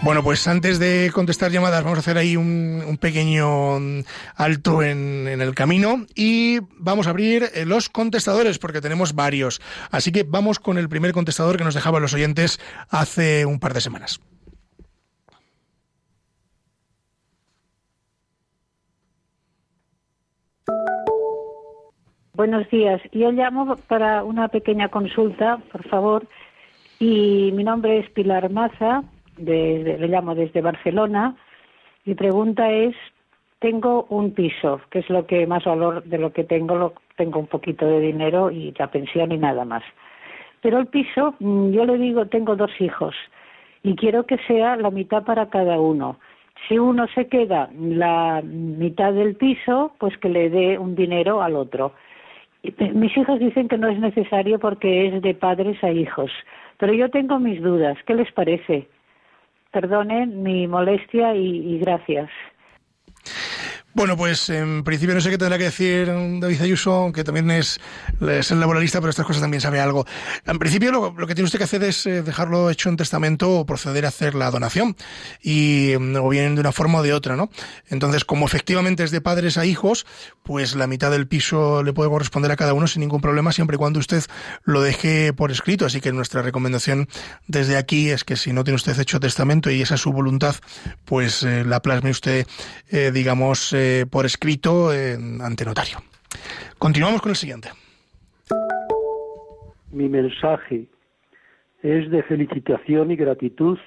Bueno, 0.06 0.22
pues 0.22 0.46
antes 0.46 0.78
de 0.78 1.10
contestar 1.12 1.50
llamadas 1.50 1.82
vamos 1.82 1.98
a 1.98 2.00
hacer 2.00 2.16
ahí 2.16 2.36
un, 2.36 2.96
pequeño 3.00 3.76
alto 4.36 4.84
en, 4.84 5.26
en, 5.26 5.40
el 5.40 5.52
camino 5.52 6.06
y 6.14 6.60
vamos 6.78 7.08
a 7.08 7.10
abrir 7.10 7.42
eh, 7.52 7.66
los 7.66 7.88
contestadores 7.88 8.60
porque 8.60 8.80
tenemos 8.80 9.16
varios. 9.16 9.60
Así 9.90 10.12
que 10.12 10.22
vamos 10.22 10.60
con 10.60 10.78
el 10.78 10.88
primer 10.88 11.10
contestador 11.10 11.56
que 11.56 11.64
nos 11.64 11.74
dejaban 11.74 12.02
los 12.02 12.14
oyentes 12.14 12.60
hace 12.88 13.46
un 13.46 13.58
par 13.58 13.74
de 13.74 13.80
semanas. 13.80 14.20
Buenos 22.32 22.70
días. 22.70 23.02
Yo 23.10 23.32
llamo 23.32 23.74
para 23.88 24.22
una 24.22 24.46
pequeña 24.46 24.88
consulta, 24.88 25.58
por 25.72 25.82
favor. 25.88 26.28
Y 27.00 27.50
mi 27.54 27.64
nombre 27.64 27.98
es 27.98 28.08
Pilar 28.10 28.48
Maza, 28.50 29.02
de, 29.36 29.96
le 29.98 30.08
llamo 30.08 30.34
desde 30.34 30.60
Barcelona. 30.60 31.34
Mi 32.04 32.14
pregunta 32.14 32.70
es, 32.70 32.94
tengo 33.58 34.06
un 34.10 34.32
piso, 34.32 34.80
que 34.90 35.00
es 35.00 35.10
lo 35.10 35.26
que 35.26 35.46
más 35.46 35.64
valor 35.64 36.04
de 36.04 36.18
lo 36.18 36.32
que 36.32 36.44
tengo, 36.44 36.76
lo, 36.76 36.94
tengo 37.16 37.40
un 37.40 37.46
poquito 37.46 37.86
de 37.86 38.00
dinero 38.00 38.50
y 38.50 38.74
la 38.78 38.90
pensión 38.90 39.32
y 39.32 39.38
nada 39.38 39.64
más. 39.64 39.82
Pero 40.60 40.78
el 40.78 40.86
piso, 40.86 41.34
mm, 41.38 41.70
yo 41.70 41.84
le 41.84 41.98
digo, 41.98 42.26
tengo 42.26 42.56
dos 42.56 42.70
hijos 42.80 43.14
y 43.82 43.94
quiero 43.94 44.24
que 44.26 44.38
sea 44.46 44.76
la 44.76 44.90
mitad 44.90 45.24
para 45.24 45.48
cada 45.48 45.78
uno. 45.78 46.18
Si 46.68 46.78
uno 46.78 47.06
se 47.14 47.28
queda 47.28 47.70
la 47.78 48.42
mitad 48.42 49.12
del 49.12 49.36
piso, 49.36 49.92
pues 49.98 50.16
que 50.18 50.28
le 50.28 50.50
dé 50.50 50.78
un 50.78 50.96
dinero 50.96 51.42
al 51.42 51.54
otro. 51.54 51.92
Mis 52.94 53.16
hijos 53.16 53.38
dicen 53.38 53.68
que 53.68 53.78
no 53.78 53.88
es 53.88 53.98
necesario 54.00 54.58
porque 54.58 55.06
es 55.06 55.22
de 55.22 55.34
padres 55.34 55.82
a 55.84 55.90
hijos, 55.90 56.32
pero 56.78 56.92
yo 56.92 57.10
tengo 57.10 57.38
mis 57.38 57.62
dudas. 57.62 57.96
¿Qué 58.06 58.14
les 58.14 58.32
parece? 58.32 58.88
Perdonen 59.76 60.42
mi 60.42 60.66
molestia 60.66 61.34
y 61.34 61.78
gracias. 61.78 62.30
Bueno, 63.96 64.14
pues 64.14 64.50
en 64.50 64.84
principio 64.84 65.14
no 65.14 65.22
sé 65.22 65.30
qué 65.30 65.38
tendrá 65.38 65.56
que 65.56 65.64
decir 65.64 66.06
David 66.06 66.60
Ayuso, 66.60 67.12
que 67.14 67.24
también 67.24 67.50
es, 67.50 67.80
es 68.20 68.50
el 68.50 68.60
laboralista, 68.60 69.00
pero 69.00 69.08
estas 69.08 69.24
cosas 69.24 69.40
también 69.40 69.62
sabe 69.62 69.80
algo. 69.80 70.04
En 70.44 70.58
principio 70.58 70.92
lo, 70.92 71.26
que 71.26 71.34
tiene 71.34 71.46
usted 71.46 71.56
que 71.56 71.64
hacer 71.64 71.82
es 71.82 72.04
eh, 72.04 72.20
dejarlo 72.20 72.68
hecho 72.68 72.90
en 72.90 72.98
testamento 72.98 73.50
o 73.50 73.64
proceder 73.64 74.04
a 74.04 74.08
hacer 74.08 74.34
la 74.34 74.50
donación, 74.50 74.96
y, 75.42 75.94
o 75.94 76.28
bien 76.28 76.56
de 76.56 76.60
una 76.60 76.72
forma 76.72 76.98
o 76.98 77.02
de 77.02 77.14
otra, 77.14 77.36
¿no? 77.36 77.48
Entonces, 77.88 78.26
como 78.26 78.44
efectivamente 78.44 79.02
es 79.02 79.10
de 79.12 79.22
padres 79.22 79.56
a 79.56 79.64
hijos, 79.64 80.04
pues 80.42 80.76
la 80.76 80.86
mitad 80.86 81.10
del 81.10 81.26
piso 81.26 81.82
le 81.82 81.94
puede 81.94 82.10
corresponder 82.10 82.52
a 82.52 82.56
cada 82.56 82.74
uno 82.74 82.86
sin 82.88 83.00
ningún 83.00 83.22
problema, 83.22 83.50
siempre 83.50 83.76
y 83.76 83.78
cuando 83.78 83.98
usted 83.98 84.22
lo 84.64 84.82
deje 84.82 85.32
por 85.32 85.50
escrito. 85.50 85.86
Así 85.86 86.02
que 86.02 86.12
nuestra 86.12 86.42
recomendación 86.42 87.08
desde 87.48 87.78
aquí 87.78 88.10
es 88.10 88.24
que 88.24 88.36
si 88.36 88.52
no 88.52 88.62
tiene 88.62 88.76
usted 88.76 89.00
hecho 89.00 89.20
testamento 89.20 89.70
y 89.70 89.80
esa 89.80 89.94
es 89.94 90.02
su 90.02 90.12
voluntad, 90.12 90.54
pues 91.06 91.42
eh, 91.44 91.64
la 91.64 91.80
plasme 91.80 92.10
usted, 92.10 92.46
eh, 92.90 93.10
digamos, 93.10 93.72
por 94.10 94.26
escrito 94.26 94.90
ante 94.90 95.64
notario. 95.64 95.98
Continuamos 96.78 97.20
con 97.20 97.30
el 97.30 97.36
siguiente. 97.36 97.70
Mi 99.90 100.08
mensaje 100.08 100.86
es 101.82 102.10
de 102.10 102.22
felicitación 102.24 103.10
y 103.10 103.16
gratitud 103.16 103.78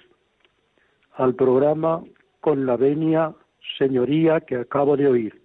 al 1.13 1.35
programa 1.35 2.03
con 2.39 2.65
la 2.65 2.77
venia 2.77 3.33
señoría 3.77 4.39
que 4.41 4.55
acabo 4.55 4.97
de 4.97 5.07
oír. 5.07 5.41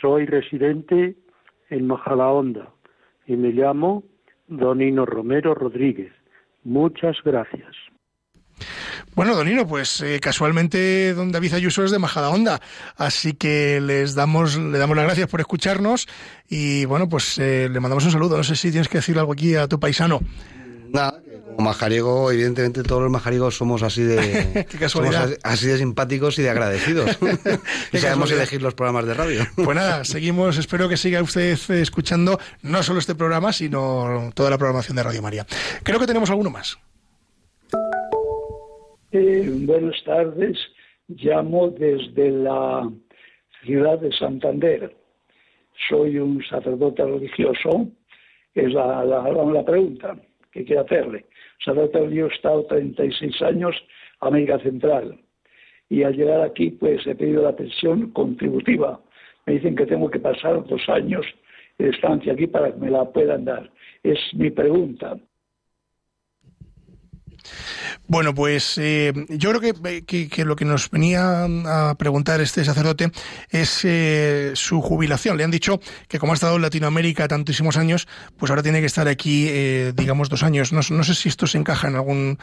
Soy 0.00 0.26
residente 0.26 1.16
en 1.68 1.86
Majadahonda 1.86 2.72
y 3.26 3.36
me 3.36 3.50
llamo 3.50 4.04
Donino 4.46 5.06
Romero 5.06 5.54
Rodríguez. 5.54 6.12
Muchas 6.64 7.16
gracias. 7.24 7.89
Bueno, 9.14 9.34
Donino, 9.34 9.66
pues 9.66 10.00
eh, 10.00 10.20
casualmente 10.20 11.14
don 11.14 11.32
David 11.32 11.54
Ayuso 11.54 11.84
es 11.84 11.90
de 11.90 11.98
Majadahonda, 11.98 12.60
así 12.96 13.32
que 13.32 13.80
les 13.80 14.14
damos, 14.14 14.56
le 14.56 14.78
damos 14.78 14.96
las 14.96 15.04
gracias 15.04 15.28
por 15.28 15.40
escucharnos 15.40 16.08
y 16.48 16.84
bueno, 16.84 17.08
pues 17.08 17.36
eh, 17.38 17.68
le 17.70 17.80
mandamos 17.80 18.04
un 18.04 18.12
saludo. 18.12 18.36
No 18.36 18.44
sé 18.44 18.56
si 18.56 18.70
tienes 18.70 18.88
que 18.88 18.98
decir 18.98 19.18
algo 19.18 19.32
aquí 19.32 19.56
a 19.56 19.66
tu 19.66 19.80
paisano. 19.80 20.20
Nada, 20.92 21.20
como 21.56 21.68
majariego, 21.68 22.30
evidentemente 22.32 22.82
todos 22.82 23.02
los 23.02 23.10
majariegos 23.10 23.56
somos 23.56 23.82
así 23.82 24.02
de 24.02 24.66
somos 24.88 25.14
así 25.42 25.66
de 25.66 25.78
simpáticos 25.78 26.38
y 26.38 26.42
de 26.42 26.50
agradecidos. 26.50 27.18
y 27.92 27.98
sabemos 27.98 28.30
elegir 28.30 28.62
los 28.62 28.74
programas 28.74 29.06
de 29.06 29.14
radio. 29.14 29.46
pues 29.56 29.76
nada, 29.76 30.04
seguimos, 30.04 30.56
espero 30.56 30.88
que 30.88 30.96
siga 30.96 31.22
usted 31.22 31.58
escuchando 31.70 32.38
no 32.62 32.82
solo 32.82 33.00
este 33.00 33.14
programa, 33.14 33.52
sino 33.52 34.30
toda 34.34 34.50
la 34.50 34.58
programación 34.58 34.96
de 34.96 35.02
Radio 35.02 35.22
María. 35.22 35.46
Creo 35.82 35.98
que 35.98 36.06
tenemos 36.06 36.30
alguno 36.30 36.50
más. 36.50 36.78
Eh, 39.12 39.44
buenas 39.66 40.00
tardes, 40.04 40.56
llamo 41.08 41.70
desde 41.70 42.30
la 42.30 42.88
ciudad 43.64 43.98
de 43.98 44.12
Santander. 44.12 44.94
Soy 45.88 46.18
un 46.18 46.40
sacerdote 46.44 47.04
religioso, 47.04 47.88
es 48.54 48.72
la, 48.72 49.04
la, 49.04 49.64
pregunta 49.64 50.16
que 50.52 50.64
quiero 50.64 50.82
hacerle. 50.82 51.26
Sacerdote 51.64 51.98
religioso 51.98 52.30
he 52.30 52.36
estado 52.36 52.66
36 52.66 53.42
años 53.42 53.74
en 54.22 54.28
América 54.28 54.60
Central 54.60 55.18
y 55.88 56.04
al 56.04 56.14
llegar 56.14 56.42
aquí 56.42 56.70
pues 56.70 57.04
he 57.04 57.16
pedido 57.16 57.42
la 57.42 57.56
pensión 57.56 58.12
contributiva. 58.12 59.00
Me 59.44 59.54
dicen 59.54 59.74
que 59.74 59.86
tengo 59.86 60.08
que 60.08 60.20
pasar 60.20 60.64
dos 60.68 60.88
años 60.88 61.26
de 61.78 61.88
estancia 61.88 62.32
aquí 62.32 62.46
para 62.46 62.72
que 62.72 62.78
me 62.78 62.90
la 62.90 63.10
puedan 63.10 63.44
dar. 63.44 63.72
Es 64.04 64.20
mi 64.34 64.50
pregunta. 64.50 65.16
Bueno, 68.10 68.34
pues 68.34 68.74
eh, 68.78 69.12
yo 69.28 69.50
creo 69.50 69.60
que, 69.60 70.02
que- 70.04 70.28
que 70.28 70.44
lo 70.44 70.56
que 70.56 70.64
nos 70.64 70.90
venía 70.90 71.44
a 71.44 71.94
preguntar 71.94 72.40
este 72.40 72.64
sacerdote 72.64 73.12
es 73.50 73.82
eh, 73.84 74.50
su 74.54 74.80
jubilación. 74.82 75.36
Le 75.36 75.44
han 75.44 75.52
dicho 75.52 75.80
que 76.08 76.18
como 76.18 76.32
ha 76.32 76.34
estado 76.34 76.56
en 76.56 76.62
Latinoamérica 76.62 77.28
tantísimos 77.28 77.76
años, 77.76 78.08
pues 78.36 78.50
ahora 78.50 78.64
tiene 78.64 78.80
que 78.80 78.86
estar 78.86 79.06
aquí, 79.06 79.46
eh, 79.48 79.92
digamos, 79.94 80.28
dos 80.28 80.42
años. 80.42 80.72
No, 80.72 80.80
no 80.90 81.04
sé 81.04 81.14
si 81.14 81.28
esto 81.28 81.46
se 81.46 81.58
encaja 81.58 81.86
en 81.86 81.94
algún 81.94 82.38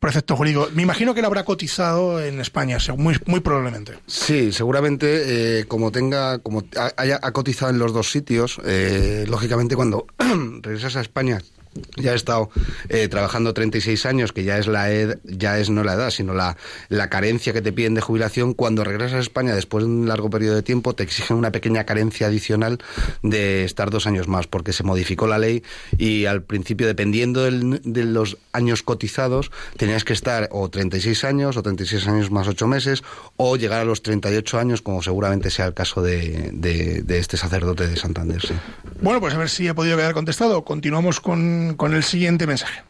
precepto 0.00 0.36
jurídico. 0.36 0.68
Me 0.74 0.82
imagino 0.82 1.14
que 1.14 1.20
él 1.20 1.26
habrá 1.26 1.44
cotizado 1.44 2.22
en 2.22 2.38
España, 2.38 2.76
muy, 2.98 3.16
probablemente. 3.40 3.94
Sí, 4.06 4.52
seguramente 4.52 5.60
eh, 5.60 5.64
como 5.64 5.90
tenga, 5.92 6.40
como 6.40 6.62
ha- 6.76 6.92
haya 6.98 7.18
ha 7.22 7.32
cotizado 7.32 7.70
en 7.72 7.78
los 7.78 7.94
dos 7.94 8.10
sitios, 8.10 8.60
eh, 8.66 9.24
lógicamente 9.28 9.76
cuando 9.76 10.06
regresas 10.60 10.96
a 10.96 11.00
España 11.00 11.40
ya 11.96 12.12
ha 12.12 12.14
estado 12.14 12.50
eh, 12.88 13.08
trabajando 13.08 13.52
36 13.54 14.06
años, 14.06 14.32
que 14.32 14.44
ya 14.44 14.58
es 14.58 14.66
la 14.66 14.90
ed- 14.92 15.18
ya 15.24 15.58
es 15.58 15.70
no 15.70 15.84
la 15.84 15.94
edad, 15.94 16.10
sino 16.10 16.34
la, 16.34 16.56
la 16.88 17.08
carencia 17.10 17.52
que 17.52 17.62
te 17.62 17.72
piden 17.72 17.94
de 17.94 18.00
jubilación. 18.00 18.54
Cuando 18.54 18.84
regresas 18.84 19.14
a 19.14 19.20
España 19.20 19.54
después 19.54 19.84
de 19.84 19.90
un 19.90 20.08
largo 20.08 20.30
periodo 20.30 20.54
de 20.56 20.62
tiempo, 20.62 20.94
te 20.94 21.02
exigen 21.02 21.36
una 21.36 21.50
pequeña 21.52 21.84
carencia 21.84 22.26
adicional 22.28 22.78
de 23.22 23.64
estar 23.64 23.90
dos 23.90 24.06
años 24.06 24.28
más, 24.28 24.46
porque 24.46 24.72
se 24.72 24.82
modificó 24.82 25.26
la 25.26 25.38
ley 25.38 25.62
y 25.98 26.26
al 26.26 26.42
principio, 26.42 26.86
dependiendo 26.86 27.42
del- 27.44 27.80
de 27.84 28.04
los 28.04 28.36
años 28.52 28.82
cotizados, 28.82 29.50
tenías 29.76 30.04
que 30.04 30.12
estar 30.12 30.48
o 30.52 30.68
36 30.68 31.24
años 31.24 31.56
o 31.56 31.62
36 31.62 32.06
años 32.06 32.30
más 32.30 32.48
8 32.48 32.66
meses 32.66 33.02
o 33.36 33.56
llegar 33.56 33.80
a 33.80 33.84
los 33.84 34.02
38 34.02 34.58
años, 34.58 34.82
como 34.82 35.02
seguramente 35.02 35.50
sea 35.50 35.66
el 35.66 35.74
caso 35.74 36.02
de, 36.02 36.50
de- 36.52 37.16
este 37.18 37.36
sacerdote 37.38 37.88
de 37.88 37.96
Santander. 37.96 38.40
sí. 38.42 38.54
Bueno, 39.00 39.20
pues 39.20 39.34
a 39.34 39.38
ver 39.38 39.48
si 39.48 39.66
ha 39.68 39.74
podido 39.74 39.96
quedar 39.96 40.12
contestado. 40.14 40.64
Continuamos 40.64 41.20
con, 41.20 41.65
con 41.74 41.94
el 41.94 42.02
siguiente 42.02 42.46
mensaje. 42.46 42.82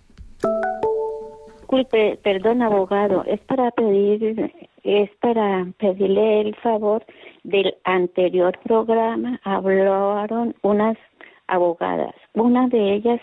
Disculpe, 1.61 2.19
perdón, 2.23 2.63
abogado, 2.63 3.25
es 3.27 3.41
para 3.41 3.71
pedir, 3.73 4.53
es 4.85 5.11
para 5.21 5.67
pedirle 5.79 6.43
el 6.43 6.55
favor 6.57 7.05
del 7.43 7.75
anterior 7.85 8.57
programa. 8.65 9.41
Hablaron 9.43 10.55
unas 10.63 10.97
abogadas. 11.49 12.15
Una 12.35 12.69
de 12.69 12.95
ellas 12.95 13.21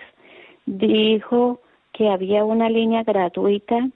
dijo 0.66 1.62
que 1.94 2.10
había 2.10 2.44
una 2.44 2.70
línea 2.70 3.04
gratuita 3.04 3.90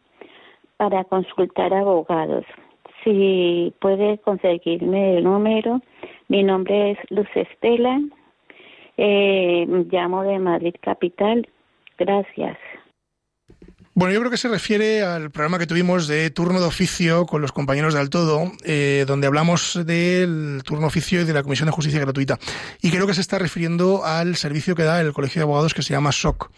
para 0.78 1.04
consultar 1.04 1.74
abogados. 1.74 2.46
Si 3.04 3.74
puede 3.80 4.18
conseguirme 4.20 5.18
el 5.18 5.24
número, 5.24 5.82
mi 6.30 6.44
nombre 6.44 6.92
es 6.92 6.98
Luz 7.10 7.28
Estela, 7.36 8.00
eh, 8.98 9.66
llamo 9.92 10.24
de 10.24 10.40
Madrid 10.40 10.76
Capital. 10.82 11.48
Gracias. 11.98 12.58
Bueno, 13.98 14.14
yo 14.14 14.20
creo 14.20 14.30
que 14.30 14.38
se 14.38 14.48
refiere 14.48 15.02
al 15.02 15.32
programa 15.32 15.58
que 15.58 15.66
tuvimos 15.66 16.08
de 16.08 16.30
turno 16.30 16.60
de 16.60 16.68
oficio 16.68 17.26
con 17.26 17.42
los 17.42 17.52
compañeros 17.52 17.96
de 17.96 18.00
Altodo, 18.00 18.52
eh, 18.64 19.06
donde 19.08 19.26
hablamos 19.26 19.80
del 19.88 20.62
turno 20.64 20.86
oficio 20.86 21.22
y 21.22 21.24
de 21.24 21.34
la 21.34 21.42
Comisión 21.42 21.66
de 21.66 21.72
Justicia 21.72 22.00
Gratuita. 22.00 22.38
Y 22.80 22.92
creo 22.92 23.08
que 23.08 23.16
se 23.16 23.22
está 23.22 23.40
refiriendo 23.40 24.06
al 24.06 24.36
servicio 24.36 24.76
que 24.76 24.84
da 24.84 25.02
el 25.02 25.14
Colegio 25.14 25.40
de 25.40 25.46
Abogados 25.46 25.74
que 25.74 25.82
se 25.82 25.96
llama 25.96 26.12
SOC. 26.12 26.52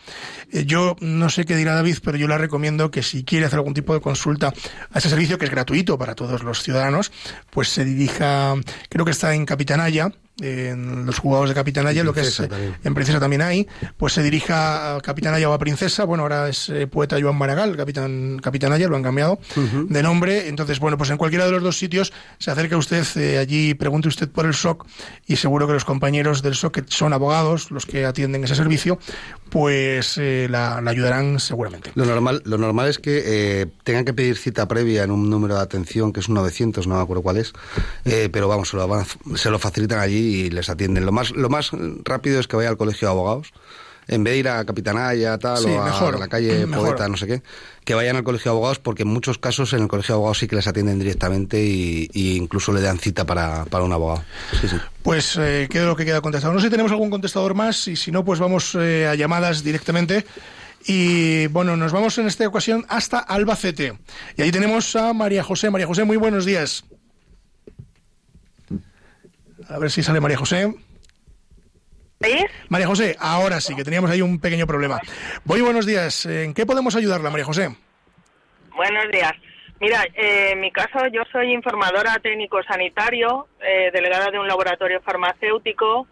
Eh, 0.51 0.65
yo 0.65 0.97
no 0.99 1.29
sé 1.29 1.45
qué 1.45 1.55
dirá 1.55 1.75
David, 1.75 1.99
pero 2.03 2.17
yo 2.17 2.27
le 2.27 2.37
recomiendo 2.37 2.91
que 2.91 3.03
si 3.03 3.23
quiere 3.23 3.45
hacer 3.45 3.59
algún 3.59 3.73
tipo 3.73 3.93
de 3.93 4.01
consulta 4.01 4.51
a 4.91 4.97
ese 4.97 5.07
servicio, 5.07 5.37
que 5.37 5.45
es 5.45 5.51
gratuito 5.51 5.97
para 5.97 6.15
todos 6.15 6.43
los 6.43 6.61
ciudadanos, 6.61 7.09
pues 7.51 7.69
se 7.69 7.85
dirija, 7.85 8.55
creo 8.89 9.05
que 9.05 9.11
está 9.11 9.33
en 9.33 9.45
Capitanaya, 9.45 10.11
en 10.41 11.05
los 11.05 11.19
juzgados 11.19 11.49
de 11.49 11.55
Capitanaya, 11.55 12.03
lo 12.03 12.13
que 12.13 12.21
es 12.21 12.37
también. 12.37 12.75
en 12.83 12.93
Princesa 12.93 13.19
también 13.19 13.41
hay, 13.41 13.67
pues 13.97 14.13
se 14.13 14.23
dirija 14.23 14.95
a 14.95 15.01
Capitanaya 15.01 15.49
o 15.49 15.53
a 15.53 15.59
Princesa, 15.59 16.03
bueno, 16.05 16.23
ahora 16.23 16.49
es 16.49 16.69
eh, 16.69 16.87
poeta 16.87 17.17
Joan 17.21 17.37
Maragall, 17.37 17.75
Capitán, 17.77 18.39
Capitanaya, 18.41 18.87
lo 18.87 18.95
han 18.95 19.03
cambiado 19.03 19.39
de 19.55 20.03
nombre, 20.03 20.47
entonces, 20.47 20.79
bueno, 20.79 20.97
pues 20.97 21.09
en 21.09 21.17
cualquiera 21.17 21.45
de 21.45 21.51
los 21.51 21.63
dos 21.63 21.77
sitios 21.77 22.13
se 22.37 22.51
acerca 22.51 22.77
usted 22.77 23.05
eh, 23.17 23.37
allí, 23.37 23.73
pregunte 23.73 24.07
usted 24.07 24.29
por 24.29 24.45
el 24.45 24.53
SOC 24.53 24.85
y 25.27 25.35
seguro 25.35 25.67
que 25.67 25.73
los 25.73 25.85
compañeros 25.85 26.41
del 26.41 26.55
SOC, 26.55 26.73
que 26.73 26.83
son 26.87 27.13
abogados, 27.13 27.71
los 27.71 27.85
que 27.85 28.05
atienden 28.05 28.43
ese 28.43 28.55
servicio, 28.55 28.99
pues 29.49 30.17
eh, 30.17 30.47
la, 30.49 30.81
la 30.81 30.91
ayudarán 30.91 31.39
seguramente. 31.39 31.91
Lo 31.95 32.05
normal, 32.05 32.41
lo 32.45 32.57
normal 32.57 32.87
es 32.89 32.99
que 32.99 33.23
eh, 33.25 33.67
tengan 33.83 34.05
que 34.05 34.13
pedir 34.13 34.37
cita 34.37 34.67
previa 34.67 35.03
en 35.03 35.11
un 35.11 35.29
número 35.29 35.55
de 35.55 35.61
atención 35.61 36.13
que 36.13 36.19
es 36.19 36.27
un 36.27 36.35
900, 36.35 36.87
no 36.87 36.95
me 36.95 37.01
acuerdo 37.01 37.23
cuál 37.23 37.37
es, 37.37 37.53
eh, 38.05 38.29
pero 38.31 38.47
vamos, 38.47 38.69
se 38.69 38.77
lo, 38.77 38.87
van 38.87 39.05
se 39.35 39.49
lo 39.49 39.59
facilitan 39.59 39.99
allí 39.99 40.28
y 40.29 40.49
les 40.49 40.69
atienden. 40.69 41.05
Lo 41.05 41.11
más, 41.11 41.31
lo 41.31 41.49
más 41.49 41.71
rápido 42.03 42.39
es 42.39 42.47
que 42.47 42.55
vaya 42.55 42.69
al 42.69 42.77
colegio 42.77 43.07
de 43.07 43.11
abogados. 43.11 43.53
En 44.07 44.23
vez 44.23 44.33
de 44.33 44.39
ir 44.39 44.49
a 44.49 44.65
Capitanaya, 44.65 45.37
tal, 45.37 45.59
Sí, 45.59 45.69
o 45.69 45.81
a 45.81 45.85
mejor, 45.85 46.19
la 46.19 46.27
calle 46.27 46.65
mejor. 46.65 46.87
Poeta, 46.87 47.07
no 47.07 47.15
sé 47.15 47.27
qué, 47.27 47.43
que 47.85 47.93
vayan 47.93 48.15
al 48.15 48.23
colegio 48.23 48.51
de 48.51 48.55
abogados, 48.57 48.79
porque 48.79 49.03
en 49.03 49.09
muchos 49.09 49.37
casos 49.37 49.71
en 49.73 49.83
el 49.83 49.87
colegio 49.87 50.13
de 50.13 50.17
abogados 50.17 50.39
sí 50.39 50.47
que 50.47 50.55
les 50.55 50.65
atienden 50.65 50.97
directamente 50.97 51.63
y, 51.63 52.09
y 52.11 52.35
incluso 52.35 52.73
le 52.73 52.81
dan 52.81 52.97
cita 52.97 53.25
para, 53.25 53.65
para 53.65 53.83
un 53.83 53.93
abogado. 53.93 54.23
Sí, 54.59 54.67
sí. 54.67 54.77
Pues 55.03 55.37
eh, 55.39 55.67
queda 55.69 55.85
lo 55.85 55.95
que 55.95 56.05
queda 56.05 56.21
contestado. 56.21 56.53
No 56.55 56.59
sé 56.59 56.67
si 56.67 56.71
tenemos 56.71 56.91
algún 56.91 57.11
contestador 57.11 57.53
más 57.53 57.87
y 57.87 57.95
si 57.95 58.11
no, 58.11 58.25
pues 58.25 58.39
vamos 58.39 58.75
eh, 58.79 59.07
a 59.07 59.13
llamadas 59.13 59.63
directamente. 59.63 60.25
Y 60.87 61.45
bueno, 61.47 61.77
nos 61.77 61.91
vamos 61.91 62.17
en 62.17 62.25
esta 62.25 62.47
ocasión 62.47 62.85
hasta 62.89 63.19
Albacete. 63.19 63.93
Y 64.37 64.41
ahí 64.41 64.51
tenemos 64.51 64.95
a 64.95 65.13
María 65.13 65.43
José. 65.43 65.69
María 65.69 65.85
José, 65.85 66.03
muy 66.03 66.17
buenos 66.17 66.45
días. 66.45 66.83
A 69.69 69.77
ver 69.77 69.91
si 69.91 70.01
sale 70.01 70.19
María 70.19 70.37
José. 70.37 70.73
María 72.67 72.87
José, 72.87 73.15
ahora 73.19 73.61
sí, 73.61 73.75
que 73.75 73.83
teníamos 73.83 74.11
ahí 74.11 74.21
un 74.21 74.39
pequeño 74.39 74.67
problema. 74.67 74.99
Muy 75.45 75.61
buenos 75.61 75.85
días. 75.85 76.25
¿En 76.25 76.53
qué 76.53 76.65
podemos 76.65 76.95
ayudarla, 76.95 77.29
María 77.29 77.45
José? 77.45 77.69
Buenos 78.75 79.05
días. 79.11 79.31
Mira, 79.79 80.03
eh, 80.13 80.51
en 80.51 80.59
mi 80.59 80.71
caso 80.71 81.07
yo 81.13 81.21
soy 81.31 81.53
informadora 81.53 82.19
técnico 82.21 82.61
sanitario, 82.63 83.47
eh, 83.61 83.91
delegada 83.93 84.29
de 84.31 84.39
un 84.39 84.47
laboratorio 84.47 85.01
farmacéutico. 85.01 86.07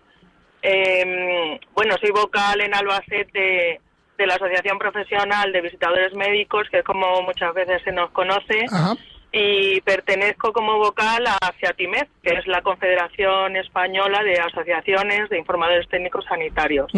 Eh, 0.61 1.59
bueno, 1.73 1.95
soy 1.99 2.11
vocal 2.11 2.61
en 2.61 2.73
Albacete 2.73 3.81
de 4.17 4.27
la 4.27 4.35
Asociación 4.35 4.79
Profesional 4.79 5.51
de 5.51 5.61
Visitadores 5.61 6.13
Médicos, 6.13 6.67
que 6.71 6.79
es 6.79 6.83
como 6.85 7.21
muchas 7.23 7.53
veces 7.53 7.81
se 7.83 7.91
nos 7.91 8.11
conoce, 8.11 8.65
Ajá. 8.71 8.95
Y 9.31 9.81
pertenezco 9.81 10.53
como 10.53 10.77
vocal 10.77 11.25
a 11.27 11.53
CIATIMED, 11.59 12.07
que 12.23 12.35
es 12.35 12.47
la 12.47 12.61
Confederación 12.61 13.55
Española 13.57 14.23
de 14.23 14.39
Asociaciones 14.39 15.29
de 15.29 15.37
Informadores 15.37 15.87
Técnicos 15.89 16.25
Sanitarios. 16.25 16.91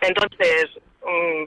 Entonces, 0.00 0.66
mm, 1.02 1.44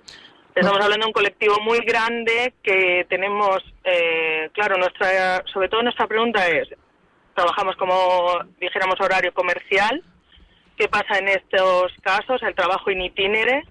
estamos 0.56 0.82
hablando 0.82 1.06
de 1.06 1.10
un 1.10 1.14
colectivo 1.14 1.56
muy 1.62 1.80
grande 1.80 2.54
que 2.64 3.06
tenemos, 3.10 3.62
eh, 3.84 4.50
claro, 4.54 4.78
nuestra, 4.78 5.44
sobre 5.52 5.68
todo 5.68 5.84
nuestra 5.84 6.08
pregunta 6.08 6.48
es, 6.48 6.70
trabajamos 7.36 7.76
como, 7.76 8.40
dijéramos, 8.60 9.00
horario 9.02 9.34
comercial, 9.34 10.02
¿qué 10.78 10.88
pasa 10.88 11.18
en 11.20 11.28
estos 11.28 11.94
casos, 12.02 12.42
el 12.44 12.56
trabajo 12.56 12.90
in 12.90 13.02
itinere? 13.02 13.64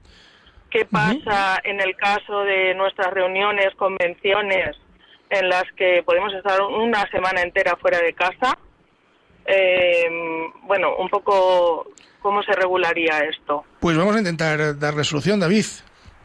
¿Qué 0.70 0.84
pasa 0.84 1.60
en 1.64 1.80
el 1.80 1.96
caso 1.96 2.44
de 2.44 2.74
nuestras 2.74 3.12
reuniones, 3.12 3.74
convenciones, 3.74 4.76
en 5.30 5.48
las 5.48 5.64
que 5.76 6.02
podemos 6.04 6.32
estar 6.34 6.60
una 6.62 7.08
semana 7.10 7.42
entera 7.42 7.76
fuera 7.76 7.98
de 8.00 8.12
casa? 8.12 8.58
Eh, 9.46 10.08
bueno, 10.62 10.96
un 10.96 11.08
poco 11.08 11.88
cómo 12.20 12.42
se 12.42 12.52
regularía 12.52 13.20
esto. 13.20 13.64
Pues 13.80 13.96
vamos 13.96 14.14
a 14.16 14.18
intentar 14.18 14.78
darle 14.78 15.04
solución, 15.04 15.40
David. 15.40 15.64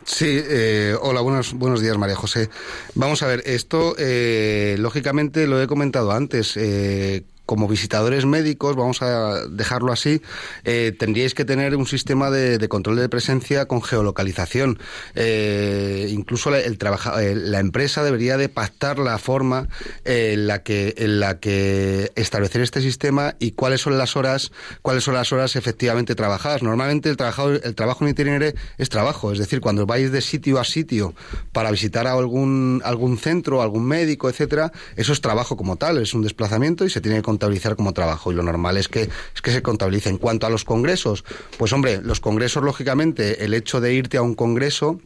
Sí, 0.03 0.39
eh, 0.47 0.93
hola, 1.01 1.21
buenos, 1.21 1.53
buenos 1.53 1.81
días, 1.81 1.97
María 1.97 2.15
José. 2.15 2.49
Vamos 2.93 3.23
a 3.23 3.27
ver, 3.27 3.41
esto, 3.45 3.95
eh, 3.97 4.75
lógicamente, 4.77 5.47
lo 5.47 5.59
he 5.61 5.67
comentado 5.67 6.11
antes. 6.11 6.57
eh, 6.57 7.23
como 7.45 7.67
visitadores 7.67 8.25
médicos, 8.25 8.75
vamos 8.75 9.01
a 9.01 9.45
dejarlo 9.47 9.91
así, 9.91 10.21
eh, 10.63 10.93
tendríais 10.97 11.33
que 11.33 11.45
tener 11.45 11.75
un 11.75 11.85
sistema 11.87 12.29
de, 12.31 12.67
control 12.69 12.95
de 12.97 13.09
presencia 13.09 13.67
con 13.67 13.81
geolocalización. 13.81 14.79
Eh, 15.15 16.07
incluso 16.11 16.49
la, 16.49 16.59
el 16.59 16.77
trabaja- 16.77 17.23
eh, 17.23 17.35
la 17.35 17.59
empresa 17.59 18.03
debería 18.03 18.37
de 18.37 18.49
pactar 18.49 18.99
la 18.99 19.17
forma 19.17 19.67
eh, 20.05 20.31
en 20.33 20.47
la 20.47 20.63
que 20.63 20.93
en 20.97 21.19
la 21.19 21.39
que 21.39 22.11
establecer 22.15 22.61
este 22.61 22.81
sistema 22.81 23.35
y 23.39 23.51
cuáles 23.51 23.81
son 23.81 23.97
las 23.97 24.15
horas 24.15 24.51
cuáles 24.81 25.03
son 25.03 25.13
las 25.13 25.31
horas 25.31 25.55
efectivamente 25.55 26.15
trabajadas. 26.15 26.63
Normalmente 26.63 27.09
el 27.09 27.17
trabajo 27.17 27.49
el 27.49 27.75
trabajo 27.75 28.03
en 28.03 28.11
itinerario 28.11 28.53
es 28.77 28.89
trabajo, 28.89 29.31
es 29.31 29.39
decir, 29.39 29.61
cuando 29.61 29.85
vais 29.85 30.11
de 30.11 30.21
sitio 30.21 30.59
a 30.59 30.63
sitio 30.63 31.13
para 31.51 31.71
visitar 31.71 32.07
a 32.07 32.13
algún 32.13 32.81
algún 32.83 33.17
centro, 33.17 33.61
algún 33.61 33.85
médico, 33.85 34.29
etcétera, 34.29 34.71
eso 34.95 35.13
es 35.13 35.21
trabajo 35.21 35.57
como 35.57 35.75
tal, 35.77 35.97
es 35.97 36.13
un 36.13 36.21
desplazamiento 36.21 36.85
y 36.85 36.89
se 36.89 37.01
tiene 37.01 37.17
que 37.17 37.23
contabilizar 37.35 37.75
como 37.75 37.91
trabajo 37.91 38.31
y 38.31 38.35
lo 38.35 38.43
normal 38.43 38.77
es 38.77 38.87
que 38.87 39.09
es 39.35 39.41
que 39.41 39.51
se 39.51 39.61
contabilice. 39.61 40.09
En 40.09 40.17
cuanto 40.17 40.47
a 40.47 40.49
los 40.49 40.63
congresos, 40.63 41.25
pues 41.57 41.73
hombre, 41.73 42.01
los 42.01 42.21
congresos 42.21 42.63
lógicamente 42.63 43.43
el 43.43 43.53
hecho 43.53 43.81
de 43.81 43.93
irte 43.93 44.17
a 44.17 44.21
un 44.21 44.35
congreso 44.35 45.01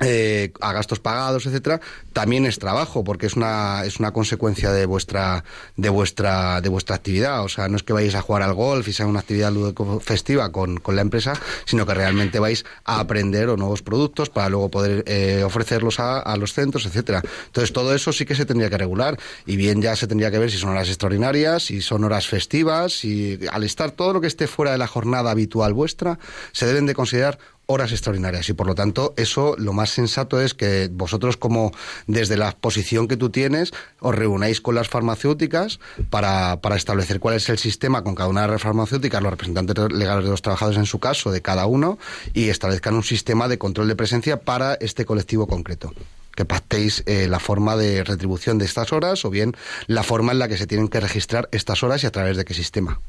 eh, 0.00 0.52
a 0.60 0.72
gastos 0.72 0.98
pagados, 0.98 1.46
etcétera, 1.46 1.80
también 2.12 2.46
es 2.46 2.58
trabajo, 2.58 3.04
porque 3.04 3.26
es 3.26 3.34
una, 3.34 3.84
es 3.84 3.98
una 3.98 4.12
consecuencia 4.12 4.72
de 4.72 4.86
vuestra, 4.86 5.44
de 5.76 5.88
vuestra, 5.88 6.60
de 6.60 6.68
vuestra 6.68 6.96
actividad. 6.96 7.44
O 7.44 7.48
sea, 7.48 7.68
no 7.68 7.76
es 7.76 7.82
que 7.82 7.92
vayáis 7.92 8.14
a 8.14 8.22
jugar 8.22 8.42
al 8.42 8.54
golf 8.54 8.88
y 8.88 8.92
sea 8.92 9.06
una 9.06 9.20
actividad 9.20 9.52
festiva 10.00 10.50
con, 10.52 10.78
con 10.78 10.96
la 10.96 11.02
empresa, 11.02 11.34
sino 11.66 11.86
que 11.86 11.94
realmente 11.94 12.38
vais 12.38 12.64
a 12.84 13.00
aprender 13.00 13.48
o 13.48 13.56
nuevos 13.56 13.82
productos 13.82 14.30
para 14.30 14.48
luego 14.48 14.70
poder 14.70 15.04
eh, 15.06 15.42
ofrecerlos 15.44 16.00
a, 16.00 16.18
a 16.18 16.36
los 16.36 16.52
centros, 16.52 16.86
etcétera. 16.86 17.22
Entonces, 17.46 17.72
todo 17.72 17.94
eso 17.94 18.12
sí 18.12 18.24
que 18.24 18.34
se 18.34 18.46
tendría 18.46 18.70
que 18.70 18.78
regular. 18.78 19.18
Y 19.46 19.56
bien 19.56 19.82
ya 19.82 19.96
se 19.96 20.06
tendría 20.06 20.30
que 20.30 20.38
ver 20.38 20.50
si 20.50 20.58
son 20.58 20.70
horas 20.70 20.88
extraordinarias, 20.88 21.64
si 21.64 21.80
son 21.80 22.04
horas 22.04 22.26
festivas, 22.26 23.04
y 23.04 23.38
al 23.50 23.64
estar 23.64 23.90
todo 23.90 24.14
lo 24.14 24.20
que 24.20 24.26
esté 24.26 24.46
fuera 24.46 24.72
de 24.72 24.78
la 24.78 24.86
jornada 24.86 25.30
habitual 25.30 25.74
vuestra, 25.74 26.18
se 26.52 26.66
deben 26.66 26.86
de 26.86 26.94
considerar 26.94 27.38
horas 27.70 27.92
extraordinarias. 27.92 28.48
Y 28.48 28.52
por 28.52 28.66
lo 28.66 28.74
tanto 28.74 29.14
eso 29.16 29.54
lo 29.56 29.72
más 29.72 29.90
sensato 29.90 30.40
es 30.40 30.54
que 30.54 30.88
vosotros 30.92 31.36
como 31.36 31.72
desde 32.08 32.36
la 32.36 32.52
posición 32.52 33.06
que 33.06 33.16
tú 33.16 33.30
tienes 33.30 33.72
os 34.00 34.14
reunáis 34.14 34.60
con 34.60 34.74
las 34.74 34.88
farmacéuticas 34.88 35.78
para, 36.10 36.60
para 36.60 36.76
establecer 36.76 37.20
cuál 37.20 37.36
es 37.36 37.48
el 37.48 37.58
sistema 37.58 38.02
con 38.02 38.14
cada 38.16 38.28
una 38.28 38.42
de 38.42 38.48
las 38.48 38.62
farmacéuticas, 38.62 39.22
los 39.22 39.30
representantes 39.30 39.92
legales 39.92 40.24
de 40.24 40.30
los 40.30 40.42
trabajadores 40.42 40.78
en 40.78 40.86
su 40.86 40.98
caso, 40.98 41.30
de 41.30 41.42
cada 41.42 41.66
uno 41.66 41.98
y 42.34 42.48
establezcan 42.48 42.94
un 42.94 43.04
sistema 43.04 43.46
de 43.46 43.58
control 43.58 43.86
de 43.86 43.96
presencia 43.96 44.40
para 44.40 44.74
este 44.74 45.04
colectivo 45.04 45.46
concreto 45.46 45.92
que 46.34 46.44
pactéis 46.44 47.02
eh, 47.06 47.26
la 47.28 47.40
forma 47.40 47.76
de 47.76 48.04
retribución 48.04 48.58
de 48.58 48.64
estas 48.64 48.92
horas 48.92 49.24
o 49.24 49.30
bien 49.30 49.54
la 49.86 50.02
forma 50.02 50.32
en 50.32 50.38
la 50.38 50.48
que 50.48 50.56
se 50.56 50.66
tienen 50.66 50.88
que 50.88 51.00
registrar 51.00 51.48
estas 51.52 51.82
horas 51.82 52.02
y 52.04 52.06
a 52.06 52.10
través 52.10 52.36
de 52.36 52.44
qué 52.44 52.54
sistema. 52.54 53.00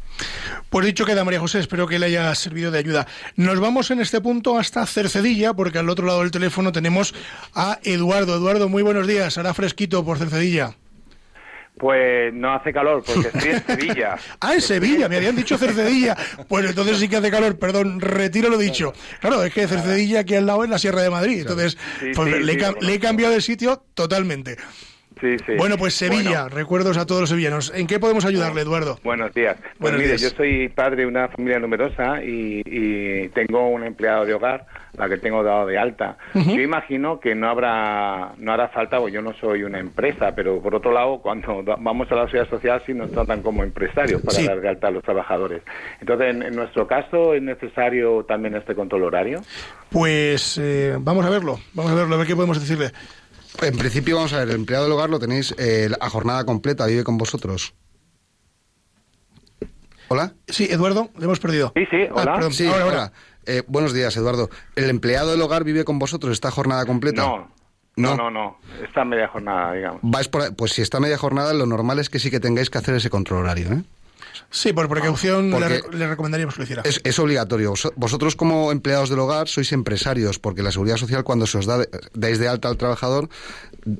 Pues 0.69 0.85
dicho 0.85 1.05
queda, 1.05 1.23
María 1.23 1.39
José, 1.39 1.59
espero 1.59 1.87
que 1.87 1.99
le 1.99 2.07
haya 2.07 2.33
servido 2.35 2.71
de 2.71 2.79
ayuda. 2.79 3.07
Nos 3.35 3.59
vamos 3.59 3.91
en 3.91 3.99
este 4.01 4.21
punto 4.21 4.57
hasta 4.57 4.85
Cercedilla, 4.85 5.53
porque 5.53 5.79
al 5.79 5.89
otro 5.89 6.05
lado 6.05 6.21
del 6.21 6.31
teléfono 6.31 6.71
tenemos 6.71 7.13
a 7.53 7.79
Eduardo. 7.83 8.35
Eduardo, 8.35 8.69
muy 8.69 8.83
buenos 8.83 9.07
días. 9.07 9.37
Hará 9.37 9.53
fresquito 9.53 10.03
por 10.03 10.17
Cercedilla. 10.17 10.75
Pues 11.81 12.31
no 12.35 12.53
hace 12.53 12.71
calor, 12.71 13.03
porque 13.03 13.29
estoy 13.33 13.49
en 13.53 13.65
Sevilla. 13.79 14.15
ah, 14.39 14.53
en 14.53 14.61
Sevilla, 14.61 15.09
me 15.09 15.17
habían 15.17 15.35
dicho 15.35 15.57
Cercedilla. 15.57 16.15
Pues 16.47 16.69
entonces 16.69 16.97
sí 16.99 17.09
que 17.09 17.15
hace 17.17 17.31
calor, 17.31 17.57
perdón, 17.57 17.99
retiro 17.99 18.49
lo 18.49 18.57
dicho. 18.59 18.93
Claro, 19.19 19.43
es 19.43 19.51
que 19.51 19.67
Cercedilla 19.67 20.19
aquí 20.19 20.35
al 20.35 20.45
lado 20.45 20.63
es 20.63 20.69
la 20.69 20.77
Sierra 20.77 21.01
de 21.01 21.09
Madrid, 21.09 21.39
entonces 21.41 21.75
Sí, 21.99 22.11
pues, 22.15 22.31
sí, 22.35 22.39
le, 22.43 22.53
he 22.53 22.59
sí, 22.59 22.65
le 22.81 22.93
he 22.93 22.99
cambiado 22.99 23.33
de 23.33 23.41
sitio 23.41 23.83
totalmente. 23.95 24.57
Sí, 25.19 25.37
sí. 25.45 25.53
Bueno, 25.57 25.77
pues 25.77 25.95
Sevilla, 25.95 26.43
Bueno, 26.43 26.49
recuerdos 26.49 26.97
a 26.97 27.05
todos 27.07 27.21
los 27.21 27.29
sevillanos. 27.31 27.71
¿En 27.75 27.87
qué 27.87 27.99
podemos 27.99 28.25
ayudarle, 28.25 28.61
Eduardo? 28.61 28.99
buenos 29.03 29.33
días. 29.33 29.57
Pues 29.59 29.73
Buenos 29.79 29.99
mire, 30.01 30.09
días. 30.17 30.21
yo 30.21 30.37
soy 30.37 30.69
padre 30.69 30.97
de 30.97 31.05
una 31.07 31.29
familia 31.29 31.57
numerosa 31.59 32.23
y, 32.23 32.61
y 32.65 33.27
tengo 33.29 33.69
un 33.69 33.83
empleado 33.83 34.25
de 34.25 34.33
hogar, 34.35 34.65
la 35.01 35.09
que 35.09 35.17
tengo 35.17 35.43
dado 35.43 35.65
de 35.65 35.77
alta. 35.77 36.17
Yo 36.33 36.61
imagino 36.61 37.19
que 37.19 37.33
no 37.33 37.49
habrá 37.49 38.33
no 38.37 38.53
hará 38.53 38.69
falta, 38.69 38.99
pues 38.99 39.13
yo 39.13 39.21
no 39.21 39.33
soy 39.33 39.63
una 39.63 39.79
empresa, 39.79 40.33
pero 40.35 40.61
por 40.61 40.75
otro 40.75 40.91
lado, 40.91 41.19
cuando 41.21 41.63
vamos 41.79 42.11
a 42.11 42.15
la 42.15 42.23
sociedad 42.25 42.47
social 42.49 42.81
sí 42.85 42.93
nos 42.93 43.11
tratan 43.11 43.41
como 43.41 43.63
empresarios 43.63 44.21
para 44.21 44.37
Sí. 44.37 44.45
dar 44.47 44.61
de 44.61 44.69
alta 44.69 44.87
a 44.87 44.91
los 44.91 45.03
trabajadores. 45.03 45.63
Entonces, 45.99 46.27
en, 46.35 46.43
en 46.43 46.55
nuestro 46.55 46.85
caso, 46.87 47.33
¿es 47.33 47.41
necesario 47.41 48.23
también 48.25 48.55
este 48.55 48.75
control 48.75 49.03
horario? 49.03 49.41
Pues 49.89 50.57
eh, 50.61 50.95
vamos 50.99 51.25
a 51.25 51.29
verlo, 51.29 51.59
vamos 51.73 51.91
a 51.91 51.95
verlo, 51.95 52.15
a 52.15 52.17
ver 52.19 52.27
qué 52.27 52.35
podemos 52.35 52.59
decirle. 52.59 52.91
En 53.61 53.77
principio, 53.77 54.15
vamos 54.15 54.33
a 54.33 54.39
ver, 54.39 54.49
el 54.49 54.55
empleado 54.55 54.85
del 54.85 54.93
hogar 54.93 55.09
lo 55.09 55.19
tenéis 55.19 55.53
eh, 55.57 55.89
a 55.99 56.09
jornada 56.09 56.45
completa, 56.45 56.85
vive 56.85 57.03
con 57.03 57.17
vosotros. 57.17 57.73
¿Hola? 60.07 60.33
Sí, 60.47 60.67
Eduardo, 60.69 61.09
le 61.17 61.23
hemos 61.25 61.39
perdido. 61.39 61.71
Sí, 61.75 61.85
sí, 61.89 61.97
Ah, 62.15 62.33
perdón, 62.35 62.51
Sí, 62.53 62.67
ahora, 62.67 62.83
ahora. 62.83 62.95
hola. 62.97 63.11
Eh, 63.45 63.63
buenos 63.67 63.93
días, 63.93 64.15
Eduardo. 64.17 64.49
¿El 64.75 64.89
empleado 64.89 65.31
del 65.31 65.41
hogar 65.41 65.63
vive 65.63 65.83
con 65.83 65.99
vosotros 65.99 66.31
esta 66.33 66.51
jornada 66.51 66.85
completa? 66.85 67.23
No, 67.23 67.47
no, 67.97 68.15
no, 68.15 68.31
no. 68.31 68.57
Está 68.83 69.03
media 69.03 69.27
jornada, 69.27 69.73
digamos. 69.73 69.99
Vais 70.03 70.27
por 70.27 70.41
ahí- 70.43 70.51
pues 70.55 70.73
si 70.73 70.81
está 70.81 70.99
media 70.99 71.17
jornada, 71.17 71.53
lo 71.53 71.65
normal 71.65 71.99
es 71.99 72.09
que 72.09 72.19
sí 72.19 72.29
que 72.31 72.39
tengáis 72.39 72.69
que 72.69 72.77
hacer 72.77 72.95
ese 72.95 73.09
control 73.09 73.39
horario, 73.43 73.71
¿eh? 73.73 73.83
Sí, 74.49 74.73
por 74.73 74.87
precaución 74.89 75.49
Porque- 75.49 75.69
le, 75.69 75.81
re- 75.81 75.97
le 75.97 76.07
recomendaríamos 76.07 76.55
que 76.55 76.59
lo 76.59 76.63
hiciera. 76.65 76.81
Es, 76.85 76.99
es 77.03 77.17
obligatorio. 77.19 77.69
Vos- 77.71 77.91
Vosotros 77.95 78.35
como 78.35 78.71
empleados 78.71 79.09
del 79.09 79.19
hogar 79.19 79.47
sois 79.47 79.71
empresarios, 79.71 80.39
porque 80.39 80.61
la 80.61 80.71
seguridad 80.71 80.97
social 80.97 81.23
cuando 81.23 81.47
se 81.47 81.57
os 81.57 81.65
da 81.65 81.79
de- 81.79 81.89
dais 82.13 82.37
de 82.39 82.47
alta 82.47 82.67
al 82.67 82.77
trabajador, 82.77 83.29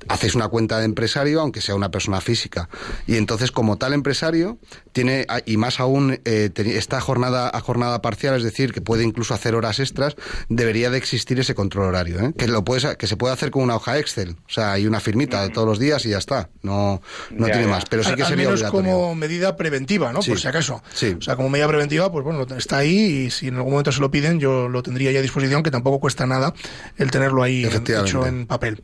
hacéis 0.08 0.36
una 0.36 0.48
cuenta 0.48 0.80
de 0.80 0.86
empresario, 0.86 1.42
aunque 1.42 1.62
sea 1.62 1.76
una 1.76 1.92
persona 1.92 2.22
física. 2.22 2.70
Y 3.08 3.18
entonces, 3.18 3.52
como 3.52 3.78
tal 3.78 3.94
empresario, 3.94 4.58
tiene, 4.92 5.26
a- 5.30 5.42
y 5.46 5.58
más 5.58 5.80
aún, 5.80 6.20
eh, 6.26 6.50
esta 6.56 7.00
jornada 7.02 7.50
a 7.54 7.60
jornada 7.62 8.02
parcial, 8.02 8.36
es 8.36 8.44
decir, 8.44 8.74
que 8.74 8.82
puede 8.82 9.04
incluso 9.04 9.34
hacer 9.34 9.56
horas 9.56 9.80
extras, 9.80 10.16
debería 10.50 10.90
de 10.90 10.98
existir 10.98 11.40
ese 11.40 11.56
control 11.56 11.86
horario, 11.88 12.20
¿eh? 12.20 12.34
que, 12.38 12.48
lo 12.48 12.64
puedes, 12.64 12.86
que 12.98 13.08
se 13.08 13.18
puede 13.18 13.34
hacer 13.34 13.52
con 13.52 13.64
una 13.64 13.76
hoja 13.76 13.98
Excel. 13.98 14.36
O 14.48 14.52
sea, 14.52 14.74
hay 14.74 14.86
una 14.88 15.00
firmita 15.00 15.42
de 15.44 15.50
todos 15.50 15.68
los 15.68 15.80
días 15.80 16.06
y 16.06 16.10
ya 16.10 16.18
está. 16.18 16.50
No, 16.62 17.02
no 17.32 17.48
Ya, 17.48 17.54
tiene 17.54 17.68
ya. 17.68 17.74
más. 17.74 17.86
Pero 17.90 18.04
sí 18.04 18.10
Al- 18.10 18.16
que 18.16 18.24
al 18.24 18.30
sería 18.30 18.46
menos 18.46 18.62
obligatorio. 18.62 18.92
como 18.92 19.16
medida 19.16 19.56
preventiva, 19.56 20.12
¿no? 20.14 20.22
Sí. 20.22 20.32
Por 20.32 20.40
si 20.40 20.48
acaso. 20.48 20.84
Sí. 20.94 21.16
O 21.18 21.22
sea, 21.22 21.36
como 21.36 21.50
medida 21.50 21.68
preventiva, 21.68 22.12
pues 22.12 22.24
bueno, 22.24 22.46
está 22.58 22.78
ahí 22.78 23.26
y 23.26 23.32
si 23.32 23.48
en 23.48 23.56
algún 23.56 23.72
momento 23.72 23.92
se 23.92 24.00
lo 24.02 24.12
piden, 24.12 24.40
yo 24.40 24.70
lo 24.70 24.84
tendría 24.84 25.12
ya 25.12 25.20
a 25.20 25.22
disposición, 25.22 25.64
que 25.64 25.72
tampoco 25.72 26.00
cuesta 26.00 26.26
nada 26.26 26.54
el 26.98 27.12
tenerlo 27.12 27.44
ahí 27.44 27.66
hecho 27.66 28.26
en 28.28 28.46
papel. 28.48 28.82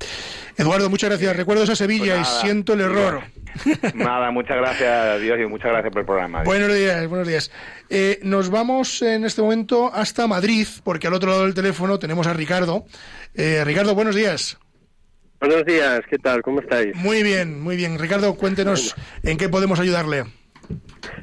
Eduardo, 0.58 0.90
muchas 0.90 1.12
gracias. 1.12 1.36
Recuerdos 1.36 1.70
a 1.70 1.76
Sevilla 1.76 2.16
Pues 2.16 2.28
y 2.28 2.42
siento 2.42 2.74
el 2.74 2.82
error. 2.82 3.22
Nada, 3.94 4.32
muchas 4.32 4.58
gracias 4.58 4.90
a 4.90 5.18
Dios 5.18 5.38
y 5.40 5.46
muchas 5.46 5.72
gracias 5.72 5.92
por 5.94 6.00
el 6.02 6.06
programa. 6.06 6.44
Buenos 6.44 6.74
días, 6.74 7.08
buenos 7.08 7.28
días. 7.28 7.52
Eh, 7.90 8.20
nos 8.24 8.50
vamos 8.50 9.02
en 9.04 9.24
este 9.26 9.42
momento 9.42 9.92
hasta 9.94 10.26
Madrid, 10.28 10.68
porque 10.84 11.08
al 11.08 11.14
otro 11.14 11.30
lado 11.30 11.44
del 11.44 11.54
teléfono 11.54 12.00
tenemos 12.00 12.26
a 12.26 12.34
Ricardo. 12.34 12.86
Eh, 13.36 13.64
Ricardo, 13.64 13.94
buenos 13.94 14.16
días. 14.16 14.58
Buenos 15.40 15.66
días, 15.66 16.02
¿qué 16.10 16.18
tal? 16.18 16.42
¿Cómo 16.42 16.62
estáis? 16.62 16.96
Muy 16.96 17.22
bien, 17.22 17.62
muy 17.62 17.76
bien. 17.76 18.00
Ricardo, 18.00 18.36
cuéntenos 18.36 18.96
en 19.22 19.38
qué 19.38 19.50
podemos 19.50 19.80
ayudarle. 19.80 20.26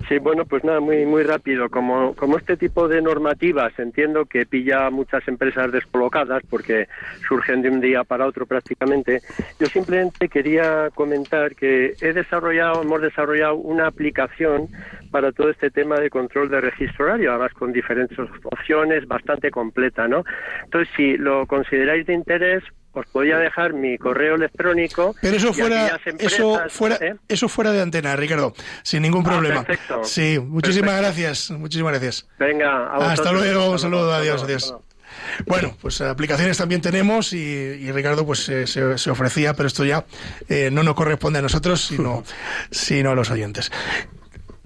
Sí, 0.09 0.19
bueno, 0.19 0.45
pues 0.45 0.63
nada, 0.65 0.81
muy 0.81 1.07
muy 1.07 1.23
rápido. 1.23 1.71
Como, 1.71 2.15
como 2.15 2.37
este 2.37 2.57
tipo 2.57 2.89
de 2.89 3.01
normativas 3.01 3.73
entiendo 3.79 4.27
que 4.27 4.45
pilla 4.45 4.87
a 4.87 4.91
muchas 4.91 5.27
empresas 5.29 5.73
descolocadas 5.73 6.43
porque 6.51 6.89
surgen 7.27 7.63
de 7.63 7.71
un 7.71 7.81
día 7.81 8.05
para 8.05 8.27
otro 8.27 8.47
prácticamente, 8.47 9.23
yo 9.59 9.67
simplemente 9.67 10.29
quería 10.29 10.91
comentar 10.95 11.55
que 11.55 11.95
he 12.01 12.13
desarrollado, 12.13 12.83
hemos 12.83 13.01
desarrollado 13.01 13.57
una 13.57 13.87
aplicación 13.87 14.69
para 15.11 15.33
todo 15.33 15.49
este 15.49 15.71
tema 15.71 15.99
de 15.99 16.11
control 16.11 16.51
de 16.51 16.61
registro 16.61 17.07
horario, 17.07 17.31
además 17.31 17.53
con 17.55 17.73
diferentes 17.73 18.19
opciones, 18.19 19.07
bastante 19.07 19.51
completa, 19.51 20.07
¿no? 20.07 20.25
Entonces, 20.65 20.93
si 20.97 21.17
lo 21.17 21.47
consideráis 21.47 22.07
de 22.07 22.15
interés, 22.15 22.63
os 22.95 23.07
podía 23.07 23.39
dejar 23.39 23.73
mi 23.75 23.99
correo 23.99 24.37
electrónico. 24.37 25.15
Pero 25.21 25.37
eso 25.37 25.53
fuera, 25.53 25.99
empresas, 26.05 26.33
eso 26.33 26.61
fuera, 26.69 26.97
¿eh? 27.01 27.17
eso 27.29 27.49
fuera 27.49 27.73
de 27.73 27.83
antena, 27.83 28.15
Ricardo, 28.17 28.55
sin 28.83 29.03
ningún 29.03 29.25
Ah, 29.27 29.31
problema. 29.31 29.65
perfecto. 29.65 30.05
Sí, 30.05 30.39
muchísimas 30.39 30.91
Perfecto. 30.95 31.03
gracias, 31.23 31.51
muchísimas 31.51 31.93
gracias. 31.93 32.27
Venga, 32.39 32.89
a 32.89 33.13
Hasta 33.13 33.33
luego, 33.33 33.71
un 33.71 33.79
saludo, 33.79 34.13
adiós, 34.15 34.43
adiós. 34.43 34.75
Bueno, 35.47 35.77
pues 35.81 36.01
aplicaciones 36.01 36.59
también 36.59 36.81
tenemos 36.81 37.33
y, 37.33 37.37
y 37.39 37.91
Ricardo 37.93 38.27
pues 38.27 38.49
eh, 38.49 38.67
se, 38.67 38.99
se 38.99 39.11
ofrecía, 39.11 39.55
pero 39.55 39.67
esto 39.69 39.85
ya 39.85 40.05
eh, 40.49 40.71
no 40.73 40.83
nos 40.83 40.95
corresponde 40.95 41.39
a 41.39 41.43
nosotros, 41.43 41.85
sino, 41.87 42.25
sino 42.71 43.11
a 43.11 43.15
los 43.15 43.31
oyentes. 43.31 43.71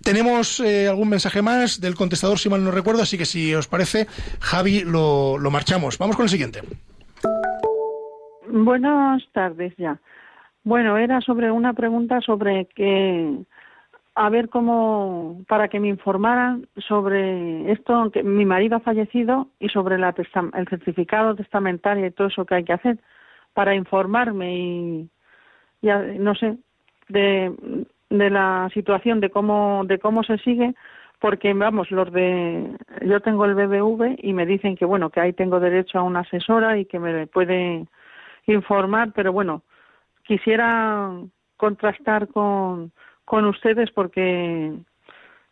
Tenemos 0.02 0.60
eh, 0.60 0.88
algún 0.88 1.08
mensaje 1.10 1.42
más 1.42 1.80
del 1.80 1.94
contestador, 1.94 2.38
si 2.38 2.48
mal 2.48 2.64
no 2.64 2.70
recuerdo, 2.70 3.02
así 3.02 3.18
que 3.18 3.26
si 3.26 3.54
os 3.54 3.66
parece, 3.68 4.06
Javi, 4.40 4.80
lo, 4.80 5.36
lo 5.38 5.50
marchamos. 5.50 5.98
Vamos 5.98 6.16
con 6.16 6.24
el 6.24 6.30
siguiente. 6.30 6.62
Buenas 8.64 9.22
tardes 9.32 9.74
ya. 9.76 10.00
Bueno, 10.64 10.98
era 10.98 11.20
sobre 11.20 11.50
una 11.50 11.74
pregunta 11.74 12.20
sobre 12.20 12.66
que 12.66 13.38
a 14.16 14.28
ver 14.30 14.48
cómo 14.48 15.42
para 15.46 15.68
que 15.68 15.78
me 15.78 15.86
informaran 15.86 16.66
sobre 16.76 17.70
esto 17.70 18.10
que 18.10 18.24
mi 18.24 18.44
marido 18.44 18.76
ha 18.76 18.80
fallecido 18.80 19.48
y 19.60 19.68
sobre 19.68 19.96
la 19.96 20.12
el 20.54 20.68
certificado 20.68 21.36
testamentario 21.36 22.06
y 22.06 22.10
todo 22.10 22.26
eso 22.26 22.44
que 22.44 22.56
hay 22.56 22.64
que 22.64 22.72
hacer 22.72 22.98
para 23.54 23.76
informarme 23.76 24.56
y 24.56 25.10
ya 25.80 25.98
no 26.00 26.34
sé 26.34 26.58
de, 27.08 27.54
de 28.10 28.30
la 28.30 28.68
situación 28.74 29.20
de 29.20 29.30
cómo 29.30 29.84
de 29.86 30.00
cómo 30.00 30.24
se 30.24 30.36
sigue 30.38 30.74
porque 31.20 31.54
vamos 31.54 31.92
los 31.92 32.12
de 32.12 32.76
yo 33.02 33.20
tengo 33.20 33.44
el 33.44 33.54
BBV 33.54 34.16
y 34.18 34.32
me 34.32 34.46
dicen 34.46 34.76
que 34.76 34.84
bueno 34.84 35.10
que 35.10 35.20
ahí 35.20 35.32
tengo 35.32 35.60
derecho 35.60 36.00
a 36.00 36.02
una 36.02 36.20
asesora 36.20 36.76
y 36.76 36.86
que 36.86 36.98
me 36.98 37.28
puede 37.28 37.86
informar 38.52 39.12
pero 39.14 39.32
bueno 39.32 39.62
quisiera 40.24 41.10
contrastar 41.56 42.28
con 42.28 42.92
con 43.24 43.44
ustedes 43.46 43.90
porque 43.90 44.72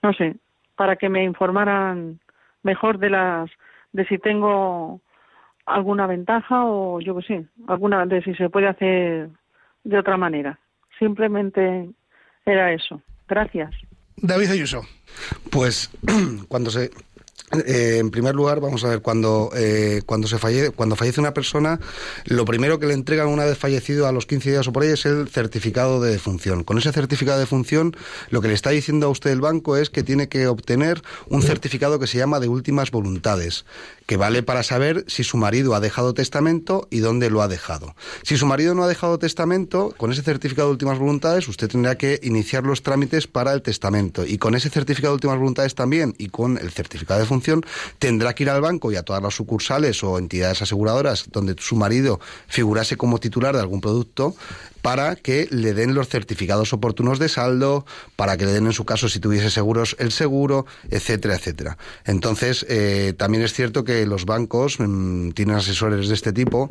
no 0.02 0.12
sé 0.12 0.36
para 0.76 0.96
que 0.96 1.08
me 1.08 1.24
informaran 1.24 2.20
mejor 2.62 2.98
de 2.98 3.10
las 3.10 3.50
de 3.92 4.06
si 4.06 4.18
tengo 4.18 5.00
alguna 5.64 6.06
ventaja 6.06 6.64
o 6.64 7.00
yo 7.00 7.16
qué 7.16 7.22
sé 7.22 7.46
alguna 7.66 8.06
de 8.06 8.22
si 8.22 8.34
se 8.34 8.48
puede 8.48 8.68
hacer 8.68 9.30
de 9.86 9.98
otra 9.98 10.16
manera. 10.16 10.58
Simplemente 10.98 11.88
era 12.44 12.72
eso. 12.72 13.00
Gracias. 13.28 13.70
David 14.16 14.50
Ayuso. 14.50 14.82
Pues 15.50 15.90
cuando 16.48 16.70
se 16.70 16.90
Eh, 17.52 17.98
en 18.00 18.10
primer 18.10 18.34
lugar, 18.34 18.58
vamos 18.58 18.82
a 18.84 18.88
ver, 18.88 19.02
cuando, 19.02 19.50
eh, 19.54 20.02
cuando, 20.04 20.26
se 20.26 20.36
falle, 20.38 20.70
cuando 20.70 20.96
fallece 20.96 21.20
una 21.20 21.32
persona, 21.32 21.78
lo 22.24 22.44
primero 22.44 22.80
que 22.80 22.86
le 22.86 22.94
entregan 22.94 23.28
una 23.28 23.44
vez 23.44 23.56
fallecido 23.56 24.08
a 24.08 24.12
los 24.12 24.26
15 24.26 24.50
días 24.50 24.66
o 24.66 24.72
por 24.72 24.82
ahí 24.82 24.90
es 24.90 25.06
el 25.06 25.28
certificado 25.28 26.00
de 26.00 26.10
defunción. 26.10 26.64
Con 26.64 26.76
ese 26.78 26.90
certificado 26.90 27.38
de 27.38 27.44
defunción, 27.44 27.96
lo 28.30 28.40
que 28.40 28.48
le 28.48 28.54
está 28.54 28.70
diciendo 28.70 29.06
a 29.06 29.10
usted 29.10 29.30
el 29.30 29.40
banco 29.40 29.76
es 29.76 29.90
que 29.90 30.02
tiene 30.02 30.28
que 30.28 30.48
obtener 30.48 31.02
un 31.28 31.42
certificado 31.42 32.00
que 32.00 32.08
se 32.08 32.18
llama 32.18 32.40
de 32.40 32.48
últimas 32.48 32.90
voluntades, 32.90 33.64
que 34.06 34.16
vale 34.16 34.42
para 34.42 34.64
saber 34.64 35.04
si 35.06 35.22
su 35.22 35.36
marido 35.36 35.76
ha 35.76 35.80
dejado 35.80 36.14
testamento 36.14 36.88
y 36.90 36.98
dónde 36.98 37.30
lo 37.30 37.42
ha 37.42 37.48
dejado. 37.48 37.94
Si 38.24 38.36
su 38.36 38.46
marido 38.46 38.74
no 38.74 38.82
ha 38.82 38.88
dejado 38.88 39.20
testamento, 39.20 39.94
con 39.96 40.10
ese 40.10 40.22
certificado 40.22 40.68
de 40.68 40.72
últimas 40.72 40.98
voluntades, 40.98 41.46
usted 41.46 41.68
tendrá 41.68 41.96
que 41.96 42.18
iniciar 42.24 42.64
los 42.64 42.82
trámites 42.82 43.28
para 43.28 43.52
el 43.52 43.62
testamento. 43.62 44.26
Y 44.26 44.38
con 44.38 44.56
ese 44.56 44.68
certificado 44.68 45.12
de 45.12 45.16
últimas 45.16 45.38
voluntades 45.38 45.76
también 45.76 46.14
y 46.18 46.28
con 46.28 46.58
el 46.58 46.72
certificado 46.72 47.20
de 47.20 47.26
tendrá 47.98 48.34
que 48.34 48.44
ir 48.44 48.50
al 48.50 48.60
banco 48.60 48.92
y 48.92 48.96
a 48.96 49.02
todas 49.02 49.22
las 49.22 49.34
sucursales 49.34 50.02
o 50.04 50.18
entidades 50.18 50.62
aseguradoras 50.62 51.26
donde 51.30 51.54
su 51.58 51.76
marido 51.76 52.20
figurase 52.46 52.96
como 52.96 53.18
titular 53.18 53.54
de 53.54 53.60
algún 53.60 53.80
producto 53.80 54.34
para 54.86 55.16
que 55.16 55.48
le 55.50 55.74
den 55.74 55.94
los 55.94 56.08
certificados 56.08 56.72
oportunos 56.72 57.18
de 57.18 57.28
saldo, 57.28 57.84
para 58.14 58.36
que 58.36 58.46
le 58.46 58.52
den 58.52 58.66
en 58.66 58.72
su 58.72 58.84
caso 58.84 59.08
si 59.08 59.18
tuviese 59.18 59.50
seguros 59.50 59.96
el 59.98 60.12
seguro, 60.12 60.64
etcétera, 60.88 61.34
etcétera. 61.34 61.76
Entonces, 62.04 62.64
eh, 62.68 63.12
también 63.16 63.42
es 63.42 63.52
cierto 63.52 63.82
que 63.82 64.06
los 64.06 64.26
bancos 64.26 64.76
mm, 64.78 65.30
tienen 65.30 65.56
asesores 65.56 66.06
de 66.06 66.14
este 66.14 66.32
tipo 66.32 66.70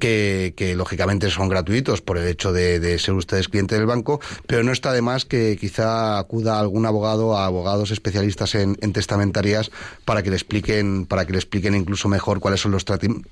que, 0.00 0.54
que, 0.56 0.74
lógicamente 0.74 1.30
son 1.30 1.48
gratuitos 1.48 2.00
por 2.00 2.18
el 2.18 2.26
hecho 2.26 2.52
de, 2.52 2.80
de, 2.80 2.98
ser 2.98 3.14
ustedes 3.14 3.46
cliente 3.46 3.76
del 3.76 3.86
banco, 3.86 4.20
pero 4.48 4.64
no 4.64 4.72
está 4.72 4.92
de 4.92 5.02
más 5.02 5.24
que 5.24 5.56
quizá 5.56 6.18
acuda 6.18 6.58
algún 6.58 6.84
abogado 6.84 7.36
a 7.36 7.46
abogados 7.46 7.92
especialistas 7.92 8.56
en, 8.56 8.76
en 8.80 8.92
testamentarias 8.92 9.70
para 10.04 10.24
que 10.24 10.30
le 10.30 10.36
expliquen, 10.36 11.06
para 11.06 11.26
que 11.26 11.32
le 11.32 11.38
expliquen 11.38 11.76
incluso 11.76 12.08
mejor 12.08 12.40
cuáles 12.40 12.60
son 12.60 12.72
los, 12.72 12.84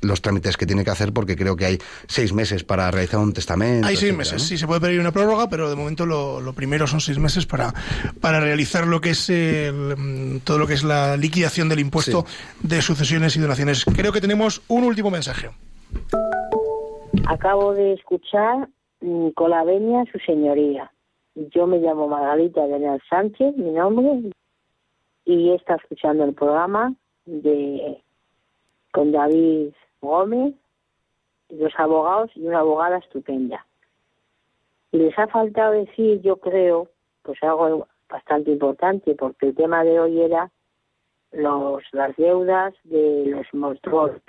los 0.02 0.22
trámites 0.22 0.56
que 0.56 0.66
tiene 0.66 0.84
que 0.84 0.90
hacer, 0.90 1.12
porque 1.12 1.34
creo 1.34 1.56
que 1.56 1.66
hay 1.66 1.78
seis 2.06 2.32
meses 2.32 2.62
para 2.62 2.88
realizar 2.92 3.18
un 3.18 3.32
testamento. 3.32 3.88
Meses, 4.20 4.42
sí, 4.42 4.58
se 4.58 4.66
puede 4.66 4.80
pedir 4.80 5.00
una 5.00 5.12
prórroga, 5.12 5.48
pero 5.48 5.70
de 5.70 5.76
momento 5.76 6.06
lo, 6.06 6.40
lo, 6.40 6.52
primero 6.52 6.86
son 6.86 7.00
seis 7.00 7.18
meses 7.18 7.46
para, 7.46 7.72
para 8.20 8.40
realizar 8.40 8.86
lo 8.86 9.00
que 9.00 9.10
es 9.10 9.30
el, 9.30 10.40
todo 10.44 10.58
lo 10.58 10.66
que 10.66 10.74
es 10.74 10.84
la 10.84 11.16
liquidación 11.16 11.68
del 11.68 11.80
impuesto 11.80 12.24
sí. 12.26 12.68
de 12.68 12.82
sucesiones 12.82 13.36
y 13.36 13.40
donaciones. 13.40 13.84
Creo 13.84 14.12
que 14.12 14.20
tenemos 14.20 14.62
un 14.68 14.84
último 14.84 15.10
mensaje. 15.10 15.50
Acabo 17.26 17.74
de 17.74 17.94
escuchar 17.94 18.68
con 19.34 19.50
la 19.50 19.64
venia 19.64 20.04
su 20.12 20.18
señoría. 20.18 20.90
Yo 21.34 21.66
me 21.66 21.78
llamo 21.78 22.08
Margarita 22.08 22.66
Daniel 22.66 23.00
Sánchez, 23.08 23.56
mi 23.56 23.70
nombre, 23.70 24.30
y 25.24 25.50
está 25.52 25.76
escuchando 25.76 26.24
el 26.24 26.34
programa 26.34 26.92
de 27.24 28.02
con 28.92 29.12
David 29.12 29.72
Gómez, 30.00 30.54
dos 31.48 31.72
abogados 31.78 32.30
y 32.34 32.46
una 32.46 32.60
abogada 32.60 32.98
estupenda. 32.98 33.66
Les 34.92 35.16
ha 35.18 35.26
faltado 35.28 35.72
decir, 35.72 36.20
yo 36.20 36.36
creo, 36.36 36.88
pues 37.22 37.42
algo 37.42 37.86
bastante 38.08 38.50
importante, 38.50 39.14
porque 39.14 39.48
el 39.48 39.54
tema 39.54 39.84
de 39.84 40.00
hoy 40.00 40.20
era 40.20 40.50
los, 41.32 41.82
las 41.92 42.16
deudas 42.16 42.74
de 42.84 43.26
los 43.26 43.46
mortuorios, 43.52 44.22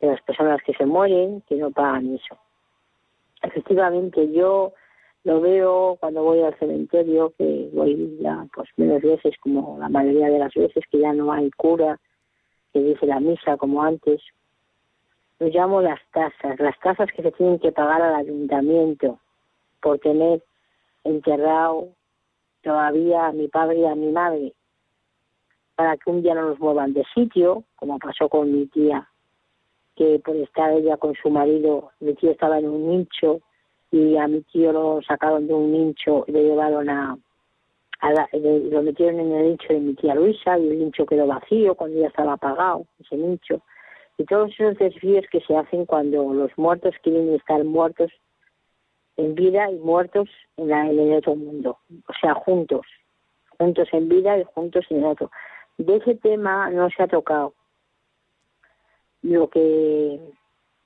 de 0.00 0.08
las 0.08 0.20
personas 0.22 0.60
que 0.62 0.74
se 0.74 0.86
mueren, 0.86 1.42
que 1.48 1.56
no 1.56 1.70
pagan 1.70 2.14
eso. 2.14 2.36
Efectivamente, 3.42 4.32
yo 4.32 4.72
lo 5.24 5.40
veo 5.40 5.96
cuando 6.00 6.22
voy 6.22 6.40
al 6.42 6.58
cementerio, 6.58 7.32
que 7.36 7.68
voy 7.72 8.18
ya 8.20 8.46
pues 8.54 8.68
menos 8.76 9.02
veces, 9.02 9.34
como 9.40 9.76
la 9.78 9.88
mayoría 9.88 10.28
de 10.28 10.38
las 10.38 10.54
veces, 10.54 10.84
que 10.90 10.98
ya 10.98 11.12
no 11.12 11.32
hay 11.32 11.50
cura, 11.50 11.98
que 12.72 12.80
dice 12.80 13.06
la 13.06 13.20
misa 13.20 13.56
como 13.56 13.82
antes. 13.82 14.20
Lo 15.38 15.48
llamo 15.48 15.82
las 15.82 16.00
tasas, 16.12 16.58
las 16.58 16.78
tasas 16.80 17.10
que 17.14 17.22
se 17.22 17.32
tienen 17.32 17.58
que 17.58 17.70
pagar 17.70 18.00
al 18.00 18.14
ayuntamiento 18.14 19.18
por 19.82 19.98
tener 19.98 20.42
enterrado 21.04 21.88
todavía 22.62 23.26
a 23.26 23.32
mi 23.32 23.46
padre 23.48 23.80
y 23.80 23.84
a 23.84 23.94
mi 23.94 24.10
madre, 24.12 24.54
para 25.74 25.96
que 25.98 26.10
un 26.10 26.22
día 26.22 26.34
no 26.34 26.48
nos 26.48 26.58
muevan 26.58 26.94
de 26.94 27.04
sitio, 27.14 27.64
como 27.76 27.98
pasó 27.98 28.30
con 28.30 28.50
mi 28.50 28.66
tía, 28.66 29.08
que 29.94 30.20
por 30.24 30.36
estar 30.36 30.72
ella 30.72 30.96
con 30.96 31.14
su 31.14 31.28
marido, 31.28 31.90
mi 32.00 32.14
tío 32.14 32.30
estaba 32.30 32.58
en 32.58 32.68
un 32.68 32.88
nicho 32.88 33.40
y 33.90 34.16
a 34.16 34.26
mi 34.26 34.40
tío 34.42 34.72
lo 34.72 35.00
sacaron 35.02 35.46
de 35.46 35.54
un 35.54 35.70
nicho 35.70 36.24
y 36.26 36.32
lo 36.32 36.40
llevaron 36.40 36.88
a, 36.88 37.16
a 38.00 38.12
la, 38.12 38.28
metieron 38.82 39.20
en 39.20 39.32
el 39.32 39.50
nicho 39.50 39.68
de 39.68 39.80
mi 39.80 39.94
tía 39.94 40.14
Luisa 40.14 40.58
y 40.58 40.68
el 40.68 40.78
nicho 40.78 41.04
quedó 41.04 41.26
vacío 41.26 41.74
cuando 41.74 42.00
ya 42.00 42.08
estaba 42.08 42.32
apagado 42.32 42.86
ese 42.98 43.16
nicho 43.16 43.62
y 44.18 44.24
todos 44.24 44.50
esos 44.52 44.78
desvíos 44.78 45.24
que 45.30 45.40
se 45.40 45.56
hacen 45.56 45.86
cuando 45.86 46.32
los 46.32 46.50
muertos 46.56 46.94
quieren 47.02 47.34
estar 47.34 47.62
muertos 47.64 48.10
en 49.16 49.34
vida 49.34 49.70
y 49.70 49.76
muertos 49.76 50.28
en, 50.56 50.68
la, 50.68 50.88
en 50.88 50.98
el 50.98 51.18
otro 51.18 51.36
mundo, 51.36 51.78
o 52.08 52.12
sea, 52.20 52.34
juntos, 52.34 52.86
juntos 53.58 53.88
en 53.92 54.08
vida 54.08 54.38
y 54.38 54.44
juntos 54.44 54.84
en 54.90 54.98
el 54.98 55.04
otro. 55.04 55.30
De 55.78 55.96
ese 55.96 56.14
tema 56.14 56.70
no 56.70 56.88
se 56.90 57.02
ha 57.02 57.06
tocado. 57.06 57.54
Lo 59.22 59.48
que, 59.48 60.20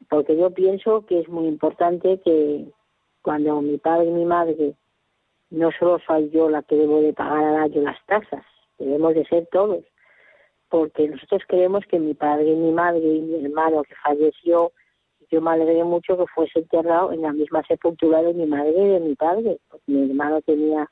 porque 0.09 0.37
yo 0.37 0.51
pienso 0.51 1.05
que 1.07 1.21
es 1.21 1.29
muy 1.29 1.47
importante 1.47 2.21
que 2.25 2.67
cuando 3.23 3.61
mi 3.61 3.79
padre 3.79 4.07
y 4.07 4.13
mi 4.13 4.25
madre, 4.25 4.75
no 5.51 5.71
solo 5.79 5.99
soy 6.07 6.31
yo 6.31 6.49
la 6.49 6.63
que 6.63 6.77
debo 6.77 7.01
de 7.01 7.13
pagar 7.13 7.45
al 7.45 7.57
año 7.57 7.83
las 7.83 8.05
tasas, 8.07 8.45
debemos 8.79 9.15
de 9.15 9.25
ser 9.27 9.47
todos, 9.53 9.85
porque 10.71 11.09
nosotros 11.09 11.43
queremos 11.49 11.85
que 11.87 11.99
mi 11.99 12.15
padre 12.15 12.53
y 12.53 12.57
mi 12.57 12.73
madre 12.73 13.01
y 13.01 13.21
mi 13.21 13.45
hermano 13.45 13.83
que 13.83 13.95
falleció, 13.97 14.73
yo 15.31 15.41
me 15.41 15.51
alegré 15.51 15.85
mucho 15.85 16.17
que 16.17 16.27
fuese 16.33 16.61
enterrado 16.61 17.13
en 17.13 17.23
la 17.23 17.33
misma 17.33 17.63
sepultura 17.65 18.23
de 18.23 18.33
mi 18.33 18.47
madre 18.47 18.71
y 18.71 18.89
de 18.89 19.01
mi 19.01 19.15
padre, 19.17 19.59
porque 19.69 19.85
mi 19.91 20.09
hermano 20.09 20.41
tenía 20.43 20.89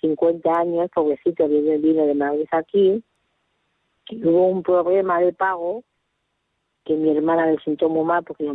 50 0.00 0.50
años, 0.58 0.90
pobrecito, 0.94 1.48
vino, 1.48 1.78
vino 1.78 2.06
de 2.06 2.14
Madrid 2.14 2.46
aquí, 2.52 3.02
y 4.08 4.24
hubo 4.24 4.46
un 4.46 4.62
problema 4.62 5.20
de 5.20 5.32
pago 5.32 5.82
que 6.84 6.94
mi 6.94 7.10
hermana 7.10 7.50
le 7.50 7.58
sentó 7.60 7.88
muy 7.88 8.04
mal 8.04 8.22
porque 8.22 8.44
lo, 8.44 8.54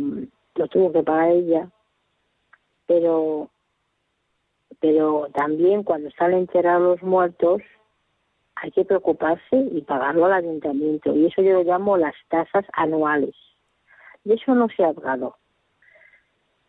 lo 0.54 0.68
tuvo 0.68 0.90
que 0.90 1.02
pagar 1.02 1.32
ella, 1.32 1.70
pero 2.86 3.50
pero 4.80 5.28
también 5.34 5.84
cuando 5.84 6.08
están 6.08 6.32
enterrados 6.32 6.82
los 6.82 7.02
muertos 7.02 7.62
hay 8.62 8.70
que 8.70 8.84
preocuparse 8.84 9.56
y 9.56 9.82
pagarlo 9.82 10.26
al 10.26 10.34
ayuntamiento. 10.34 11.12
Y 11.16 11.26
eso 11.26 11.42
yo 11.42 11.52
lo 11.52 11.64
llamo 11.64 11.96
las 11.96 12.14
tasas 12.28 12.64
anuales. 12.72 13.34
Y 14.24 14.34
eso 14.34 14.54
no 14.54 14.68
se 14.68 14.84
ha 14.84 14.88
hablado. 14.88 15.36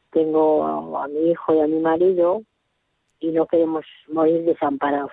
Tengo 0.10 0.98
a, 0.98 1.04
a 1.04 1.08
mi 1.08 1.30
hijo 1.30 1.54
y 1.54 1.60
a 1.60 1.68
mi 1.68 1.80
marido 1.80 2.42
y 3.20 3.30
no 3.30 3.46
queremos 3.46 3.86
morir 4.12 4.44
desamparados 4.44 5.12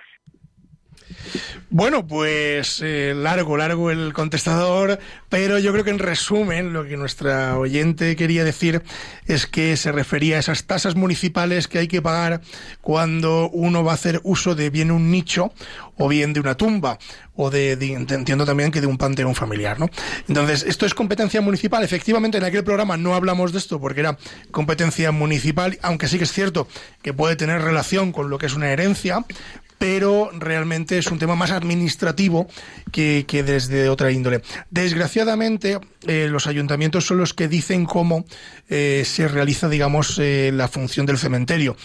bueno, 1.69 2.05
pues 2.05 2.81
eh, 2.83 3.13
largo, 3.15 3.55
largo 3.57 3.91
el 3.91 4.13
contestador, 4.13 4.99
pero 5.29 5.57
yo 5.59 5.71
creo 5.71 5.83
que 5.83 5.89
en 5.89 5.99
resumen 5.99 6.73
lo 6.73 6.85
que 6.85 6.97
nuestra 6.97 7.57
oyente 7.57 8.15
quería 8.15 8.43
decir 8.43 8.81
es 9.25 9.47
que 9.47 9.77
se 9.77 9.91
refería 9.91 10.37
a 10.37 10.39
esas 10.39 10.65
tasas 10.65 10.95
municipales 10.95 11.67
que 11.67 11.79
hay 11.79 11.87
que 11.87 12.01
pagar 12.01 12.41
cuando 12.81 13.49
uno 13.49 13.83
va 13.83 13.91
a 13.91 13.95
hacer 13.95 14.19
uso 14.23 14.55
de 14.55 14.69
bien 14.69 14.91
un 14.91 15.11
nicho 15.11 15.53
o 15.95 16.07
bien 16.07 16.33
de 16.33 16.39
una 16.39 16.55
tumba 16.55 16.97
o 17.35 17.49
de, 17.49 17.75
de, 17.75 17.93
entiendo 17.93 18.45
también 18.45 18.71
que 18.71 18.81
de 18.81 18.87
un 18.87 18.97
panteón 18.97 19.35
familiar, 19.35 19.79
¿no? 19.79 19.89
Entonces, 20.27 20.63
esto 20.63 20.85
es 20.85 20.93
competencia 20.93 21.41
municipal. 21.41 21.83
Efectivamente, 21.83 22.37
en 22.37 22.43
aquel 22.43 22.63
programa 22.63 22.97
no 22.97 23.15
hablamos 23.15 23.51
de 23.51 23.59
esto 23.59 23.79
porque 23.79 24.01
era 24.01 24.17
competencia 24.51 25.11
municipal, 25.11 25.79
aunque 25.81 26.07
sí 26.07 26.17
que 26.17 26.25
es 26.25 26.33
cierto 26.33 26.67
que 27.01 27.13
puede 27.13 27.35
tener 27.35 27.61
relación 27.61 28.11
con 28.11 28.29
lo 28.29 28.37
que 28.37 28.47
es 28.47 28.53
una 28.53 28.71
herencia, 28.71 29.25
pero 29.81 30.29
realmente 30.37 30.99
es 30.99 31.07
un 31.07 31.17
tema 31.17 31.35
más 31.35 31.49
administrativo 31.49 32.47
que, 32.91 33.25
que 33.27 33.41
desde 33.41 33.89
otra 33.89 34.11
índole. 34.11 34.43
Desgraciadamente, 34.69 35.79
eh, 36.05 36.27
los 36.29 36.45
ayuntamientos 36.45 37.07
son 37.07 37.17
los 37.17 37.33
que 37.33 37.47
dicen 37.47 37.85
cómo 37.85 38.25
eh, 38.69 39.01
se 39.07 39.27
realiza, 39.27 39.69
digamos, 39.69 40.19
eh, 40.19 40.51
la 40.53 40.67
función 40.67 41.07
del 41.07 41.17
cementerio. 41.17 41.75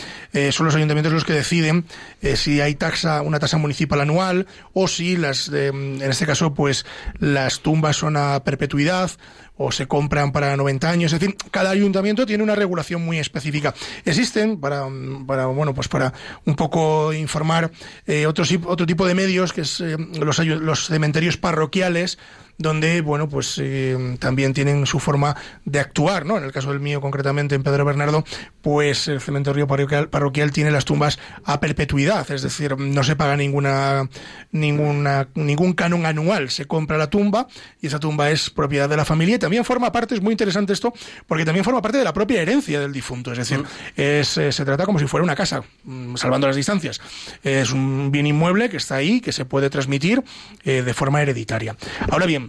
Son 0.50 0.66
los 0.66 0.74
ayuntamientos 0.74 1.14
los 1.14 1.24
que 1.24 1.32
deciden 1.32 1.86
si 2.34 2.60
hay 2.60 2.74
taxa, 2.74 3.22
una 3.22 3.38
tasa 3.38 3.56
municipal 3.56 4.02
anual 4.02 4.46
o 4.74 4.88
si 4.88 5.16
las, 5.16 5.48
en 5.48 6.02
este 6.02 6.26
caso, 6.26 6.52
pues 6.52 6.84
las 7.18 7.60
tumbas 7.60 7.96
son 7.96 8.18
a 8.18 8.44
perpetuidad 8.44 9.10
o 9.56 9.72
se 9.72 9.86
compran 9.86 10.32
para 10.32 10.56
90 10.56 10.88
años, 10.88 11.12
es 11.12 11.20
decir, 11.20 11.36
cada 11.50 11.70
ayuntamiento 11.70 12.26
tiene 12.26 12.42
una 12.42 12.54
regulación 12.54 13.04
muy 13.04 13.18
específica. 13.18 13.74
Existen 14.04 14.60
para, 14.60 14.86
para 15.26 15.46
bueno, 15.46 15.74
pues 15.74 15.88
para 15.88 16.12
un 16.44 16.54
poco 16.54 17.12
informar 17.12 17.70
eh, 18.06 18.26
otro, 18.26 18.44
otro 18.66 18.86
tipo 18.86 19.06
de 19.06 19.14
medios 19.14 19.52
que 19.52 19.62
es 19.62 19.80
eh, 19.80 19.96
los, 20.18 20.38
los 20.38 20.86
cementerios 20.86 21.36
parroquiales 21.36 22.18
donde, 22.58 23.00
bueno, 23.00 23.28
pues 23.28 23.58
eh, 23.62 24.16
también 24.18 24.54
tienen 24.54 24.86
su 24.86 24.98
forma 24.98 25.36
de 25.64 25.80
actuar, 25.80 26.24
¿no? 26.24 26.38
En 26.38 26.44
el 26.44 26.52
caso 26.52 26.70
del 26.70 26.80
mío, 26.80 27.00
concretamente 27.00 27.54
en 27.54 27.62
Pedro 27.62 27.84
Bernardo, 27.84 28.24
pues 28.62 29.08
el 29.08 29.20
cementerio 29.20 29.66
parroquial, 29.66 30.08
parroquial 30.08 30.52
tiene 30.52 30.70
las 30.70 30.84
tumbas 30.84 31.18
a 31.44 31.60
perpetuidad, 31.60 32.30
es 32.30 32.42
decir, 32.42 32.76
no 32.78 33.04
se 33.04 33.16
paga 33.16 33.36
ninguna, 33.36 34.08
ninguna, 34.52 35.28
ningún 35.34 35.74
canon 35.74 36.06
anual, 36.06 36.50
se 36.50 36.66
compra 36.66 36.96
la 36.96 37.10
tumba 37.10 37.46
y 37.80 37.88
esa 37.88 38.00
tumba 38.00 38.30
es 38.30 38.50
propiedad 38.50 38.88
de 38.88 38.96
la 38.96 39.04
familia 39.04 39.36
y 39.36 39.38
también 39.38 39.64
forma 39.64 39.92
parte, 39.92 40.14
es 40.14 40.22
muy 40.22 40.32
interesante 40.32 40.72
esto, 40.72 40.92
porque 41.26 41.44
también 41.44 41.64
forma 41.64 41.82
parte 41.82 41.98
de 41.98 42.04
la 42.04 42.12
propia 42.12 42.40
herencia 42.40 42.80
del 42.80 42.92
difunto, 42.92 43.32
es 43.32 43.38
decir, 43.38 43.62
es, 43.96 44.36
eh, 44.38 44.52
se 44.52 44.64
trata 44.64 44.84
como 44.84 44.98
si 44.98 45.06
fuera 45.06 45.24
una 45.24 45.36
casa, 45.36 45.62
mm, 45.84 46.16
salvando 46.16 46.46
las 46.46 46.56
distancias. 46.56 47.00
Es 47.42 47.72
un 47.72 48.10
bien 48.10 48.26
inmueble 48.26 48.68
que 48.68 48.76
está 48.76 48.96
ahí, 48.96 49.20
que 49.20 49.32
se 49.32 49.44
puede 49.44 49.70
transmitir 49.70 50.22
eh, 50.64 50.82
de 50.82 50.94
forma 50.94 51.22
hereditaria. 51.22 51.76
Ahora 52.10 52.26
bien, 52.26 52.45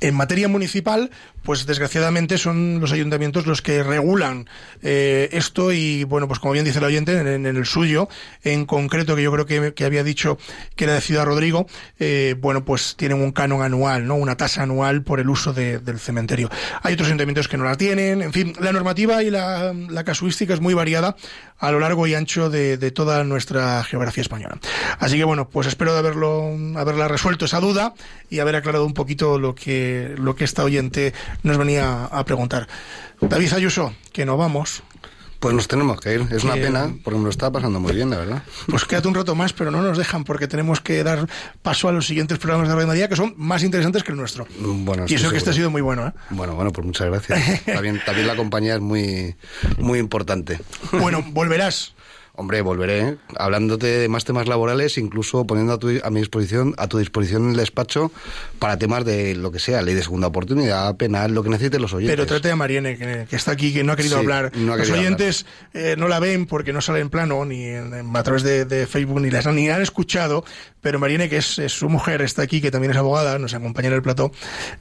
en 0.00 0.14
materia 0.14 0.48
municipal, 0.48 1.10
pues 1.48 1.64
desgraciadamente 1.64 2.36
son 2.36 2.78
los 2.78 2.92
ayuntamientos 2.92 3.46
los 3.46 3.62
que 3.62 3.82
regulan 3.82 4.46
eh, 4.82 5.30
esto 5.32 5.72
y, 5.72 6.04
bueno, 6.04 6.28
pues 6.28 6.40
como 6.40 6.52
bien 6.52 6.66
dice 6.66 6.76
el 6.78 6.84
oyente, 6.84 7.18
en, 7.18 7.46
el 7.46 7.64
suyo, 7.64 8.06
en 8.44 8.66
concreto, 8.66 9.16
que 9.16 9.22
yo 9.22 9.32
creo 9.32 9.46
que, 9.46 9.72
que 9.72 9.86
había 9.86 10.04
dicho 10.04 10.36
que 10.76 10.84
era 10.84 10.92
de 10.92 11.00
Ciudad 11.00 11.24
Rodrigo, 11.24 11.66
eh, 11.98 12.34
bueno, 12.38 12.66
pues 12.66 12.96
tienen 12.98 13.22
un 13.22 13.32
canon 13.32 13.62
anual, 13.62 14.06
¿no? 14.06 14.16
Una 14.16 14.36
tasa 14.36 14.64
anual 14.64 15.00
por 15.02 15.20
el 15.20 15.30
uso 15.30 15.54
de- 15.54 15.78
del 15.78 15.98
cementerio. 15.98 16.50
Hay 16.82 16.92
otros 16.92 17.08
ayuntamientos 17.08 17.48
que 17.48 17.56
no 17.56 17.64
la 17.64 17.76
tienen, 17.76 18.20
en 18.20 18.34
fin, 18.34 18.52
la 18.60 18.70
normativa 18.72 19.22
y 19.22 19.30
la, 19.30 19.72
la 19.88 20.04
casuística 20.04 20.52
es 20.52 20.60
muy 20.60 20.74
variada 20.74 21.16
a 21.60 21.72
lo 21.72 21.80
largo 21.80 22.06
y 22.06 22.14
ancho 22.14 22.50
de, 22.50 22.76
de 22.76 22.90
toda 22.90 23.24
nuestra 23.24 23.82
geografía 23.84 24.20
española. 24.20 24.58
Así 24.98 25.16
que 25.16 25.24
bueno, 25.24 25.48
pues 25.48 25.66
espero 25.66 25.94
de 25.94 25.98
haberlo, 26.00 26.54
haberla 26.76 27.08
resuelto 27.08 27.46
esa 27.46 27.58
duda 27.58 27.94
y 28.28 28.38
haber 28.40 28.54
aclarado 28.54 28.84
un 28.84 28.92
poquito 28.94 29.38
lo 29.38 29.54
que, 29.54 30.14
lo 30.18 30.36
que 30.36 30.44
esta 30.44 30.62
oyente 30.62 31.14
nos 31.42 31.58
venía 31.58 32.04
a 32.04 32.24
preguntar. 32.24 32.68
David 33.20 33.52
Ayuso, 33.52 33.94
que 34.12 34.24
no 34.24 34.36
vamos. 34.36 34.82
Pues 35.40 35.54
nos 35.54 35.68
tenemos 35.68 36.00
que 36.00 36.14
ir. 36.14 36.26
Es 36.32 36.42
una 36.42 36.54
pena, 36.54 36.92
porque 37.04 37.16
me 37.16 37.24
lo 37.24 37.30
está 37.30 37.50
pasando 37.52 37.78
muy 37.78 37.94
bien, 37.94 38.10
la 38.10 38.16
verdad. 38.16 38.42
Pues 38.68 38.84
quédate 38.84 39.06
un 39.06 39.14
rato 39.14 39.36
más, 39.36 39.52
pero 39.52 39.70
no 39.70 39.80
nos 39.82 39.96
dejan 39.96 40.24
porque 40.24 40.48
tenemos 40.48 40.80
que 40.80 41.04
dar 41.04 41.28
paso 41.62 41.88
a 41.88 41.92
los 41.92 42.08
siguientes 42.08 42.38
programas 42.38 42.68
de 42.68 42.74
Radio 42.74 42.88
María 42.88 43.08
que 43.08 43.14
son 43.14 43.34
más 43.36 43.62
interesantes 43.62 44.02
que 44.02 44.10
el 44.10 44.18
nuestro. 44.18 44.48
Bueno, 44.58 45.04
y 45.06 45.14
eso 45.14 45.30
que 45.30 45.36
este 45.36 45.50
ha 45.50 45.52
sido 45.52 45.70
muy 45.70 45.80
bueno, 45.80 46.08
¿eh? 46.08 46.12
Bueno, 46.30 46.56
bueno, 46.56 46.72
pues 46.72 46.84
muchas 46.84 47.06
gracias. 47.06 47.64
También, 47.66 48.02
también 48.04 48.26
la 48.26 48.34
compañía 48.34 48.74
es 48.74 48.80
muy, 48.80 49.36
muy 49.78 50.00
importante. 50.00 50.58
Bueno, 50.92 51.24
volverás. 51.30 51.94
Hombre, 52.40 52.60
volveré, 52.60 53.00
¿eh? 53.00 53.16
hablándote 53.36 53.86
de 53.88 54.08
más 54.08 54.24
temas 54.24 54.46
laborales, 54.46 54.96
incluso 54.96 55.44
poniendo 55.44 55.72
a 55.72 55.78
tu, 55.78 55.88
a 56.04 56.10
mi 56.10 56.20
disposición, 56.20 56.72
a 56.78 56.86
tu 56.86 56.98
disposición 56.98 57.50
el 57.50 57.56
despacho 57.56 58.12
para 58.60 58.78
temas 58.78 59.04
de 59.04 59.34
lo 59.34 59.50
que 59.50 59.58
sea, 59.58 59.82
ley 59.82 59.96
de 59.96 60.04
segunda 60.04 60.28
oportunidad, 60.28 60.96
penal, 60.96 61.34
lo 61.34 61.42
que 61.42 61.48
necesiten 61.50 61.82
los 61.82 61.92
oyentes. 61.94 62.14
Pero 62.14 62.26
trate 62.26 62.52
a 62.52 62.54
Mariene, 62.54 62.96
que, 62.96 63.26
que 63.28 63.34
está 63.34 63.50
aquí, 63.50 63.72
que 63.72 63.82
no 63.82 63.92
ha 63.92 63.96
querido 63.96 64.14
Sí, 64.14 64.20
hablar. 64.20 64.52
no 64.54 64.72
ha 64.72 64.76
Los 64.76 64.88
oyentes 64.90 65.46
eh, 65.74 65.96
no 65.98 66.06
la 66.06 66.20
ven 66.20 66.46
porque 66.46 66.72
no 66.72 66.80
sale 66.80 67.00
en 67.00 67.10
plano, 67.10 67.44
ni 67.44 67.64
en- 67.64 67.92
en- 67.92 68.16
a 68.16 68.22
través 68.22 68.44
de, 68.44 68.64
de 68.64 68.86
Facebook, 68.86 69.20
ni 69.20 69.30
las 69.32 69.44
ni 69.48 69.68
han 69.68 69.82
escuchado. 69.82 70.44
Pero 70.80 71.00
Mariene, 71.00 71.28
que 71.28 71.38
es, 71.38 71.58
es 71.58 71.72
su 71.72 71.88
mujer, 71.88 72.22
está 72.22 72.42
aquí, 72.42 72.60
que 72.60 72.70
también 72.70 72.92
es 72.92 72.96
abogada, 72.96 73.36
nos 73.40 73.52
acompaña 73.52 73.88
en 73.88 73.94
el 73.94 74.02
plató. 74.02 74.30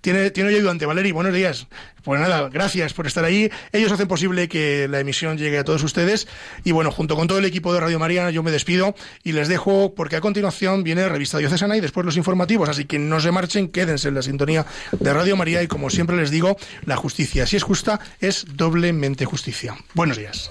Tiene, 0.00 0.30
tiene 0.30 0.50
hoy 0.50 0.56
ayudante, 0.56 0.86
Valeri, 0.86 1.12
buenos 1.12 1.34
días. 1.34 1.66
Pues 2.04 2.20
nada, 2.20 2.48
gracias 2.48 2.94
por 2.94 3.06
estar 3.06 3.24
ahí. 3.24 3.50
Ellos 3.72 3.92
hacen 3.92 4.08
posible 4.08 4.48
que 4.48 4.88
la 4.88 5.00
emisión 5.00 5.36
llegue 5.36 5.58
a 5.58 5.64
todos 5.64 5.82
ustedes. 5.82 6.26
Y 6.64 6.72
bueno, 6.72 6.90
junto 6.90 7.16
con 7.16 7.28
todo 7.28 7.38
el 7.38 7.44
equipo 7.44 7.74
de 7.74 7.80
Radio 7.80 7.98
María, 7.98 8.30
yo 8.30 8.42
me 8.42 8.50
despido 8.50 8.94
y 9.24 9.32
les 9.32 9.48
dejo 9.48 9.94
porque 9.94 10.16
a 10.16 10.20
continuación 10.20 10.84
viene 10.84 11.08
Revista 11.08 11.38
Diocesana 11.38 11.76
y 11.76 11.80
después 11.80 12.06
los 12.06 12.16
informativos. 12.16 12.68
Así 12.68 12.86
que 12.86 12.98
no 12.98 13.20
se 13.20 13.30
marchen, 13.30 13.68
quédense 13.68 14.08
en 14.08 14.14
la 14.14 14.22
sintonía 14.22 14.64
de 14.98 15.12
Radio 15.12 15.36
María 15.36 15.62
y 15.62 15.66
como 15.66 15.90
siempre 15.90 16.16
les 16.16 16.30
digo, 16.30 16.56
la 16.84 16.96
justicia, 16.96 17.46
si 17.46 17.56
es 17.56 17.62
justa, 17.62 18.00
es 18.20 18.46
doblemente 18.54 19.24
justicia. 19.24 19.76
Buenos 19.94 20.16
días. 20.16 20.50